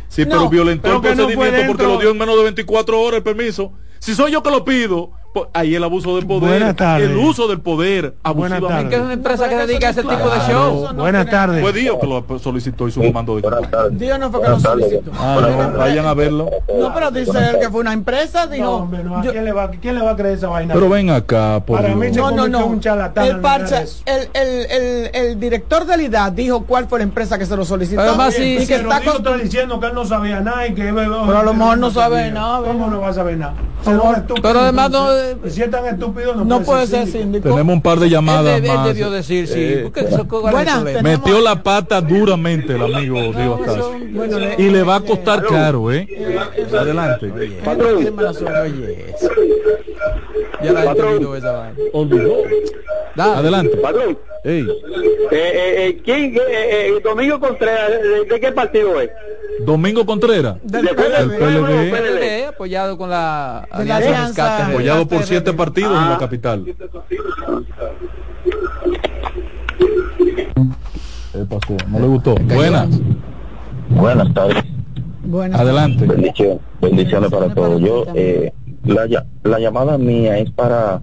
[0.07, 3.17] Sí, pero No, violentó el no procedimiento porque lo dio en menos de 24 horas
[3.17, 3.71] el permiso.
[3.99, 5.18] Si soy yo que lo pido,
[5.53, 8.89] ahí el abuso del poder, el uso del poder abusivamente.
[8.89, 10.47] Que es una empresa que dedica a ese tipo de Claro.
[10.47, 10.87] show.
[10.95, 11.61] Buenas tardes.
[11.61, 13.97] Fue Dios que lo solicitó y su mando de Buenas tardes.
[13.99, 15.11] Dios no fue que lo solicitó.
[15.17, 15.37] Ah,
[15.71, 16.49] no, vayan a verlo.
[16.77, 18.71] No, pero dice él que fue una empresa, No, dijo.
[18.77, 20.73] hombre, no, ¿a yo- ¿quién, le va, ¿quién le va a creer esa vaina?
[20.73, 22.59] Pero ven acá, por Para mí No, no, no.
[22.59, 26.87] en un charlatán El, parche, el, el, el, el director de la IDA dijo cuál
[26.87, 28.01] fue la empresa que se lo solicitó.
[28.01, 30.67] Además, sí, y que Pero está Diego con- está diciendo que él no sabía nada
[30.67, 33.53] y que pero a lo mejor no sabe nada, ¿Cómo no va a saber nada?
[34.41, 35.18] Pero además no-
[35.49, 37.19] si es tan estúpido no, no puede ser síndico.
[37.23, 37.49] síndico.
[37.49, 38.87] Tenemos un par de llamadas Él, deb- él más.
[38.87, 39.53] debió decir sí.
[39.57, 40.99] Eh, porque eso, ¿cuál es el Buenas, problema?
[41.01, 43.59] tenemos- Metió la pata duramente el amigo Diego.
[44.13, 46.07] Bueno, Y le va a costar caro, ¿eh?
[46.71, 47.31] Adelante.
[47.63, 47.97] Patrón.
[47.97, 49.29] Oye, eso.
[50.63, 51.75] Ya la he entendido esa vaina.
[51.93, 52.37] Olvidó.
[53.15, 53.35] Dale.
[53.37, 53.77] Adelante.
[53.77, 54.65] Patrón, eh,
[55.31, 59.09] eh, eh, ¿quién, eh, eh, Domingo Contreras, ¿de, de qué partido es?
[59.65, 60.55] Domingo Contreras.
[60.63, 61.37] Del Del PLD.
[61.37, 61.91] PLD.
[61.91, 64.47] PLD, apoyado con la De la Alianza Alianza.
[64.57, 64.71] Rescate.
[64.73, 66.17] Apoyado por siete partidos en la Ah.
[66.19, 66.65] capital.
[71.31, 71.77] ¿Qué pasó?
[71.89, 72.35] ¿No le gustó?
[72.35, 72.89] Buenas.
[73.89, 74.63] Buenas tardes.
[75.23, 76.05] Bueno, Adelante.
[76.05, 77.81] Bendición- bendiciones para todos.
[77.81, 78.51] Yo, eh,
[78.85, 81.01] la, la llamada mía es para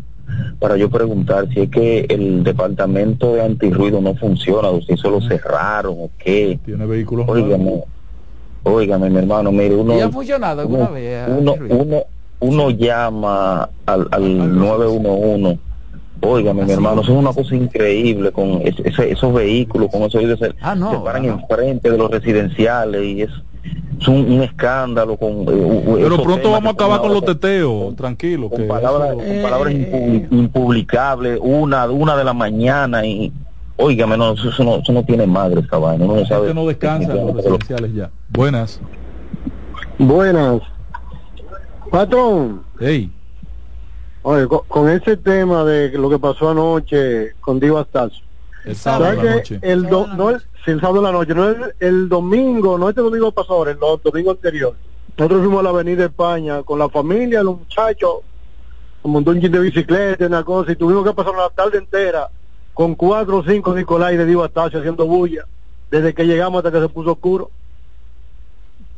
[0.58, 5.08] para yo preguntar si es que el departamento de antirruido no funciona, o si eso
[5.10, 6.58] lo cerraron o qué.
[6.64, 7.28] Tiene vehículos.
[7.28, 7.84] Óigame,
[8.64, 11.28] óigame, mi hermano, mire, uno, ¿Y ha funcionado alguna uno, vez?
[11.28, 12.02] uno, uno,
[12.40, 15.60] uno llama al, al 911.
[16.22, 20.38] Óigame, mi hermano, eso es una cosa increíble con es- ese- esos vehículos, con esos
[20.38, 21.32] se, Ah, no, se paran ah, no.
[21.40, 23.30] enfrente de los residenciales y es,
[24.00, 25.42] es un, un escándalo con...
[25.48, 27.96] eh, Pero pronto vamos a acabar con los teteos.
[27.96, 28.48] Tranquilo.
[28.48, 33.32] con Que palabras, eso- con palabras Eh, impu- impublicables, una, una de la mañana y...
[33.78, 36.54] Óigame, no, eso, eso no, eso no tiene madre esa vaina, no sabe...
[36.54, 38.10] no descansa en los residenciales ya.
[38.30, 38.80] Buenas.
[39.98, 40.60] Buenas.
[41.90, 43.10] Patrón, Ey,
[44.22, 48.24] oye, con, con ese tema de lo que pasó anoche con Diva Astacio.
[48.64, 49.58] el sábado ¿Sabes de la noche.
[49.62, 53.00] el, do- no el, el sábado de la noche, no el, el domingo, no este
[53.00, 54.74] domingo pasado, el do- domingo anterior.
[55.16, 58.18] Nosotros fuimos a la Avenida España con la familia, los muchachos,
[59.02, 62.28] un montón de bicicleta, una cosa, y tuvimos que pasar la tarde entera
[62.74, 65.46] con cuatro o cinco Nicolai de Diva haciendo bulla,
[65.90, 67.50] desde que llegamos hasta que se puso oscuro.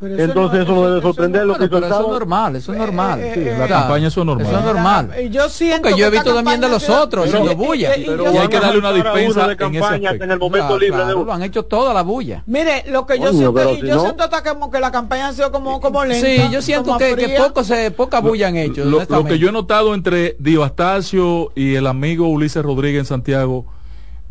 [0.00, 2.72] Pero eso Entonces eso no debe sorprender lo que Bueno, pero eso es normal, eso
[2.72, 3.20] es normal.
[3.20, 4.46] eh, Sí, eh, La sea, campaña eso es normal.
[4.46, 5.10] Eso es normal.
[5.24, 7.66] Y yo siento Porque yo he que visto también de los otros Pero- haciendo y-
[7.66, 7.96] bulla.
[7.96, 10.24] y- y Pero yo- y hay que darle una dispensa de en ese campaña aspecto.
[10.24, 11.26] en el momento Claro, libre de claro, uno.
[11.26, 12.42] lo han hecho toda la bulla.
[12.46, 14.78] Mire, lo que yo Coño, siento, pero y si yo no- siento hasta como que
[14.80, 16.26] la campaña ha sido como, como lenta.
[16.26, 18.84] Sí, yo siento que, que poco se, poca bulla han hecho.
[18.84, 23.06] Lo, lo que yo he notado entre Dio Astacio y el amigo Ulises Rodríguez en
[23.06, 23.64] Santiago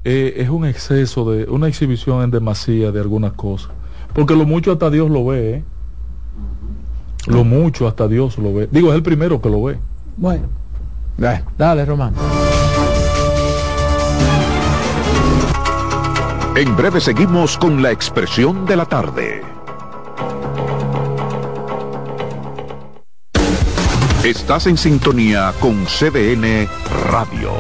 [0.06, 3.72] eh, es un exceso de una exhibición en demasía de algunas cosas
[4.18, 5.64] porque lo mucho hasta Dios lo ve ¿eh?
[7.28, 9.78] lo mucho hasta Dios lo ve digo es el primero que lo ve
[10.18, 10.48] Bueno.
[11.18, 12.14] Dale, dale, Román.
[16.56, 19.42] En breve seguimos con la expresión de la tarde.
[24.24, 26.68] Estás en sintonía con CDN
[27.12, 27.52] Radio.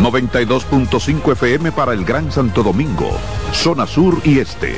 [0.00, 3.10] 92.5 FM para el Gran Santo Domingo,
[3.52, 4.76] zona sur y este.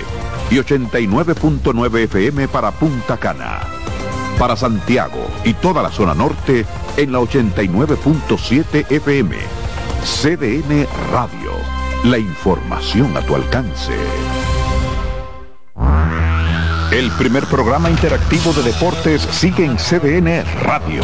[0.53, 3.61] Y 89.9 FM para Punta Cana.
[4.39, 6.67] Para Santiago y toda la zona norte
[6.99, 9.35] en la 89.7 FM.
[10.05, 11.53] CDN Radio.
[12.05, 13.95] La información a tu alcance.
[16.91, 21.01] El primer programa interactivo de deportes sigue en CDN Radio.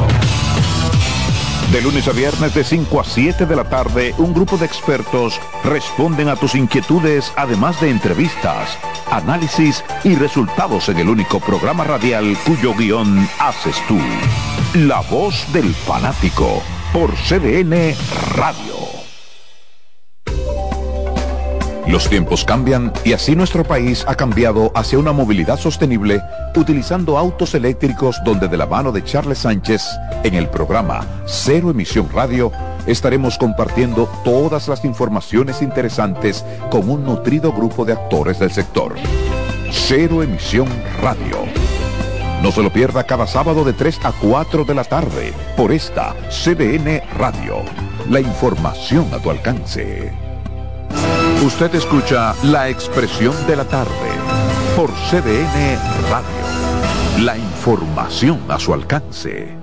[1.73, 5.39] De lunes a viernes de 5 a 7 de la tarde, un grupo de expertos
[5.65, 8.79] responden a tus inquietudes, además de entrevistas,
[9.11, 13.99] análisis y resultados en el único programa radial cuyo guion haces tú.
[14.75, 16.63] La voz del fanático
[16.95, 17.95] por CDN
[18.35, 18.98] Radio.
[21.89, 26.23] Los tiempos cambian y así nuestro país ha cambiado hacia una movilidad sostenible
[26.55, 29.87] utilizando autos eléctricos donde de la mano de Charles Sánchez
[30.23, 32.53] en el programa Cero Emisión Radio
[32.87, 38.95] estaremos compartiendo todas las informaciones interesantes con un nutrido grupo de actores del sector.
[39.71, 40.69] Cero Emisión
[41.01, 41.39] Radio.
[42.43, 46.15] No se lo pierda cada sábado de 3 a 4 de la tarde por esta
[46.29, 47.63] CDN Radio.
[48.11, 50.28] La información a tu alcance.
[51.45, 54.11] Usted escucha la expresión de la tarde
[54.75, 55.79] por CDN
[56.11, 57.25] Radio.
[57.25, 59.57] La información a su alcance.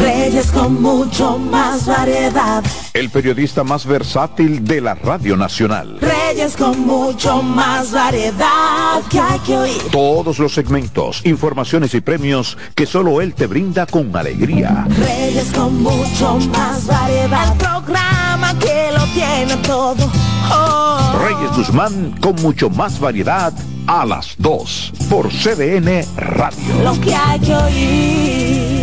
[0.00, 2.62] Reyes con mucho más variedad.
[2.92, 5.98] El periodista más versátil de la Radio Nacional.
[6.00, 9.82] Reyes con mucho más variedad que hay que oír.
[9.90, 14.86] Todos los segmentos, informaciones y premios que solo él te brinda con alegría.
[14.88, 17.52] Reyes con mucho más variedad.
[17.52, 18.79] El programa que
[19.14, 20.10] tiene todo.
[20.52, 21.12] Oh.
[21.22, 23.52] Reyes Guzmán con mucho más variedad
[23.86, 26.82] a las 2 por CDN Radio.
[26.82, 28.80] Lo que hay que oír.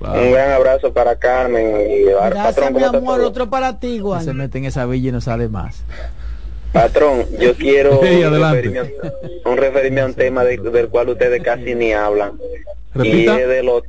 [0.00, 2.68] Un gran abrazo para Carmen y Gracias, patrón.
[2.74, 3.20] mi ¿cómo está amor.
[3.22, 5.82] Otro para ti, Se mete en esa villa y no sale más.
[6.72, 11.42] Patrón, yo quiero Sí, referirme a- un referirme a un tema de- del cual ustedes
[11.42, 12.38] casi ni hablan.
[12.94, 13.40] Y Repita.
[13.40, 13.82] es de lo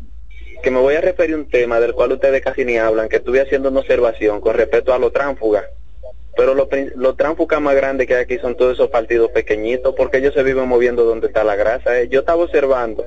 [0.63, 3.17] que me voy a referir a un tema del cual ustedes casi ni hablan, que
[3.17, 5.65] estuve haciendo una observación con respecto a los tránsfugas.
[6.35, 10.17] Pero los, los tránsfugas más grandes que hay aquí son todos esos partidos pequeñitos, porque
[10.17, 11.99] ellos se viven moviendo donde está la grasa.
[11.99, 12.07] eh.
[12.09, 13.05] Yo estaba observando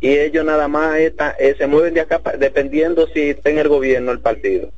[0.00, 3.58] y ellos nada más está- eh, se mueven de acá pa- dependiendo si está en
[3.58, 4.70] el gobierno el partido.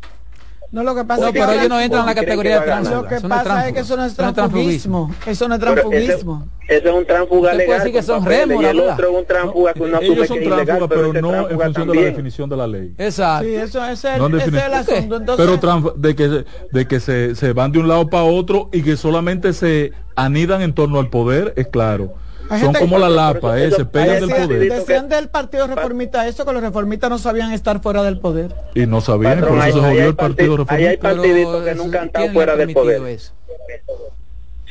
[0.70, 2.26] No, lo que pasa No, es que pero ellos no entran en la ¿Creen que
[2.26, 2.82] categoría de va a ganar?
[2.82, 3.02] tránsfuga.
[3.02, 5.14] Lo que Eso no pasa es que eso no es Eso no transfugismo.
[5.26, 6.48] Eso no es ese, transfugismo.
[6.68, 8.94] ese es un puede legal decir que son papeles, rémoras, y el ¿verdad?
[8.94, 11.94] otro es un tránsfuga que uno asume que es ilegal, pero no en función de
[11.94, 12.94] la definición de la ley.
[12.98, 13.48] Exacto.
[13.48, 15.16] Sí, eso, No ese es el asunto.
[15.16, 18.68] Entonces, Pero trans- de que, de que se, se van de un lado para otro
[18.70, 22.12] y que solamente se anidan en torno al poder, es claro.
[22.50, 24.48] Hay Son gente- como la lapa, eh, se pegan del poder.
[24.58, 28.54] decía- decían del partido reformista eso, que los reformistas no sabían estar fuera del poder.
[28.74, 30.84] Y no sabían, Patrón, por ahí- eso se ahí jodió hay el partido parti- ahí
[30.86, 31.22] hay reformista.
[31.22, 33.02] partiditos que nunca han estado fuera del poder.
[33.08, 33.32] Eso?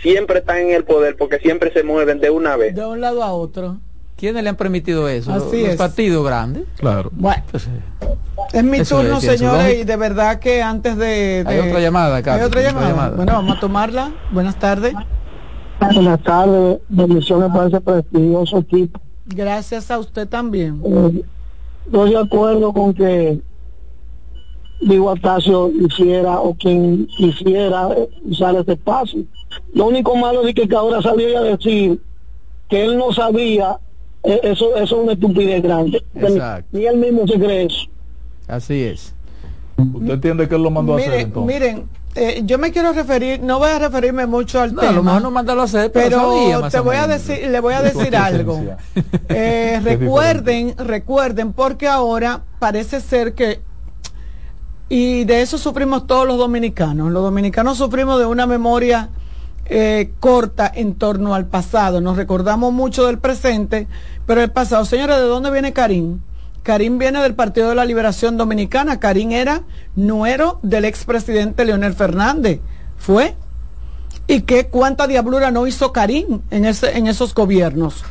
[0.02, 2.76] Siempre están en el poder porque siempre se mueven de una vez.
[2.76, 3.78] De un lado a otro.
[4.16, 5.32] ¿Quiénes le han permitido eso?
[5.32, 5.76] Así los es.
[5.76, 6.64] partidos grandes.
[6.78, 7.10] Claro.
[7.14, 7.70] Bueno, Pues, eh,
[8.54, 11.44] es mi turno, señores, y de verdad que antes de...
[11.46, 13.10] Hay otra llamada, ¿Hay Carlos, otra llamada.
[13.12, 14.12] Bueno, vamos a tomarla.
[14.32, 14.94] Buenas tardes.
[15.80, 19.00] Buenas tardes, bendiciones para ese prestigioso equipo.
[19.28, 20.82] Gracias a usted también.
[20.84, 21.24] Eh,
[21.86, 23.40] estoy de acuerdo con que
[24.82, 29.24] Diego Atacio hiciera o quien quisiera eh, usar este espacio.
[29.74, 32.02] Lo único malo es que ahora salió a decir
[32.70, 33.80] que él no sabía,
[34.24, 36.04] eh, eso, eso es una estupidez grande.
[36.16, 36.70] Exacto.
[36.72, 37.88] Ni él mismo se cree eso.
[38.48, 39.14] Así es.
[39.78, 41.56] ¿Usted entiende que él lo mandó a hacer entonces?
[41.56, 44.92] miren, eh, yo me quiero referir, no voy a referirme mucho al No, tema.
[44.92, 47.48] a lo mejor no mandarlo a hacer, pero, pero sabía más te voy a decir,
[47.48, 48.62] le voy a decir algo.
[49.30, 53.62] Eh, recuerden, recuerden, porque ahora parece ser que
[54.90, 57.12] y de eso sufrimos todos los dominicanos.
[57.12, 59.10] Los dominicanos sufrimos de una memoria
[59.66, 62.00] eh, corta en torno al pasado.
[62.00, 63.88] Nos recordamos mucho del presente,
[64.26, 64.86] pero el pasado.
[64.86, 66.20] Señores, ¿de dónde viene Karim?
[66.68, 69.00] Karim viene del Partido de la Liberación Dominicana.
[69.00, 69.62] Karim era
[69.96, 72.60] nuero del expresidente Leonel Fernández.
[72.98, 73.36] Fue.
[74.28, 78.04] ¿Y qué cuánta diablura no hizo Karim en, ese, en esos gobiernos?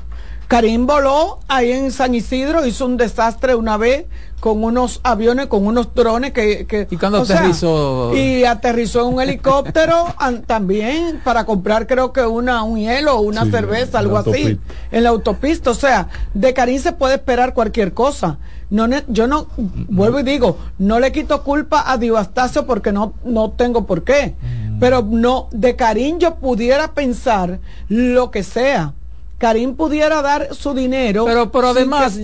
[0.48, 4.06] Karim voló ahí en San Isidro, hizo un desastre una vez
[4.40, 6.86] con unos aviones, con unos drones que...
[6.90, 8.14] ¿Y cuando aterrizó?
[8.14, 10.14] y aterrizó en un helicóptero
[10.46, 14.58] también para comprar creo que una un hielo o una cerveza, algo así,
[14.90, 15.70] en la autopista.
[15.70, 18.38] O sea, de Karim se puede esperar cualquier cosa.
[18.68, 23.50] No, yo no, vuelvo y digo, no le quito culpa a Divastacio porque no, no
[23.50, 24.34] tengo por qué.
[24.42, 24.78] Mm.
[24.80, 28.94] Pero no, de Karim yo pudiera pensar lo que sea
[29.38, 31.24] Karim pudiera dar su dinero.
[31.24, 32.18] Pero, pero además,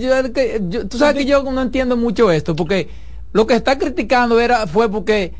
[0.89, 2.89] tú sabes que yo no entiendo mucho esto, porque
[3.31, 5.33] lo que está criticando era fue porque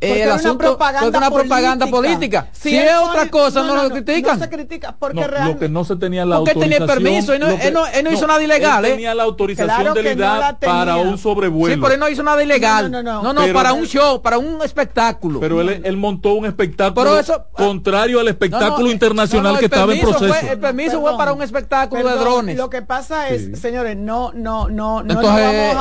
[0.00, 2.48] eh, el asunto una propaganda, una propaganda política.
[2.52, 4.38] Si, es otra cosa, no, lo critican.
[4.38, 6.88] No se critica porque Lo que no se tenía la porque autorización.
[6.88, 8.84] tenía permiso, él no, él no, él no hizo nada ilegal.
[8.86, 11.74] Él tenía la autorización de la para un sobrevuelo.
[11.74, 12.90] Sí, pero él no hizo nada ilegal.
[12.90, 13.52] No, no, no.
[13.52, 15.38] para un show, para un espectáculo.
[15.38, 17.20] Pero él, él montó un espectáculo
[17.52, 20.34] contrario al espectáculo internacional que estaba en proceso.
[20.50, 22.56] el permiso fue para un espectáculo de drones.
[22.56, 25.12] Lo que pasa es, señores, no, no, no, no.
[25.12, 25.76] Entonces,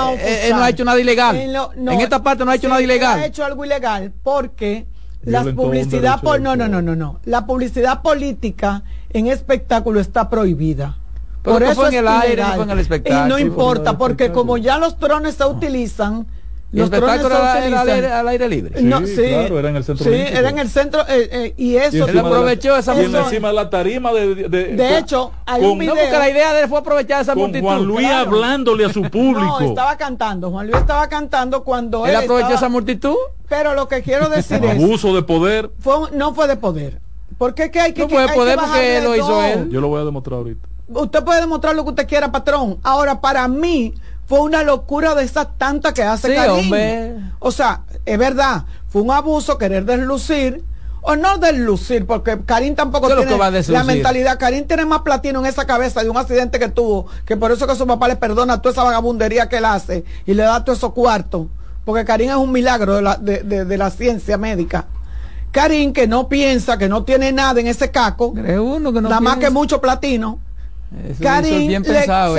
[0.45, 1.37] él no ha hecho nada ilegal.
[1.37, 3.19] En esta parte no ha hecho nada ilegal.
[3.19, 4.87] Ha hecho algo ilegal porque
[5.23, 7.19] la publicidad por no no no no no.
[7.25, 10.97] La publicidad política en espectáculo está prohibida.
[11.41, 14.99] Por eso en el aire en el espectáculo y no importa porque como ya los
[14.99, 16.27] drones se utilizan
[16.71, 18.81] los espectáculo era, al, aire, libre.
[18.81, 20.05] no, sí, claro, era en el centro.
[20.05, 22.07] Sí, era en el centro eh, eh, y eso.
[22.11, 24.35] Y aprovechó esa y encima de la tarima de.
[24.35, 25.95] De, de hecho, hay un video.
[25.95, 29.01] No, porque la idea de él fue aprovechar esa con Juan Luis hablándole a su
[29.11, 29.59] público.
[29.59, 30.51] No, estaba cantando.
[30.51, 32.11] Juan Luis estaba cantando cuando él.
[32.11, 33.15] ¿Él aprovechó esa multitud?
[33.47, 34.71] Pero lo que quiero decir es.
[34.71, 35.71] Abuso de poder.
[35.79, 37.01] Fue, no fue de poder.
[37.39, 38.01] Porque es que hay que.
[38.01, 39.69] No fue de poder porque él lo hizo él.
[39.71, 40.67] Yo lo voy a demostrar ahorita.
[40.87, 42.77] Usted puede demostrar lo que usted quiera, patrón.
[42.83, 43.95] Ahora, para mí
[44.29, 46.35] fue una locura de esas tantas que hace sí,
[47.39, 50.63] O sea, es verdad, fue un abuso querer deslucir
[51.01, 53.35] o no deslucir, porque Karim tampoco tiene
[53.69, 54.37] la mentalidad.
[54.37, 57.65] Karim tiene más platino en esa cabeza de un accidente que tuvo, que por eso
[57.65, 60.75] que su papá le perdona toda esa vagabundería que él hace y le da todo
[60.75, 61.47] esos cuartos.
[61.83, 64.85] Porque Karim es un milagro de la, de, la ciencia médica.
[65.51, 69.21] Karim que no piensa, que no tiene nada en ese caco, uno que no nada
[69.21, 70.37] más que mucho platino
[71.21, 72.35] Karim bien pensado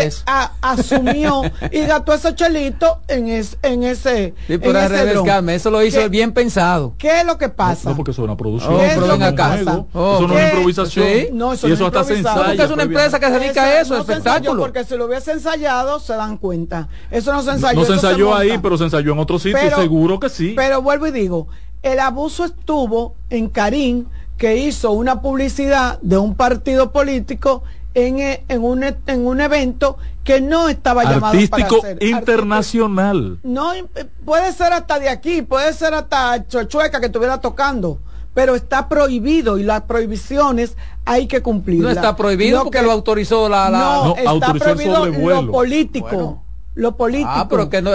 [0.60, 4.34] asumió y gastó ese chelito en, en ese.
[4.46, 6.94] Sí, en ese eso lo hizo bien pensado.
[6.98, 7.90] ¿Qué es lo que pasa?
[7.90, 8.76] No, porque eso es una producción.
[8.78, 9.84] ¿Qué es lo que pasa?
[9.90, 11.06] eso no es improvisación.
[11.32, 12.46] No, eso y eso hasta se ensaya.
[12.46, 14.62] Porque es una empresa que se dedica a eso, no espectáculo.
[14.62, 16.88] Porque si lo hubiese ensayado, se dan cuenta.
[17.10, 17.78] Eso no se ensayó.
[17.78, 20.54] No, se ensayó ahí, pero se ensayó en otro sitio, seguro que sí.
[20.56, 21.46] Pero vuelvo y digo,
[21.82, 24.06] el abuso estuvo en Karim,
[24.36, 27.62] que hizo una publicidad de un partido político
[27.94, 33.38] en, e, en, un, en un evento que no estaba llamado artístico para ser internacional.
[33.42, 33.84] No, eh,
[34.24, 37.98] puede ser hasta de aquí, puede ser hasta Chochueca que estuviera tocando,
[38.34, 41.82] pero está prohibido y las prohibiciones hay que cumplir.
[41.82, 46.42] No está prohibido porque lo autorizó la, No, está prohibido lo político
[46.74, 47.30] lo político.
[47.30, 47.90] Ah, pero que no,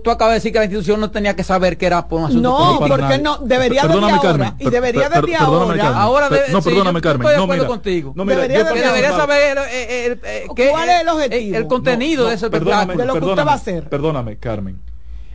[0.00, 2.26] tú acabas de decir que la institución no tenía que saber que era por un
[2.26, 4.20] asunto No, porque no, debería de ahora.
[4.20, 6.00] Carmen, y debería de ahora.
[6.00, 7.28] ahora no, perdóname, Carmen.
[7.28, 8.12] Estoy de acuerdo contigo.
[8.16, 11.56] No, mira, debería, debería saber eh, eh, cuál es el objetivo.
[11.56, 12.96] El, contenido de ese espectáculo.
[12.96, 13.88] De lo que usted va a hacer.
[13.88, 14.80] Perdóname, Carmen.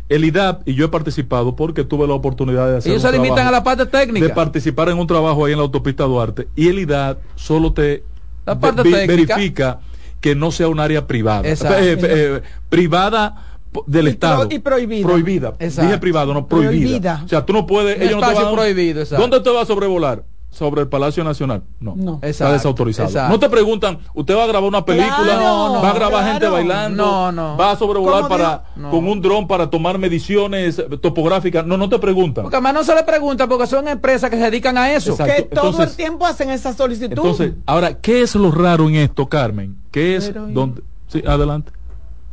[0.10, 2.91] El IDAP, y yo he participado porque tuve la oportunidad de hacer.
[2.91, 4.28] Ellos se limitan a la parte técnica.
[4.28, 6.48] De participar en un trabajo ahí en la autopista Duarte.
[6.56, 8.04] Y el IDAP solo te
[8.45, 9.08] la parte técnica.
[9.08, 9.80] verifica
[10.24, 11.45] que no sea un área privada.
[11.45, 14.48] Eh, eh, privada del Estado.
[14.50, 15.06] y prohibida.
[15.06, 15.54] Prohibida.
[15.60, 17.24] Dije privado, no prohibida.
[17.26, 18.00] O sea, tú no puedes.
[18.00, 20.24] ellos no te van, prohibido, ¿Dónde te va a sobrevolar?
[20.54, 21.64] Sobre el Palacio Nacional.
[21.80, 22.20] No, no.
[22.22, 23.30] está desautorizado.
[23.30, 27.58] No te preguntan, usted va a grabar una película, va a grabar gente bailando, no,
[27.58, 31.66] va a sobrevolar para con un dron para tomar mediciones topográficas.
[31.66, 32.44] No, no te preguntan.
[32.44, 35.18] Porque además no se le pregunta porque son empresas que se dedican a eso.
[35.18, 37.18] Que todo el tiempo hacen esa solicitud.
[37.18, 39.78] Entonces, ahora, ¿qué es lo raro en esto, Carmen?
[39.92, 40.82] ¿Qué es donde
[41.14, 41.72] Sí, adelante.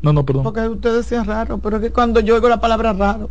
[0.01, 0.45] No, no, perdón.
[0.45, 3.29] Porque usted decía raro, pero es que cuando yo oigo la palabra raro.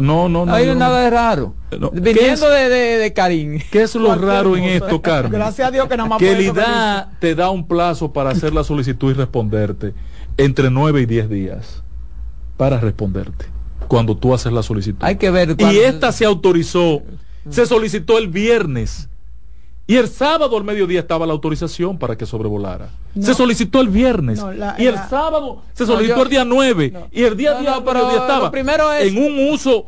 [0.00, 0.54] No, no, no.
[0.54, 1.54] hay nada de raro.
[1.70, 3.60] Eh, Viniendo de, de, de, Karim.
[3.70, 5.32] ¿Qué es lo raro en esto, Carmen?
[5.32, 8.54] Gracias a Dios que nada más Que el IDA te da un plazo para hacer
[8.54, 9.94] la solicitud y responderte
[10.38, 11.82] entre 9 y 10 días
[12.56, 13.46] para responderte
[13.88, 14.98] cuando tú haces la solicitud.
[15.02, 15.54] Hay que ver.
[15.58, 17.02] Y esta se autorizó,
[17.50, 19.08] se solicitó el viernes
[19.88, 22.88] y el sábado al mediodía estaba la autorización para que sobrevolara.
[23.20, 24.42] se solicitó el viernes.
[24.78, 26.92] y el sábado se solicitó el día 9.
[27.12, 29.86] Y el día, día mediodía estaba primero en un uso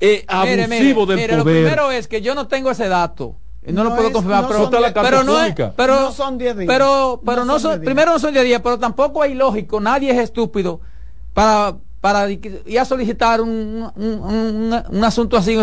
[0.00, 1.38] eh, abusivo del poder.
[1.38, 3.36] Lo primero es que yo no tengo ese dato.
[3.64, 5.36] No, lo puedo confirmar, pero, pero, no
[5.76, 6.66] pero, son 10 días.
[6.66, 10.18] Pero, pero no, son, primero no son 10 días, pero tampoco hay lógico, nadie es
[10.18, 10.80] estúpido
[11.34, 15.54] para, para ir a solicitar un, un, un asunto así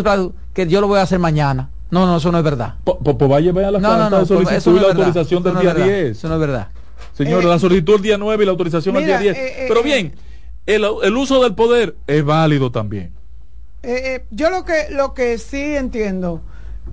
[0.53, 1.71] que yo lo voy a hacer mañana.
[1.95, 2.73] No, no, eso no es verdad.
[2.83, 5.73] Pues va a llevar a la no, no, no, solicitud y la autorización del día
[5.73, 6.17] 10.
[6.17, 6.67] Eso no es verdad.
[7.13, 9.37] Señor, la solicitud el día 9 y la autorización el día 10.
[9.69, 10.13] Pero bien,
[10.65, 13.13] el, el, uso del poder es válido también.
[14.29, 16.41] yo lo que, lo que sí entiendo,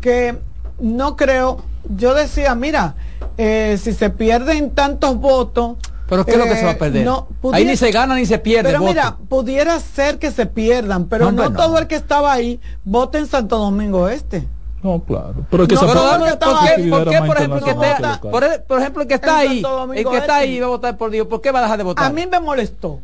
[0.01, 0.37] que
[0.79, 1.65] no creo,
[1.97, 2.95] yo decía, mira,
[3.37, 7.09] si se pierden tantos votos, pero ¿qué es lo que se va a perder?
[7.53, 8.71] ahí ni se gana ni se pierde.
[8.71, 13.19] Pero mira, pudiera ser que se pierdan, pero no, todo el que estaba ahí vote
[13.19, 14.47] en Santo Domingo Este.
[14.83, 15.47] No, claro.
[15.49, 19.03] Pero que no, pero ¿por, qué, ¿por qué, por ejemplo, que está, por, por, ejemplo,
[19.03, 19.63] el que está ahí,
[19.95, 21.85] el que está ahí va a votar por Dios, ¿por qué va a dejar de
[21.85, 22.05] votar?
[22.05, 23.01] A mí me molestó.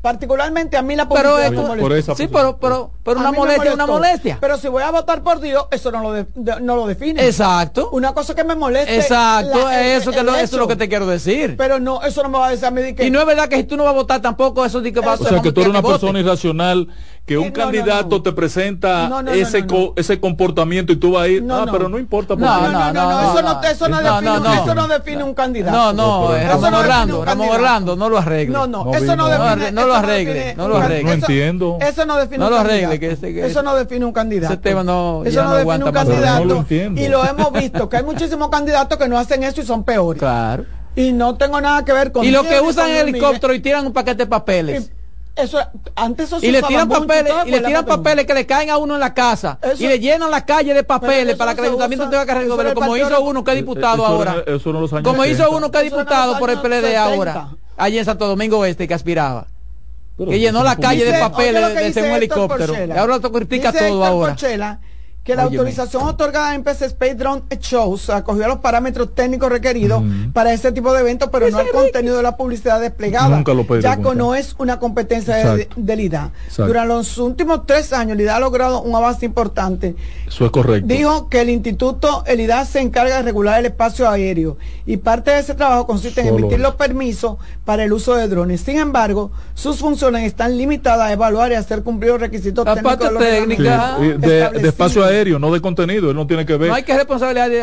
[0.00, 4.38] Particularmente a mí la pero es, sí pero pero pero una molestia una molestia.
[4.40, 7.26] Pero si voy a votar por Dios eso no lo de, no lo define.
[7.26, 7.90] Exacto.
[7.90, 11.04] Una cosa que me moleste exacto eso que lo, eso es lo que te quiero
[11.04, 11.56] decir.
[11.58, 13.48] Pero no eso no me va a decir a mí que y no es verdad
[13.48, 15.50] que si tú no vas a votar tampoco eso dice que va o sea que
[15.50, 16.86] tú eres una persona irracional
[17.28, 21.88] que un candidato te presenta ese ese comportamiento y tú vas a ir ah pero
[21.90, 25.76] no importa no no no eso no eso no define eso no define un candidato.
[25.76, 28.54] No no Ramón Orlando Ramón Orlando no lo arregle.
[28.54, 31.04] No no eso no define no lo arregle no lo arregle.
[31.04, 31.78] No entiendo.
[31.80, 34.54] Eso no define no lo arregle que eso no define un candidato.
[34.54, 36.66] ese tema no eso no define un candidato.
[36.70, 40.18] y lo hemos visto que hay muchísimos candidatos que no hacen eso y son peores.
[40.18, 40.64] Claro.
[40.96, 43.92] Y no tengo nada que ver con y los que usan helicóptero y tiran un
[43.92, 44.90] paquete de papeles
[45.38, 45.58] eso
[45.94, 48.94] antes eso y le tiran papeles y le tiran papeles que le caen a uno
[48.94, 52.26] en la casa y le llenan la calle de papeles para que el ayuntamiento tenga
[52.26, 54.44] que resolver como hizo uno que es diputado ahora.
[55.02, 58.86] como hizo uno que es diputado por el PLD ahora allí en Santo Domingo Este
[58.86, 59.46] que aspiraba.
[60.18, 62.74] Que llenó la calle de papeles de un helicóptero.
[62.74, 64.36] Y ahora lo critica todo ahora
[65.28, 70.02] que la autorización otorgada en PC Space Drone Shows acogió a los parámetros técnicos requeridos
[70.32, 73.44] para ese tipo de eventos, pero no al contenido de la publicidad desplegada,
[73.82, 76.32] ya que no es una competencia de, del IDA.
[76.56, 79.96] Durante los últimos tres años, el IDA ha logrado un avance importante.
[80.26, 80.86] Eso es correcto.
[80.88, 84.56] Dijo que el instituto, el IDA se encarga de regular el espacio aéreo
[84.86, 87.36] y parte de ese trabajo consiste en emitir los permisos
[87.66, 88.62] para el uso de drones.
[88.62, 93.18] Sin embargo, sus funciones están limitadas a evaluar y hacer cumplir los requisitos técnicos
[94.18, 96.68] de, de espacio aéreo no de contenido, él no tiene que ver.
[96.68, 97.60] No hay que responsabilidad de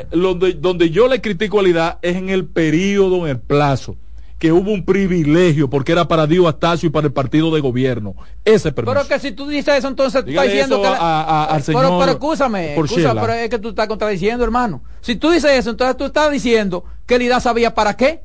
[0.00, 3.96] eh, donde, donde yo le critico a la es en el periodo, en el plazo
[4.42, 8.16] que hubo un privilegio porque era para Dios Astacio y para el partido de gobierno.
[8.44, 8.92] Ese permiso.
[8.92, 10.88] Pero que si tú dices eso, entonces tú estás diciendo que.
[10.88, 14.82] al señor pero, pero escúchame, pero es que tú estás contradiciendo, hermano.
[15.00, 18.24] Si tú dices eso, entonces tú estás diciendo que el IDA sabía para qué.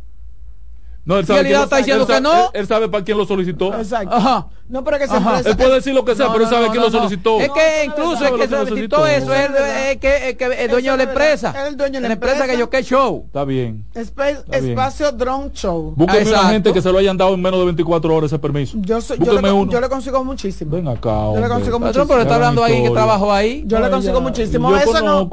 [1.08, 2.52] No, él sabe, él está diciendo que no.
[2.54, 3.74] Él, sabe para quién lo solicitó.
[3.74, 4.14] Exacto.
[4.14, 4.48] Ajá.
[4.68, 7.40] No, pero que Él puede decir lo que sea, pero él sabe quién lo solicitó.
[7.40, 11.68] Es que incluso el que solicitó eso es el, que, el dueño de la empresa.
[11.68, 12.46] el dueño de la empresa.
[12.46, 13.24] que yo que show.
[13.28, 13.86] Está bien.
[13.94, 15.94] Espacio Drone Show.
[15.96, 18.78] Búsqueme una gente que se lo hayan dado en menos de 24 horas ese permiso.
[18.82, 19.72] Yo, soy, yo, le, uno.
[19.72, 20.76] yo le consigo muchísimo.
[20.76, 21.32] Ven acá.
[21.34, 22.06] Yo le consigo muchísimo.
[22.06, 23.64] Pero está hablando ahí que trabajó ahí.
[23.66, 24.76] Yo le consigo muchísimo.
[24.76, 25.30] Eso no.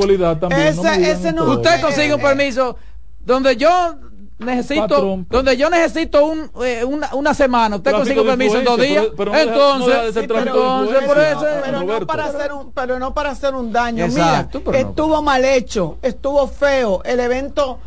[0.50, 1.44] Ese no.
[1.50, 2.76] Usted consigue un permiso
[3.24, 3.96] donde yo
[4.38, 9.06] necesito donde yo necesito un, eh, una, una, semana usted consigue permiso en dos días
[9.34, 14.06] entonces entonces por eso pero no para hacer un pero no para hacer un daño.
[14.08, 17.78] Mira estuvo mal hecho estuvo feo el evento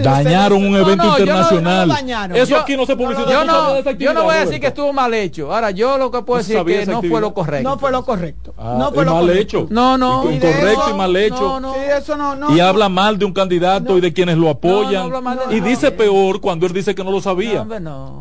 [0.00, 1.90] dañaron un evento internacional.
[2.34, 3.30] Eso aquí no se publicitó.
[3.30, 5.52] Yo no, yo no voy a decir que estuvo mal hecho.
[5.52, 7.68] Ahora, yo lo que puedo decir es que no fue lo correcto.
[7.68, 8.54] No fue lo correcto.
[8.56, 9.66] Ah, no fue lo mal hecho.
[9.70, 10.30] No, no.
[10.30, 11.60] Incorrecto y mal hecho.
[12.50, 15.10] y habla mal de un candidato y de quienes lo apoyan.
[15.50, 17.66] y dice peor cuando él dice que no lo sabía.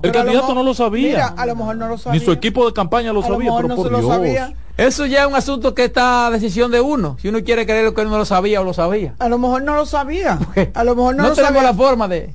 [0.02, 1.08] El candidato no lo sabía.
[1.08, 2.20] Mira, a lo mejor no lo sabía.
[2.20, 4.52] Ni su equipo de campaña lo sabía, pero por Dios.
[4.78, 7.18] Eso ya es un asunto que está a decisión de uno.
[7.20, 9.16] Si uno quiere creer que él no lo sabía o lo sabía.
[9.18, 10.38] A lo mejor no lo sabía.
[10.76, 12.34] A lo mejor no, no lo tenemos la forma de.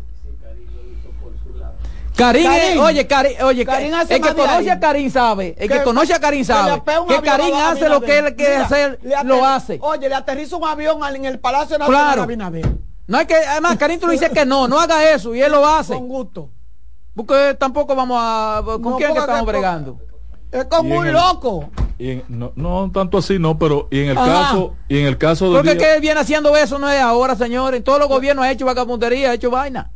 [2.16, 6.44] Karim, oye, Karim, oye, el que conoce a Karim sabe, el que conoce a Karim
[6.44, 9.78] sabe que Karim hace lo que él quiere hacer, lo hace.
[9.80, 12.60] Oye, le aterriza un avión en el Palacio Nacional claro.
[13.06, 15.66] No hay que, además, Karim tú dice que no, no haga eso y él lo
[15.66, 15.94] hace.
[15.94, 16.50] Con gusto.
[17.14, 19.98] Porque tampoco vamos a, ¿con quién que estamos bregando?
[20.50, 21.70] Es como un loco.
[22.28, 25.58] No, no, tanto así, no, pero y en el caso y en el caso de
[25.58, 27.78] Porque que él viene haciendo eso no es ahora, señores.
[27.78, 29.90] En todos los gobiernos ha hecho vagabundería, ha hecho vaina.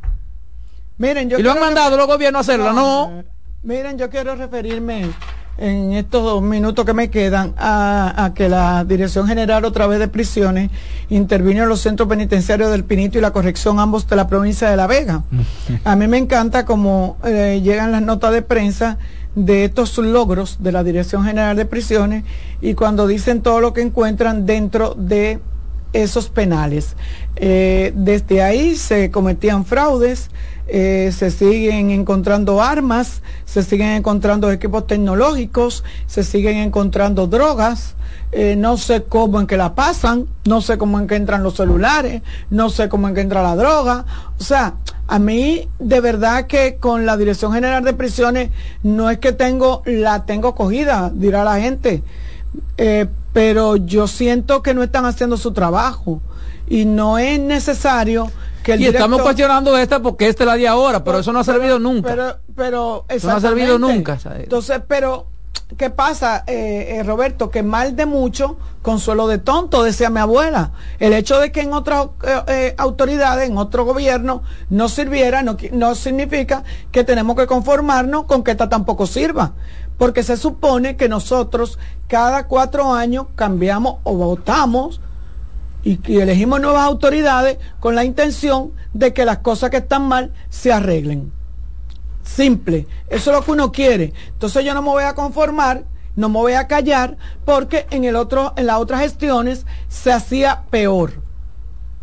[0.97, 3.23] Miren, yo y lo han mandado los gobiernos a hacerlo, no.
[3.63, 5.07] Miren, yo quiero referirme
[5.57, 9.99] en estos dos minutos que me quedan a, a, que la Dirección General otra vez
[9.99, 10.69] de prisiones
[11.09, 14.77] intervino en los centros penitenciarios del Pinito y la corrección ambos de la provincia de
[14.77, 15.23] La Vega.
[15.83, 18.97] A mí me encanta como eh, llegan las notas de prensa
[19.37, 22.23] de estos logros de la Dirección General de Prisiones
[22.59, 25.39] y cuando dicen todo lo que encuentran dentro de
[25.93, 26.95] esos penales.
[27.35, 30.29] Eh, desde ahí se cometían fraudes,
[30.67, 37.95] eh, se siguen encontrando armas, se siguen encontrando equipos tecnológicos, se siguen encontrando drogas.
[38.33, 41.55] Eh, no sé cómo en que la pasan, no sé cómo en que entran los
[41.55, 44.05] celulares, no sé cómo en que entra la droga.
[44.37, 44.73] O sea,
[45.07, 48.49] a mí de verdad que con la Dirección General de Prisiones
[48.83, 52.03] no es que tengo, la tengo cogida, dirá la gente,
[52.77, 56.21] eh, pero yo siento que no están haciendo su trabajo
[56.67, 58.31] y no es necesario
[58.63, 61.39] que el y estamos cuestionando esta porque esta es la de ahora, pero, eso no
[61.39, 62.09] ha servido nunca.
[62.09, 64.17] Pero, pero eso no ha servido nunca.
[64.39, 65.27] Entonces, pero
[65.75, 67.51] ¿Qué pasa, eh, eh, Roberto?
[67.51, 70.71] Que mal de mucho, consuelo de tonto, decía mi abuela.
[70.97, 72.07] El hecho de que en otras
[72.47, 78.45] eh, autoridades, en otro gobierno, no sirviera, no, no significa que tenemos que conformarnos con
[78.45, 79.55] que esta tampoco sirva.
[79.97, 85.01] Porque se supone que nosotros cada cuatro años cambiamos o votamos
[85.83, 90.71] y, elegimos nuevas autoridades con la intención de que las cosas que están mal se
[90.73, 91.31] arreglen.
[92.23, 92.87] Simple.
[93.09, 94.13] Eso es lo que uno quiere.
[94.27, 98.15] Entonces yo no me voy a conformar, no me voy a callar, porque en el
[98.15, 101.26] otro, en las otras gestiones se hacía peor.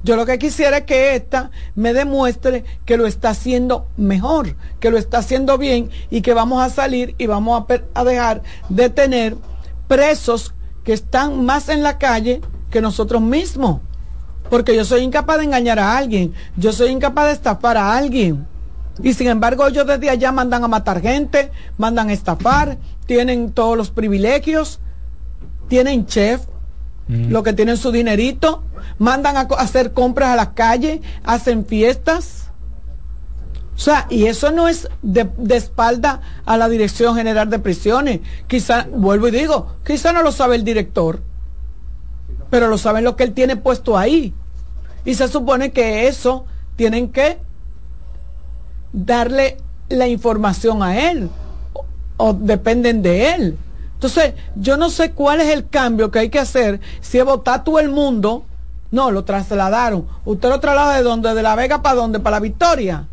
[0.04, 4.90] Yo lo que quisiera es que esta me demuestre que lo está haciendo mejor, que
[4.90, 7.64] lo está haciendo bien y que vamos a salir y vamos
[7.94, 9.34] a, dejar de tener
[9.88, 10.52] presos
[10.84, 13.80] que están más en la calle que nosotros mismos.
[14.50, 18.46] Porque yo soy incapaz de engañar a alguien, yo soy incapaz de estafar a alguien.
[19.02, 22.76] Y sin embargo ellos desde allá mandan a matar gente, mandan a estafar,
[23.06, 24.80] tienen todos los privilegios,
[25.68, 26.42] tienen chef,
[27.08, 27.30] mm.
[27.30, 28.62] lo que tienen su dinerito,
[28.98, 32.50] mandan a hacer compras a las calles, hacen fiestas.
[33.76, 38.20] O sea, y eso no es de, espalda a la Dirección General de Prisiones.
[38.46, 41.20] Quizá, vuelvo y digo, quizá no lo sabe el director,
[42.50, 44.32] pero lo saben lo que él tiene puesto ahí.
[45.04, 47.38] Y se supone que eso tienen que
[48.92, 49.56] darle
[49.88, 51.28] la información a él
[52.16, 53.58] o, dependen de él.
[53.94, 57.64] Entonces, yo no sé cuál es el cambio que hay que hacer si es votar
[57.64, 58.44] todo el mundo.
[58.90, 60.06] No, lo trasladaron.
[60.24, 63.08] Usted lo traslada de donde, de La Vega para donde, para la Victoria.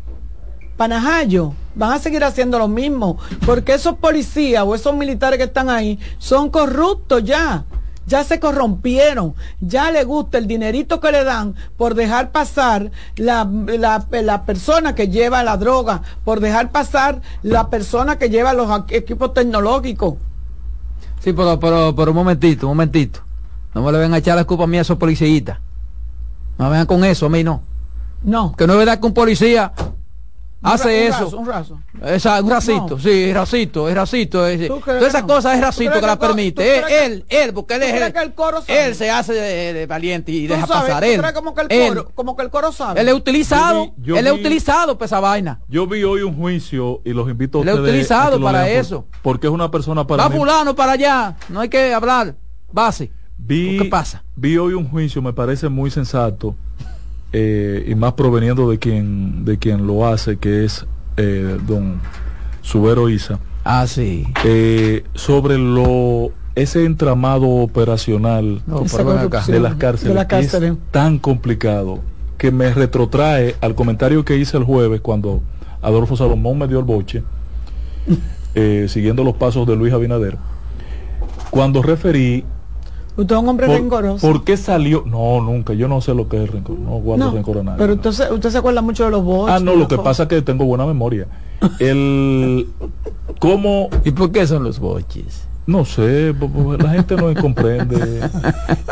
[0.76, 1.54] Panajayo.
[1.74, 3.18] Van a seguir haciendo lo mismo.
[3.46, 7.64] Porque esos policías o esos militares que están ahí son corruptos ya
[8.06, 13.48] ya se corrompieron, ya le gusta el dinerito que le dan por dejar pasar la,
[13.50, 19.34] la, persona que lleva la droga, por dejar pasar la persona que lleva los equipos
[19.34, 20.14] tecnológicos.
[21.22, 23.20] Sí, pero, pero, pero un momentito, un momentito.
[23.74, 25.58] No me le ven a echar la culpa a mí a esos policías.
[26.58, 27.62] No me vengan con eso, a mí no.
[28.24, 28.54] No.
[28.56, 29.72] Que no es verdad que un policía
[30.62, 31.36] hace eso.
[31.36, 31.80] un raso.
[32.00, 34.46] un racito, sí, es racito, es racito.
[34.46, 37.04] Es, todas esas cosas es racito que, la permite.
[37.04, 38.14] Él, él, porque él es.
[38.68, 41.04] él se hace de, valiente y deja pasar.
[41.04, 43.00] Él, como que el coro, como que el coro sabe.
[43.00, 45.60] Él es utilizado, él es utilizado para esa vaina.
[45.68, 47.78] Yo vi hoy un juicio y los invito a ustedes.
[47.78, 49.06] Él es utilizado para eso.
[49.22, 50.28] Porque es una persona para.
[50.28, 52.34] Va fulano para allá, no hay que hablar.
[52.72, 53.10] Base.
[53.48, 54.22] ¿Qué pasa?
[54.36, 56.54] Vi hoy un juicio, me parece muy sensato
[57.32, 60.86] eh, y más proveniendo de quien, de quien lo hace, que es
[61.16, 62.00] eh, don
[62.60, 63.38] Subero Isa.
[63.64, 64.26] Ah, sí.
[64.44, 72.00] Eh, sobre lo ese entramado operacional de las cárceles es tan complicado
[72.36, 75.40] que me retrotrae al comentario que hice el jueves cuando
[75.80, 77.22] Adolfo Salomón me dio el boche,
[78.88, 80.36] siguiendo los pasos de Luis Abinader,
[81.50, 82.44] cuando referí
[83.16, 84.26] Usted es un hombre rencoroso.
[84.26, 85.04] ¿Por qué salió?
[85.06, 85.74] No, nunca.
[85.74, 86.78] Yo no sé lo que es el rencor.
[86.78, 87.78] No guardo rencor a nadie.
[87.78, 89.54] Pero entonces, usted se acuerda mucho de los boches.
[89.54, 91.26] Ah, no, lo que pasa es que tengo buena memoria.
[91.78, 92.68] El.
[93.38, 93.88] ¿Cómo.?
[94.04, 95.46] ¿Y por qué son los boches?
[95.66, 96.34] No sé,
[96.78, 98.20] la gente no comprende.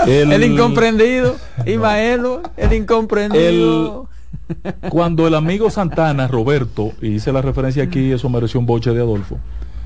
[0.07, 1.35] El, incomprendido,
[1.67, 4.07] Imaelo, el incomprendido.
[4.89, 9.01] cuando el amigo Santana, Roberto, y hice la referencia aquí, eso mereció un boche de
[9.01, 9.39] Adolfo,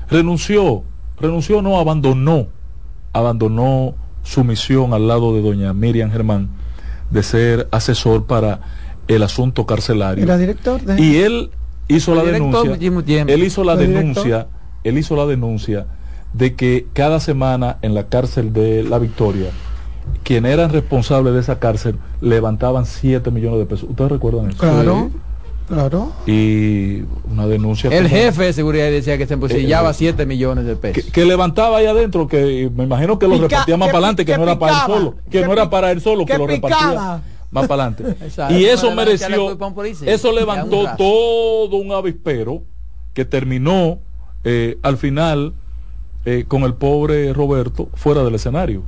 [0.09, 0.83] renunció,
[1.19, 2.47] renunció, no, abandonó,
[3.13, 3.95] abandonó
[4.25, 6.49] su misión al lado de doña Miriam Germán
[7.09, 8.59] de ser asesor para
[9.07, 10.23] el asunto carcelario.
[10.23, 11.51] Era director Y él
[11.87, 12.75] hizo la denuncia.
[13.27, 14.47] Él hizo la denuncia,
[14.83, 15.85] él hizo la denuncia
[16.33, 19.51] de que cada semana en la cárcel de La Victoria,
[20.23, 23.89] quien eran responsables de esa cárcel levantaban 7 millones de pesos.
[23.89, 24.57] ¿Ustedes recuerdan eso?
[24.57, 25.11] Claro.
[25.67, 26.13] Claro.
[26.27, 27.89] Y una denuncia.
[27.89, 31.11] El jefe de seguridad decía que se emposillaba 7 eh, millones de pesos.
[31.11, 34.43] Que, levantaba ahí adentro, que me imagino que lo repartía más para adelante, que, no
[34.43, 35.15] era para él solo.
[35.29, 37.21] Que no era para él solo, que, lo repartía
[37.51, 38.15] más para adelante.
[38.51, 39.57] y eso mereció,
[40.05, 42.61] eso levantó todo un avispero
[43.13, 43.99] que terminó
[44.43, 45.53] eh, al final
[46.25, 48.83] eh, con el pobre Roberto fuera del escenario.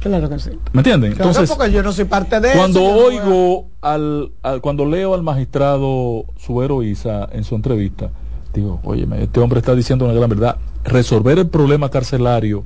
[0.00, 0.50] Claro que sí.
[0.72, 1.12] ¿Me entienden?
[1.12, 3.06] Entonces, porque yo no soy parte de cuando eso.
[3.06, 8.10] oigo al, cuando leo al magistrado Subero Isa en su entrevista,
[8.54, 10.56] digo, oye, este hombre está diciendo una gran verdad.
[10.84, 12.64] Resolver el problema carcelario,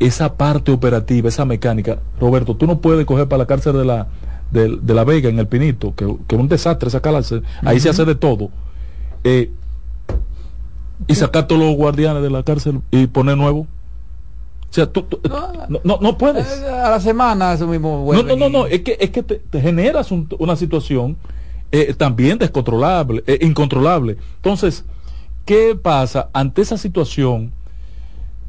[0.00, 4.08] esa parte operativa, esa mecánica, Roberto, tú no puedes coger para la cárcel de la
[4.50, 8.04] de, la Vega en el Pinito, que, es un desastre esa cárcel, ahí se hace
[8.04, 8.50] de todo.
[9.24, 9.50] Eh,
[11.06, 13.68] y sacar todos los guardianes de la cárcel y poner nuevos o
[14.76, 15.06] sea, tú,
[15.84, 16.46] no, no, puedes.
[16.46, 18.12] Eh, a la semana eso mismo.
[18.12, 21.16] No, no, no, no, es que, es que te, generas una situación
[21.72, 24.18] eh, también descontrolable, eh, incontrolable.
[24.36, 24.84] Entonces,
[25.46, 27.52] ¿qué pasa ante esa situación?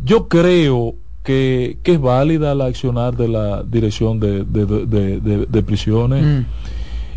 [0.03, 6.23] Yo creo que, que es válida la accionar de la dirección de, de, prisiones.
[6.23, 6.45] Mm.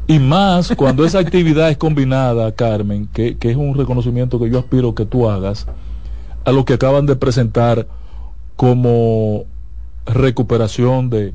[0.07, 4.61] Y más cuando esa actividad es combinada, Carmen, que, que es un reconocimiento que yo
[4.61, 5.67] aspiro que tú hagas,
[6.45, 7.87] a lo que acaban de presentar
[8.61, 9.47] como
[10.05, 11.33] recuperación de,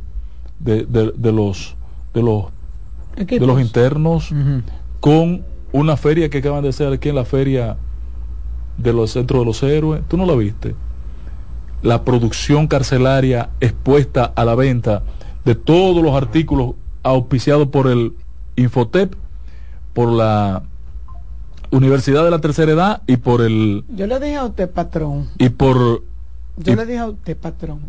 [0.59, 1.75] de, de, los
[2.13, 2.45] de los
[3.17, 4.29] de los internos
[4.99, 7.77] con una feria que acaban de hacer aquí en la feria
[8.77, 10.03] de los centros de los héroes.
[10.07, 10.75] Tú no la viste
[11.81, 15.01] la producción carcelaria expuesta a la venta
[15.45, 18.13] de todos los artículos auspiciados por el
[18.55, 19.15] Infotep
[19.93, 20.61] por la
[21.71, 25.27] Universidad de la Tercera Edad y por el yo le dije a usted patrón.
[25.39, 26.03] y por
[26.57, 27.81] yo le dije a usted, patrón,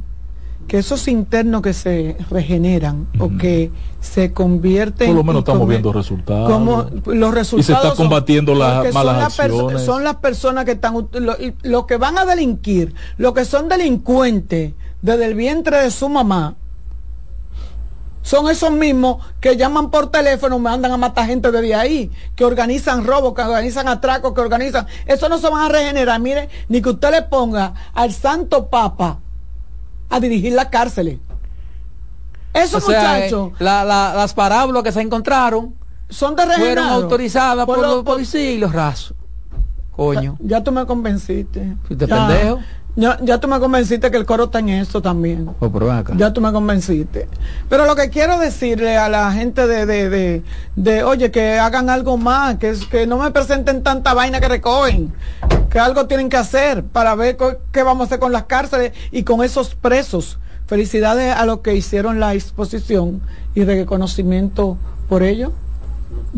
[0.67, 3.71] que esos internos que se regeneran o que
[4.01, 5.09] se convierten.
[5.09, 6.51] Por lo menos estamos viendo resultados.
[6.51, 7.61] Como los resultados.
[7.61, 9.83] Y se está combatiendo las malas son acciones.
[9.83, 11.09] son las personas que están.
[11.63, 14.73] Los que van a delinquir, los que son delincuentes
[15.03, 16.57] desde el vientre de su mamá.
[18.27, 22.45] Son esos mismos que llaman por teléfono, me mandan a matar gente desde ahí, que
[22.45, 24.85] organizan robos, que organizan atracos, que organizan.
[25.07, 26.19] Eso no se van a regenerar.
[26.19, 29.21] Mire, ni que usted le ponga al Santo Papa
[30.11, 31.21] a dirigir las cárceles.
[32.53, 33.53] Esos muchachos.
[33.53, 35.77] Eh, las parábolas que se encontraron
[36.09, 39.15] son de Fueron autorizadas por, los policías y los rasos.
[39.93, 40.37] Coño.
[40.41, 41.77] Ya, tú me convenciste.
[41.85, 42.59] ¿Fuiste pendejo?
[42.99, 45.51] Ya, ya tú me convenciste que el coro está en eso también.
[45.61, 45.71] Oh,
[46.17, 47.29] ya tú me convenciste.
[47.69, 50.43] Pero lo que quiero decirle a la gente de, de, de,
[50.77, 55.13] de oye, que hagan algo más, que, que no me presenten tanta vaina que recogen,
[55.71, 57.37] que algo tienen que hacer para ver
[57.71, 60.39] qué vamos a hacer con las cárceles y con esos presos.
[60.67, 63.21] Felicidades a los que hicieron la exposición
[63.55, 64.79] y reconocimiento
[65.09, 65.53] por ello.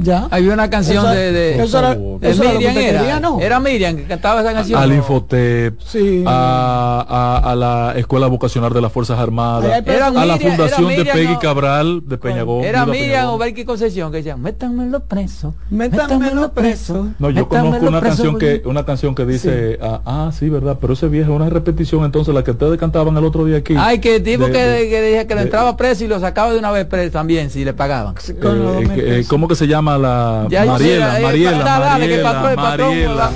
[0.01, 0.29] Ya.
[0.31, 4.81] Había una canción de, de, era, Miriam era, era Miriam que cantaba esa canción.
[4.81, 5.81] Al Infotep,
[6.27, 12.03] a, a, la Escuela Vocacional de las Fuerzas Armadas, a la Fundación de Peggy Cabral
[12.07, 12.65] de Peñagón.
[12.65, 17.09] Era Miriam o Belki Concesión que decían, métanme los presos, métanme los presos.
[17.19, 20.93] No, yo conozco una canción que una canción que dice, ah, ah, sí, verdad, pero
[20.93, 23.75] ese viejo una repetición entonces la que ustedes cantaban el otro día aquí.
[23.77, 26.71] Ay, que tipo que, que dije que le entraba preso y lo sacaba de una
[26.71, 28.15] vez preso también si le pagaban.
[28.29, 29.99] Eh, ¿Cómo que se llama?
[29.99, 33.31] la Mariela, Mariela, Mariela,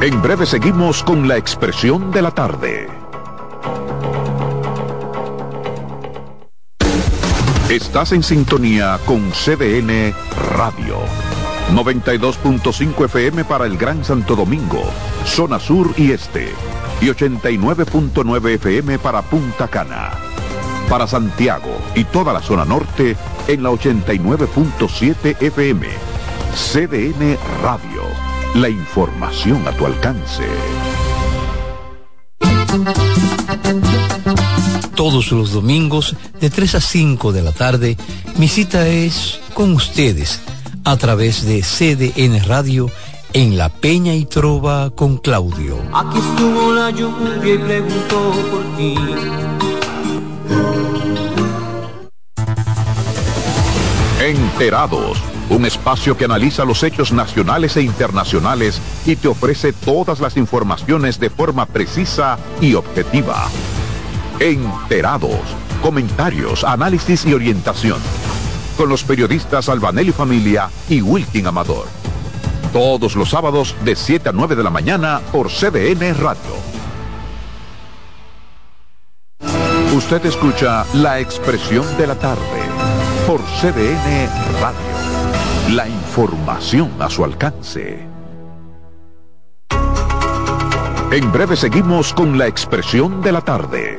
[0.00, 2.88] En breve seguimos con la expresión de la tarde.
[7.70, 10.12] Estás en sintonía con CDN
[10.56, 10.98] Radio.
[11.72, 14.82] 92.5 FM para el Gran Santo Domingo,
[15.24, 16.48] zona sur y este.
[17.00, 20.35] Y 89.9 FM para Punta Cana
[20.88, 23.16] para Santiago y toda la zona norte
[23.48, 25.86] en la 89.7 FM.
[26.54, 28.02] CDN Radio.
[28.54, 30.44] La información a tu alcance.
[34.94, 37.96] Todos los domingos de 3 a 5 de la tarde,
[38.38, 40.40] mi cita es con ustedes
[40.84, 42.90] a través de CDN Radio
[43.32, 45.76] en La Peña y Trova con Claudio.
[45.92, 48.96] Aquí estuvo la lluvia y preguntó por ti
[54.26, 60.36] Enterados, un espacio que analiza los hechos nacionales e internacionales y te ofrece todas las
[60.36, 63.46] informaciones de forma precisa y objetiva.
[64.40, 65.38] Enterados,
[65.80, 68.00] comentarios, análisis y orientación.
[68.76, 71.86] Con los periodistas Albanelli Familia y Wilkin Amador.
[72.72, 76.56] Todos los sábados de 7 a 9 de la mañana por CDN Radio.
[79.94, 82.65] Usted escucha la expresión de la tarde
[83.26, 84.28] por CDN
[84.60, 85.74] Radio.
[85.74, 87.98] La información a su alcance.
[91.10, 93.98] En breve seguimos con la expresión de la tarde.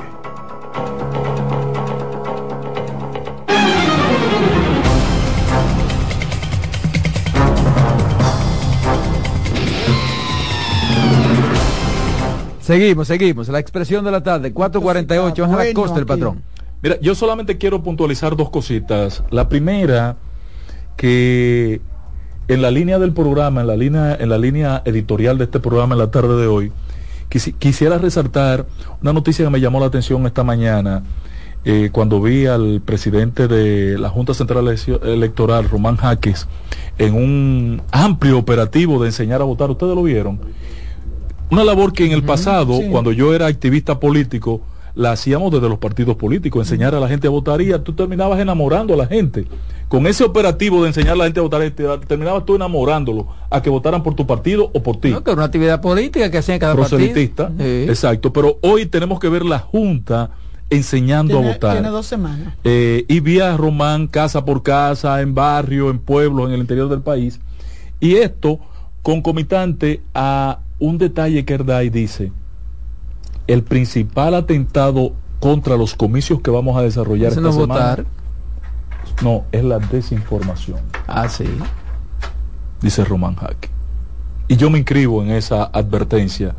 [12.61, 13.47] Seguimos, seguimos.
[13.49, 16.43] La expresión de la tarde, 4.48, Ángela bueno, Costa, el patrón.
[16.81, 19.23] Mira, yo solamente quiero puntualizar dos cositas.
[19.31, 20.17] La primera,
[20.95, 21.81] que
[22.47, 25.95] en la línea del programa, en la línea, en la línea editorial de este programa
[25.95, 26.71] en la tarde de hoy,
[27.29, 28.65] quisiera resaltar
[29.01, 31.03] una noticia que me llamó la atención esta mañana
[31.65, 34.73] eh, cuando vi al presidente de la Junta Central
[35.03, 36.47] Electoral, Román Jaques,
[36.97, 39.69] en un amplio operativo de enseñar a votar.
[39.69, 40.39] ¿Ustedes lo vieron?
[41.49, 44.61] Una labor que en el pasado, cuando yo era activista político,
[44.97, 48.39] la hacíamos desde los partidos políticos, enseñar a la gente a votar y tú terminabas
[48.39, 49.45] enamorando a la gente.
[49.87, 51.61] Con ese operativo de enseñar a la gente a votar,
[52.07, 55.11] terminabas tú enamorándolo a que votaran por tu partido o por ti.
[55.11, 58.33] No, que era una actividad política que hacían cada Proselitista, exacto.
[58.33, 60.31] Pero hoy tenemos que ver la Junta
[60.71, 61.73] enseñando a votar.
[61.73, 62.55] Tiene dos semanas.
[62.63, 67.01] Eh, y vía Román, casa por casa, en barrio, en pueblo, en el interior del
[67.01, 67.39] país.
[67.99, 68.59] Y esto
[69.03, 72.31] concomitante a un detalle que Erday dice,
[73.47, 78.05] el principal atentado contra los comicios que vamos a desarrollar esta no semana, votar?
[79.23, 80.79] No, es la desinformación.
[81.07, 81.45] Ah, sí.
[82.81, 83.69] Dice Román Jaque.
[84.47, 86.55] Y yo me inscribo en esa advertencia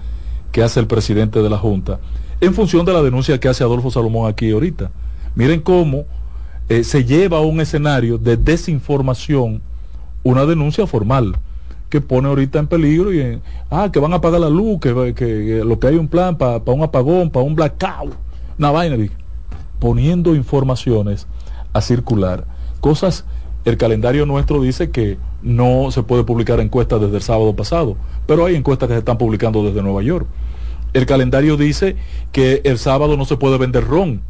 [0.52, 2.00] que hace el presidente de la Junta
[2.40, 4.90] en función de la denuncia que hace Adolfo Salomón aquí ahorita.
[5.34, 6.04] Miren cómo
[6.68, 9.62] eh, se lleva a un escenario de desinformación
[10.22, 11.36] una denuncia formal
[11.88, 15.62] que pone ahorita en peligro y en, ah, que van a apagar la luz, que,
[15.64, 18.14] lo que hay un plan para un apagón, para un blackout,
[18.58, 18.96] una vaina,
[19.78, 21.26] poniendo informaciones
[21.72, 22.44] a circular.
[22.80, 23.24] Cosas,
[23.64, 27.96] el calendario nuestro dice que no se puede publicar encuestas desde el sábado pasado,
[28.26, 30.26] pero hay encuestas que se están publicando desde Nueva York.
[30.92, 31.96] El calendario dice
[32.32, 34.22] que el sábado no se puede vender ron,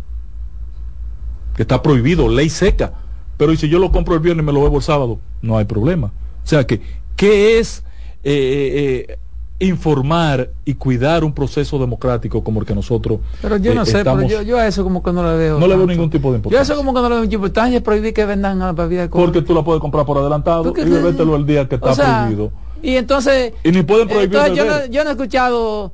[1.57, 2.93] que está prohibido, ley seca.
[3.37, 5.21] Pero si yo lo compro el viernes y me lo bebo el sábado?
[5.43, 6.09] No hay problema.
[6.09, 6.81] O sea que,
[7.19, 7.83] ¿qué es
[8.23, 9.19] eh, eh, eh,
[9.67, 14.23] informar y cuidar un proceso democrático como el que nosotros Pero yo no sé, pero
[14.23, 15.59] yo, a eso como que no le veo.
[15.59, 16.57] No le veo ningún tipo de importancia.
[16.57, 19.09] Yo a eso como que no le veo importancia, prohibir que vendan a bebida de
[19.09, 22.53] Porque tú la puedes comprar por adelantado y bebértelo el día que está prohibido.
[22.81, 23.53] Y entonces...
[23.65, 25.93] Y ni pueden prohibir entonces yo no, yo no he escuchado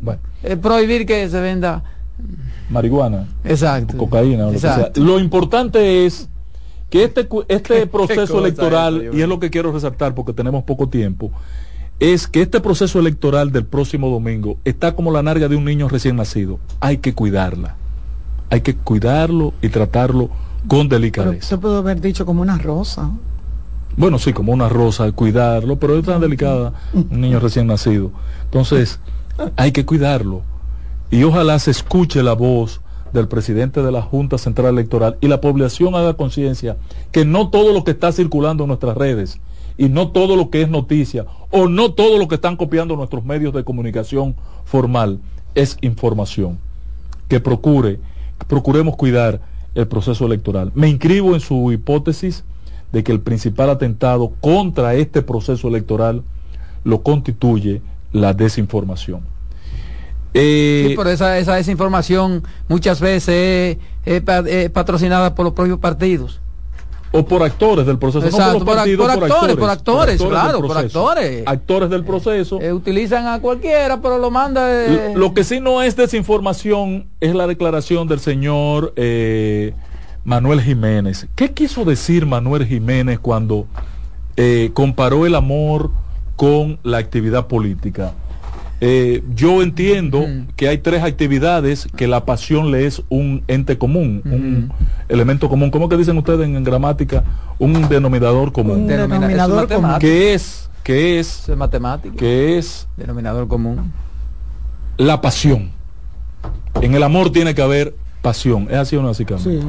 [0.00, 0.20] bueno.
[0.44, 1.82] Eh, prohibir que se venda
[2.70, 4.48] marihuana, exacto, cocaína,
[4.96, 6.28] lo, importante es
[6.90, 11.32] que este este proceso electoral y es lo que quiero resaltar porque tenemos poco tiempo
[11.98, 15.88] es que este proceso electoral del próximo domingo está como la narga de un niño
[15.88, 16.58] recién nacido.
[16.80, 17.76] Hay que cuidarla.
[18.50, 20.28] Hay que cuidarlo y tratarlo
[20.68, 21.46] con delicadeza.
[21.46, 23.10] se puede haber dicho como una rosa.
[23.96, 28.12] Bueno, sí, como una rosa, cuidarlo, pero es tan delicada un niño recién nacido.
[28.44, 29.00] Entonces,
[29.56, 30.42] hay que cuidarlo.
[31.10, 32.80] Y ojalá se escuche la voz
[33.12, 36.76] del presidente de la Junta Central Electoral y la población haga conciencia
[37.12, 39.40] que no todo lo que está circulando en nuestras redes
[39.78, 43.24] y no todo lo que es noticia o no todo lo que están copiando nuestros
[43.24, 44.34] medios de comunicación
[44.64, 45.20] formal
[45.54, 46.58] es información.
[47.28, 47.98] Que procure,
[48.48, 49.40] procuremos cuidar
[49.74, 50.72] el proceso electoral.
[50.74, 52.44] Me inscribo en su hipótesis
[52.92, 56.22] de que el principal atentado contra este proceso electoral
[56.84, 59.35] lo constituye la desinformación.
[60.34, 64.22] Eh, sí, pero esa, esa desinformación muchas veces es,
[64.70, 66.40] patrocinada por los propios partidos.
[67.12, 68.26] O por actores del proceso.
[68.26, 68.96] Exacto, por, actores,
[69.56, 71.44] por, actores, claro, por actores.
[71.46, 72.60] Actores del proceso.
[72.60, 74.68] Eh, utilizan a cualquiera, pero lo manda...
[75.14, 79.72] Lo que sí no es desinformación es la declaración del señor eh,
[80.24, 81.28] Manuel Jiménez.
[81.36, 83.66] ¿Qué quiso decir Manuel Jiménez cuando
[84.74, 85.90] comparó el amor
[86.36, 88.12] con la actividad política.
[88.80, 94.22] Eh, yo entiendo que hay tres actividades que la pasión le es un ente común,
[94.24, 94.72] un
[95.08, 95.70] elemento común.
[95.70, 97.24] ¿Cómo que dicen ustedes en, gramática?
[97.58, 98.82] Un denominador común.
[98.82, 99.92] Un denominador común.
[99.98, 100.68] ¿Qué es?
[100.82, 101.48] ¿Qué es?
[101.48, 102.14] es matemática.
[102.16, 102.86] ¿Qué es?
[102.96, 103.92] Denominador común.
[104.98, 105.70] La pasión.
[106.80, 108.68] En el amor tiene que haber pasión.
[108.70, 109.60] ¿Es así o no así, sí.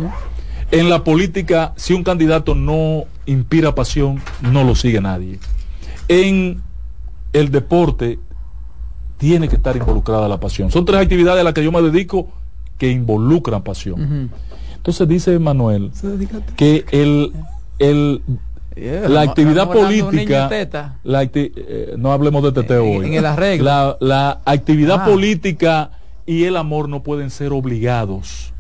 [0.69, 5.39] En la política, si un candidato no inspira pasión, no lo sigue nadie
[6.07, 6.61] en
[7.33, 8.19] el deporte
[9.17, 10.71] tiene que estar involucrada la pasión.
[10.71, 12.27] Son tres actividades a las que yo me dedico
[12.77, 14.31] que involucran pasión.
[14.75, 15.91] Entonces dice Manuel
[16.55, 17.33] que el,
[17.79, 18.21] el
[18.77, 20.49] la actividad política,
[21.03, 23.19] eh, no hablemos de teteo hoy.
[23.19, 25.05] la, la, actividad ah.
[25.05, 25.91] política
[26.25, 28.53] y el amor no pueden ser obligados,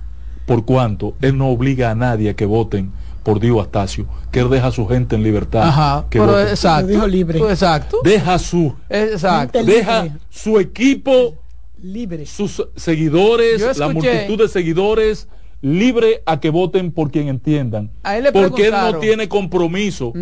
[0.45, 2.91] por cuanto él no obliga a nadie a que voten
[3.27, 5.63] por Dio Astacio, que él deja a su gente en libertad.
[5.63, 6.87] Ajá, que pero exacto.
[6.87, 7.39] Dijo libre.
[7.39, 7.97] Exacto.
[8.01, 9.65] Deja su, exacto.
[9.65, 11.35] deja su equipo
[11.83, 12.25] libre.
[12.25, 15.27] Sus seguidores, la multitud de seguidores,
[15.61, 17.91] libre a que voten por quien entiendan.
[18.31, 20.13] porque él no tiene compromiso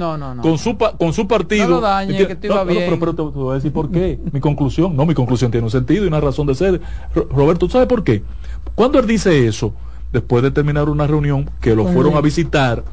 [0.42, 1.68] Con, su, con su partido.
[1.68, 3.00] No dañe, que, bien.
[3.00, 4.20] Pero, te, voy a decir por qué.
[4.32, 6.82] mi conclusión, no, mi conclusión tiene un sentido y una razón de ser.
[7.14, 8.24] Roberto, ¿sabes por qué?
[8.74, 9.76] Cuando él dice eso,
[10.16, 12.86] después de terminar una reunión, que lo fueron a visitar,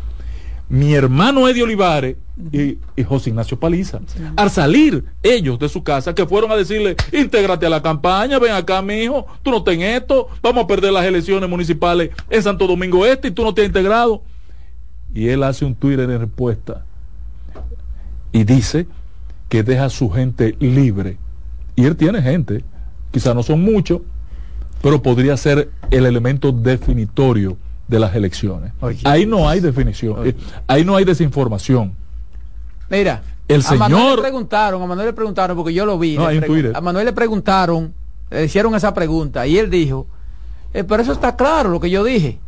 [0.68, 2.16] mi hermano Eddie Olivares
[2.50, 4.00] y, José Ignacio Paliza.
[4.34, 8.50] Al salir ellos de su casa, que fueron a decirle, intégrate a la campaña, ven
[8.50, 12.66] acá, mi hijo, tú no ten esto, vamos a perder las elecciones municipales en Santo
[12.66, 14.24] Domingo Este y tú no te has integrado.
[15.14, 16.84] Y él hace un Twitter en respuesta
[18.32, 18.88] y dice
[19.48, 21.18] que deja a su gente libre.
[21.76, 22.64] Y él tiene gente,
[23.12, 24.00] quizá no son muchos,
[24.82, 27.56] pero podría ser el elemento definitorio
[27.88, 28.72] de las elecciones.
[29.04, 30.34] ahí no hay definición, eh,
[30.66, 31.94] ahí no hay desinformación.
[32.90, 33.84] Mira, el señor...
[33.84, 36.16] a Manuel le preguntaron, a Manuel le preguntaron, porque yo lo vi.
[36.16, 37.94] a Manuel le preguntaron,
[38.30, 40.06] le hicieron esa pregunta y él dijo,
[40.74, 42.38] eh, pero eso está claro lo que yo dije.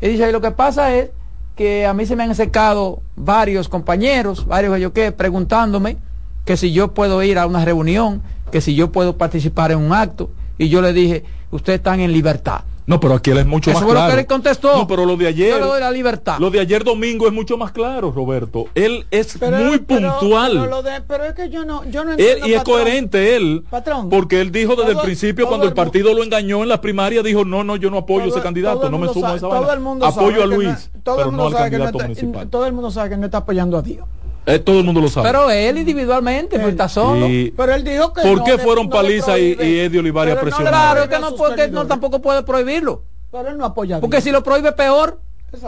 [0.00, 1.10] Él dice, y lo que pasa es
[1.56, 5.96] que a mí se me han acercado varios compañeros, varios yo qué, preguntándome
[6.44, 9.92] que si yo puedo ir a una reunión, que si yo puedo participar en un
[9.92, 12.62] acto, y yo le dije, ustedes están en libertad.
[12.84, 13.98] No, pero aquí él es mucho más claro.
[13.98, 14.76] Eso lo que él contestó.
[14.76, 15.60] No, pero lo de ayer.
[15.60, 16.38] Lo de la libertad.
[16.40, 18.66] Lo de ayer domingo es mucho más claro, Roberto.
[18.74, 20.68] Él es muy puntual.
[21.06, 22.46] Pero, es que yo no, yo no entiendo.
[22.46, 23.64] y es coherente él.
[23.70, 24.08] Patrón.
[24.08, 27.44] Porque él dijo desde el principio, cuando el, partido lo engañó en las primarias, dijo:
[27.44, 29.80] No, no, yo no apoyo a ese candidato, no me sumo a esa todo El
[29.80, 32.48] mundo Apoyo a Luis, pero no al candidato municipal.
[32.48, 34.06] Todo el mundo sabe que no está apoyando a Dios.
[34.46, 35.28] Eh, todo el mundo lo sabe.
[35.28, 37.26] Pero él individualmente, pues está solo.
[37.56, 38.22] pero él dijo que.
[38.22, 40.72] ¿Por qué fueron Paliza y, y Eddie Olivares a presionar?
[40.72, 43.02] claro, que no, puede, no tampoco puede prohibirlo.
[43.30, 44.00] Pero él no apoya.
[44.00, 45.20] Porque si lo prohíbe peor.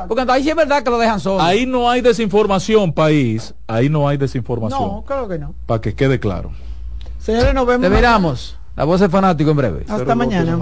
[0.09, 1.43] Porque ahí sí es verdad que lo dejan solo.
[1.43, 3.55] Ahí no hay desinformación, país.
[3.67, 4.81] Ahí no hay desinformación.
[4.81, 5.55] No, claro que no.
[5.67, 6.53] Para que quede claro.
[7.19, 7.89] Señores, nos vemos.
[7.89, 8.59] Te miramos.
[8.77, 9.85] La voz es fanático en breve.
[9.89, 10.59] Hasta mañana.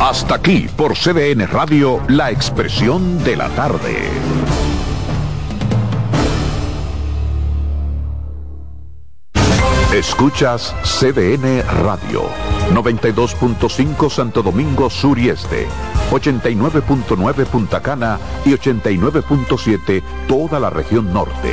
[0.00, 4.08] Hasta aquí por CDN Radio, la expresión de la tarde.
[9.92, 12.22] Escuchas CDN Radio,
[12.72, 15.66] 92.5 Santo Domingo Sur y Este,
[16.10, 21.52] 89.9 Punta Cana y 89.7 toda la región norte.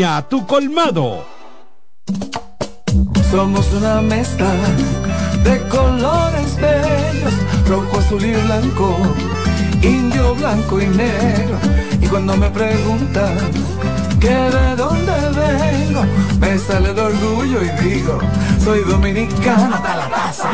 [0.00, 1.22] a tu colmado.
[3.30, 4.50] Somos una mezcla
[5.44, 7.34] de colores bellos,
[7.68, 8.96] rojo, azul y blanco,
[9.82, 11.58] indio, blanco y negro.
[12.00, 13.36] Y cuando me preguntan
[14.18, 16.04] que de dónde vengo,
[16.40, 18.18] me sale el orgullo y digo,
[18.64, 20.50] soy dominicano hasta la taza.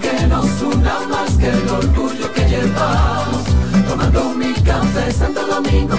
[0.00, 3.45] Que nos una más que el orgullo que llevamos,
[3.88, 5.96] tomando mi café Santo Domingo,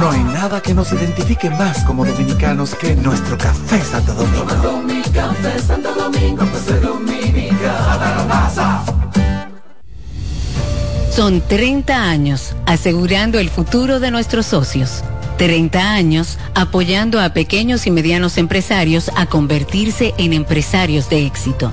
[0.00, 4.82] no hay nada que nos identifique más como dominicanos que nuestro café Santo Domingo.
[4.82, 6.44] mi café Santo Domingo,
[11.10, 15.02] Son 30 años asegurando el futuro de nuestros socios.
[15.36, 21.72] 30 años apoyando a pequeños y medianos empresarios a convertirse en empresarios de éxito.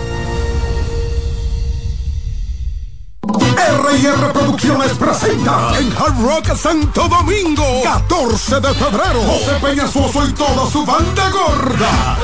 [3.23, 9.21] R&R Producciones presenta en Hard Rock Santo Domingo 14 de febrero.
[9.21, 12.17] José Peñasoso y toda su banda gorda.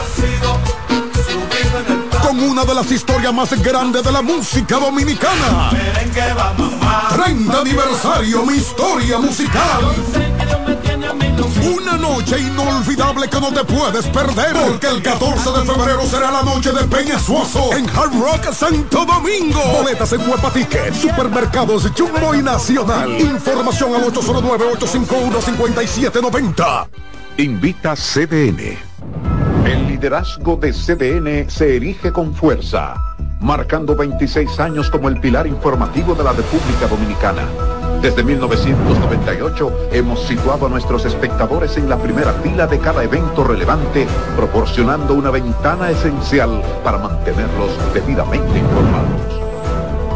[2.22, 5.69] Con una de las historias más grandes de la música dominicana.
[7.15, 10.26] 30 aniversario mi historia musical
[11.68, 14.53] una noche inolvidable que no te puedes perder.
[14.53, 19.06] Porque el 14 de febrero será la noche de Peña Suazo en Hard Rock Santo
[19.06, 19.61] Domingo.
[19.77, 23.19] Boletas en Huepa Ticket, Supermercados Jumbo y Nacional.
[23.19, 26.88] Información al 809-851-5790.
[27.38, 28.77] Invita CDN.
[29.65, 32.95] El liderazgo de CDN se erige con fuerza,
[33.41, 37.44] marcando 26 años como el pilar informativo de la República Dominicana.
[38.02, 44.07] Desde 1998 hemos situado a nuestros espectadores en la primera fila de cada evento relevante,
[44.36, 49.47] proporcionando una ventana esencial para mantenerlos debidamente informados.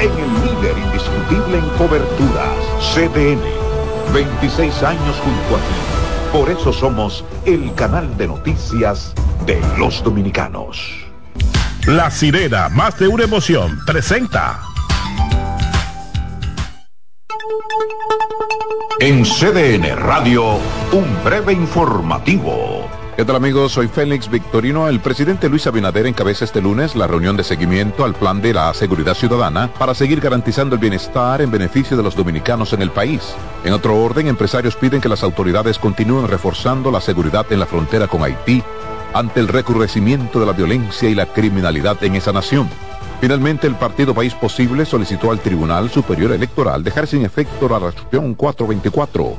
[0.00, 2.56] en el líder indiscutible en coberturas,
[2.94, 3.42] CDN.
[4.12, 6.38] 26 años junto a ti.
[6.38, 9.14] Por eso somos el canal de noticias
[9.46, 11.04] de los dominicanos.
[11.86, 14.60] La sirena, más de una emoción, presenta.
[19.00, 20.58] En CDN Radio,
[20.92, 22.83] un breve informativo.
[23.16, 23.70] ¿Qué tal amigos?
[23.70, 24.88] Soy Félix Victorino.
[24.88, 28.74] El presidente Luis Abinader encabeza este lunes la reunión de seguimiento al plan de la
[28.74, 33.36] seguridad ciudadana para seguir garantizando el bienestar en beneficio de los dominicanos en el país.
[33.64, 38.08] En otro orden, empresarios piden que las autoridades continúen reforzando la seguridad en la frontera
[38.08, 38.64] con Haití
[39.12, 42.68] ante el recrudecimiento de la violencia y la criminalidad en esa nación.
[43.20, 48.34] Finalmente, el partido País Posible solicitó al Tribunal Superior Electoral dejar sin efecto la resolución
[48.34, 49.36] 424,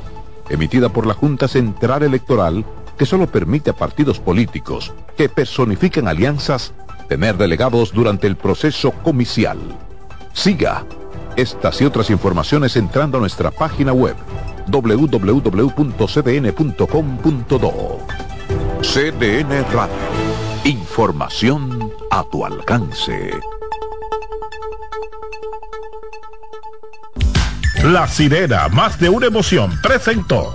[0.48, 2.64] emitida por la Junta Central Electoral
[2.96, 6.72] que solo permite a partidos políticos que personifiquen alianzas
[7.08, 9.58] tener delegados durante el proceso comicial.
[10.32, 10.84] Siga
[11.36, 14.16] estas y otras informaciones entrando a nuestra página web
[14.68, 15.16] www.cdn.com.do.
[18.80, 19.94] CDN Radio.
[20.64, 23.30] Información a tu alcance.
[27.84, 30.54] La sirena, más de una emoción, presentó.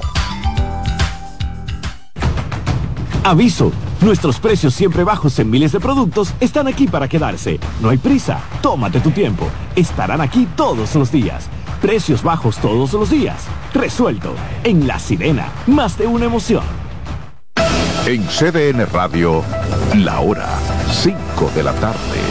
[3.23, 3.71] Aviso,
[4.01, 7.59] nuestros precios siempre bajos en miles de productos están aquí para quedarse.
[7.79, 9.47] No hay prisa, tómate tu tiempo.
[9.75, 11.47] Estarán aquí todos los días.
[11.81, 13.45] Precios bajos todos los días.
[13.73, 14.33] Resuelto.
[14.63, 16.63] En La Sirena, más de una emoción.
[18.07, 19.43] En CDN Radio,
[19.97, 20.49] la hora
[20.91, 22.30] 5 de la tarde.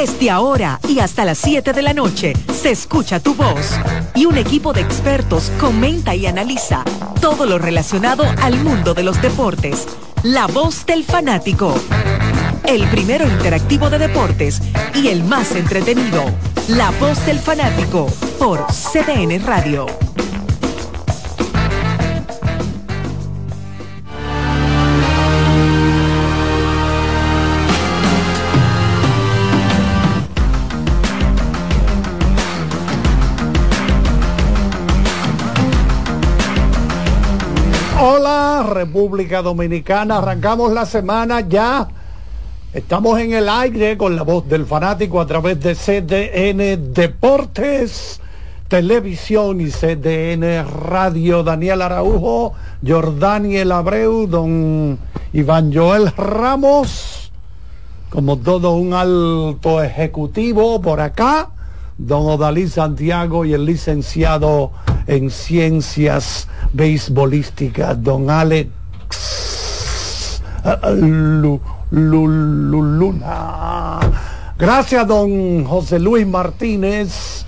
[0.00, 3.78] Desde ahora y hasta las 7 de la noche se escucha tu voz
[4.14, 6.84] y un equipo de expertos comenta y analiza
[7.20, 9.86] todo lo relacionado al mundo de los deportes.
[10.22, 11.74] La voz del fanático.
[12.64, 14.62] El primero interactivo de deportes
[14.94, 16.24] y el más entretenido.
[16.68, 18.06] La voz del fanático
[18.38, 19.84] por CDN Radio.
[38.02, 41.86] Hola República Dominicana, arrancamos la semana ya.
[42.72, 48.22] Estamos en el aire con la voz del fanático a través de CDN Deportes,
[48.68, 51.42] Televisión y CDN Radio.
[51.42, 54.98] Daniel Araujo, Jordaniel Abreu, don
[55.34, 57.30] Iván Joel Ramos,
[58.08, 61.50] como todo un alto ejecutivo por acá,
[62.06, 64.72] don Odalí Santiago y el licenciado
[65.06, 68.70] en ciencias beisbolísticas, don Alex
[71.90, 73.20] Luna.
[74.58, 77.44] Gracias, don José Luis Martínez,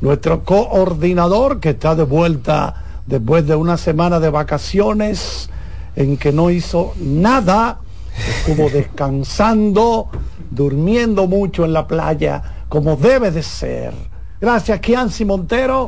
[0.00, 5.50] nuestro coordinador que está de vuelta después de una semana de vacaciones
[5.96, 7.80] en que no hizo nada,
[8.16, 10.10] estuvo descansando,
[10.50, 13.92] durmiendo mucho en la playa, como debe de ser.
[14.40, 15.86] Gracias, Kianci Montero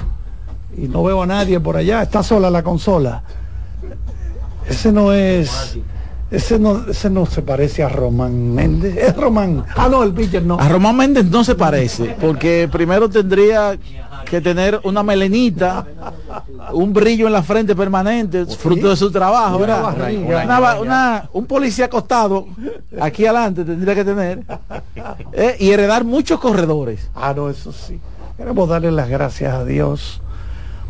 [0.76, 3.22] y no veo a nadie por allá, está sola la consola.
[4.66, 5.78] Ese no es.
[6.30, 8.96] Ese no, ese no se parece a Román Méndez.
[8.96, 9.64] Es Román.
[9.74, 10.58] Ah, no, el pitcher no.
[10.60, 13.78] A Román Méndez no se parece, porque primero tendría
[14.28, 15.86] que tener una melenita,
[16.72, 19.58] un brillo en la frente permanente, fruto de su trabajo,
[21.32, 22.46] un policía acostado
[23.00, 24.42] aquí adelante tendría que tener
[25.32, 27.08] eh, y heredar muchos corredores.
[27.14, 27.98] Ah, no, eso sí.
[28.36, 30.20] Queremos darle las gracias a Dios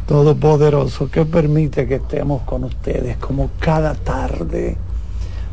[0.06, 4.76] Todopoderoso que permite que estemos con ustedes como cada tarde.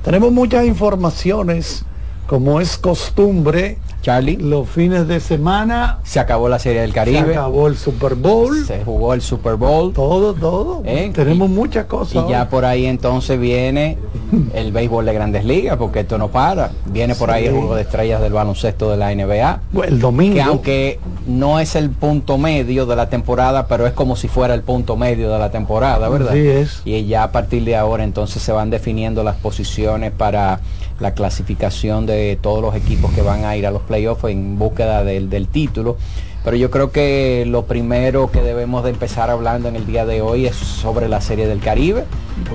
[0.06, 1.84] Tenemos muchas informaciones,
[2.28, 3.78] como es costumbre.
[4.02, 4.38] Charlie.
[4.38, 5.98] Los fines de semana.
[6.04, 7.26] Se acabó la Serie del Caribe.
[7.26, 8.64] Se acabó el Super Bowl.
[8.64, 9.94] Se jugó el Super Bowl.
[9.94, 10.84] Todo, todo.
[10.86, 11.12] ¿Eh?
[11.12, 12.24] Tenemos muchas cosas.
[12.24, 13.98] Y ya por ahí entonces viene
[14.54, 16.70] el béisbol de grandes ligas, porque esto no para.
[16.86, 19.62] Viene por ahí el juego de estrellas del baloncesto de la NBA.
[19.88, 20.36] El domingo.
[20.36, 24.54] Que aunque no es el punto medio de la temporada, pero es como si fuera
[24.54, 26.30] el punto medio de la temporada, ¿verdad?
[26.30, 26.82] Así es.
[26.86, 30.60] Y ya a partir de ahora entonces se van definiendo las posiciones para
[31.00, 35.04] la clasificación de todos los equipos que van a ir a los playoffs en búsqueda
[35.04, 35.98] del, del título.
[36.44, 40.22] Pero yo creo que lo primero que debemos de empezar hablando en el día de
[40.22, 42.06] hoy es sobre la Serie del Caribe,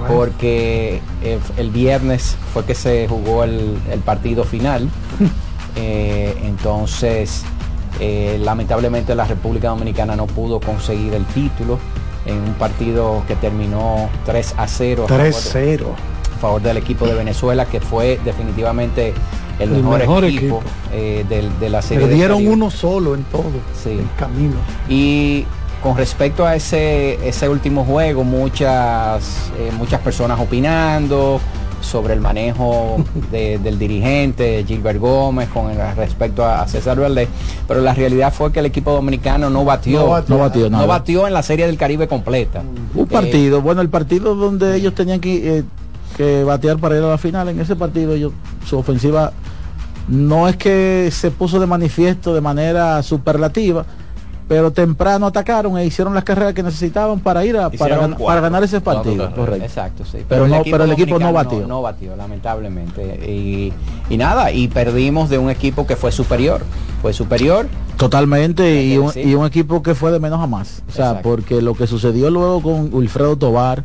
[0.09, 4.89] porque el, el viernes fue que se jugó el, el partido final.
[5.77, 7.45] Eh, entonces,
[8.01, 11.79] eh, lamentablemente la República Dominicana no pudo conseguir el título
[12.27, 15.83] en un partido que terminó 3 a 0 a favor de- 3-0.
[15.85, 19.13] a favor del equipo de Venezuela, que fue definitivamente
[19.59, 20.63] el El mejor, mejor equipo, equipo.
[20.93, 22.07] eh, del- de, la serie.
[22.07, 23.45] Perdieron uno solo en todo
[23.83, 23.91] Sí.
[23.91, 24.57] el camino.
[24.89, 25.45] Y
[25.83, 31.41] con respecto a ese, ese último juego, muchas, eh, muchas personas opinando
[31.83, 32.97] sobre el manejo
[33.31, 37.29] de- del dirigente Gilbert Gómez con el- respecto a, a César Valdés,
[37.67, 40.35] pero la realidad fue que el equipo dominicano no batió, No batió.
[40.37, 40.83] No batió nada.
[40.85, 42.63] no batió en la serie del Caribe completa.
[42.95, 45.65] Un partido, bueno, el partido donde ellos tenían que, eh,
[46.21, 48.33] que batear para ir a la final, en ese partido ellos,
[48.67, 49.33] su ofensiva
[50.09, 53.85] no es que se puso de manifiesto de manera superlativa,
[54.49, 58.41] pero temprano atacaron e hicieron las carreras que necesitaban para ir a, para, gan- para
[58.41, 59.31] ganar ese partido.
[59.33, 59.65] Correcto.
[59.65, 60.19] Exacto, sí.
[60.29, 61.65] Pero, no, pero el equipo no batió.
[61.69, 63.31] No, batió, lamentablemente.
[63.31, 63.73] Y,
[64.13, 66.63] y nada, y perdimos de un equipo que fue superior.
[67.01, 67.69] Fue superior.
[67.97, 70.83] Totalmente, y un, y un equipo que fue de menos a más.
[70.89, 71.29] O sea, Exacto.
[71.29, 73.85] porque lo que sucedió luego con Wilfredo Tobar,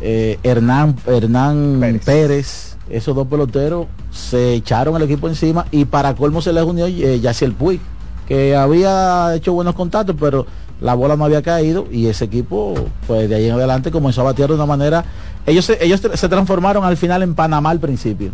[0.00, 2.76] eh, Hernán, Hernán Pérez.
[2.90, 7.20] esos dos peloteros se echaron el equipo encima y para colmo se les unió eh,
[7.20, 7.80] Yaciel Puig,
[8.26, 10.46] que había hecho buenos contactos, pero
[10.80, 12.74] la bola no había caído y ese equipo,
[13.06, 15.04] pues de ahí en adelante comenzó a batear de una manera.
[15.46, 18.32] Ellos se, ellos se transformaron al final en Panamá al principio.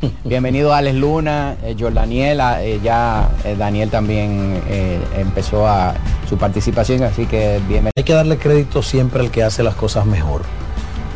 [0.24, 5.94] Bienvenido Alex Luna, eh, Jordaniel, ah, eh, ya eh, Daniel también eh, empezó a
[6.28, 7.92] su participación, así que bienvenido.
[7.96, 10.42] Hay que darle crédito siempre al que hace las cosas mejor.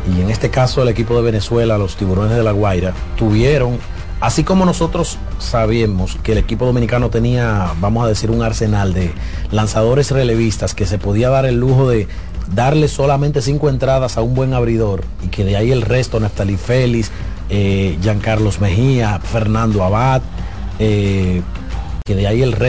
[0.07, 3.77] Y en este caso el equipo de Venezuela, los tiburones de la Guaira, tuvieron,
[4.19, 9.11] así como nosotros sabíamos que el equipo dominicano tenía, vamos a decir, un arsenal de
[9.51, 12.07] lanzadores relevistas que se podía dar el lujo de
[12.53, 16.57] darle solamente cinco entradas a un buen abridor y que de ahí el resto, Naftali
[16.57, 17.11] Félix,
[17.49, 20.21] eh, Giancarlos Mejía, Fernando Abad,
[20.79, 21.41] eh,
[22.05, 22.59] que de ahí el resto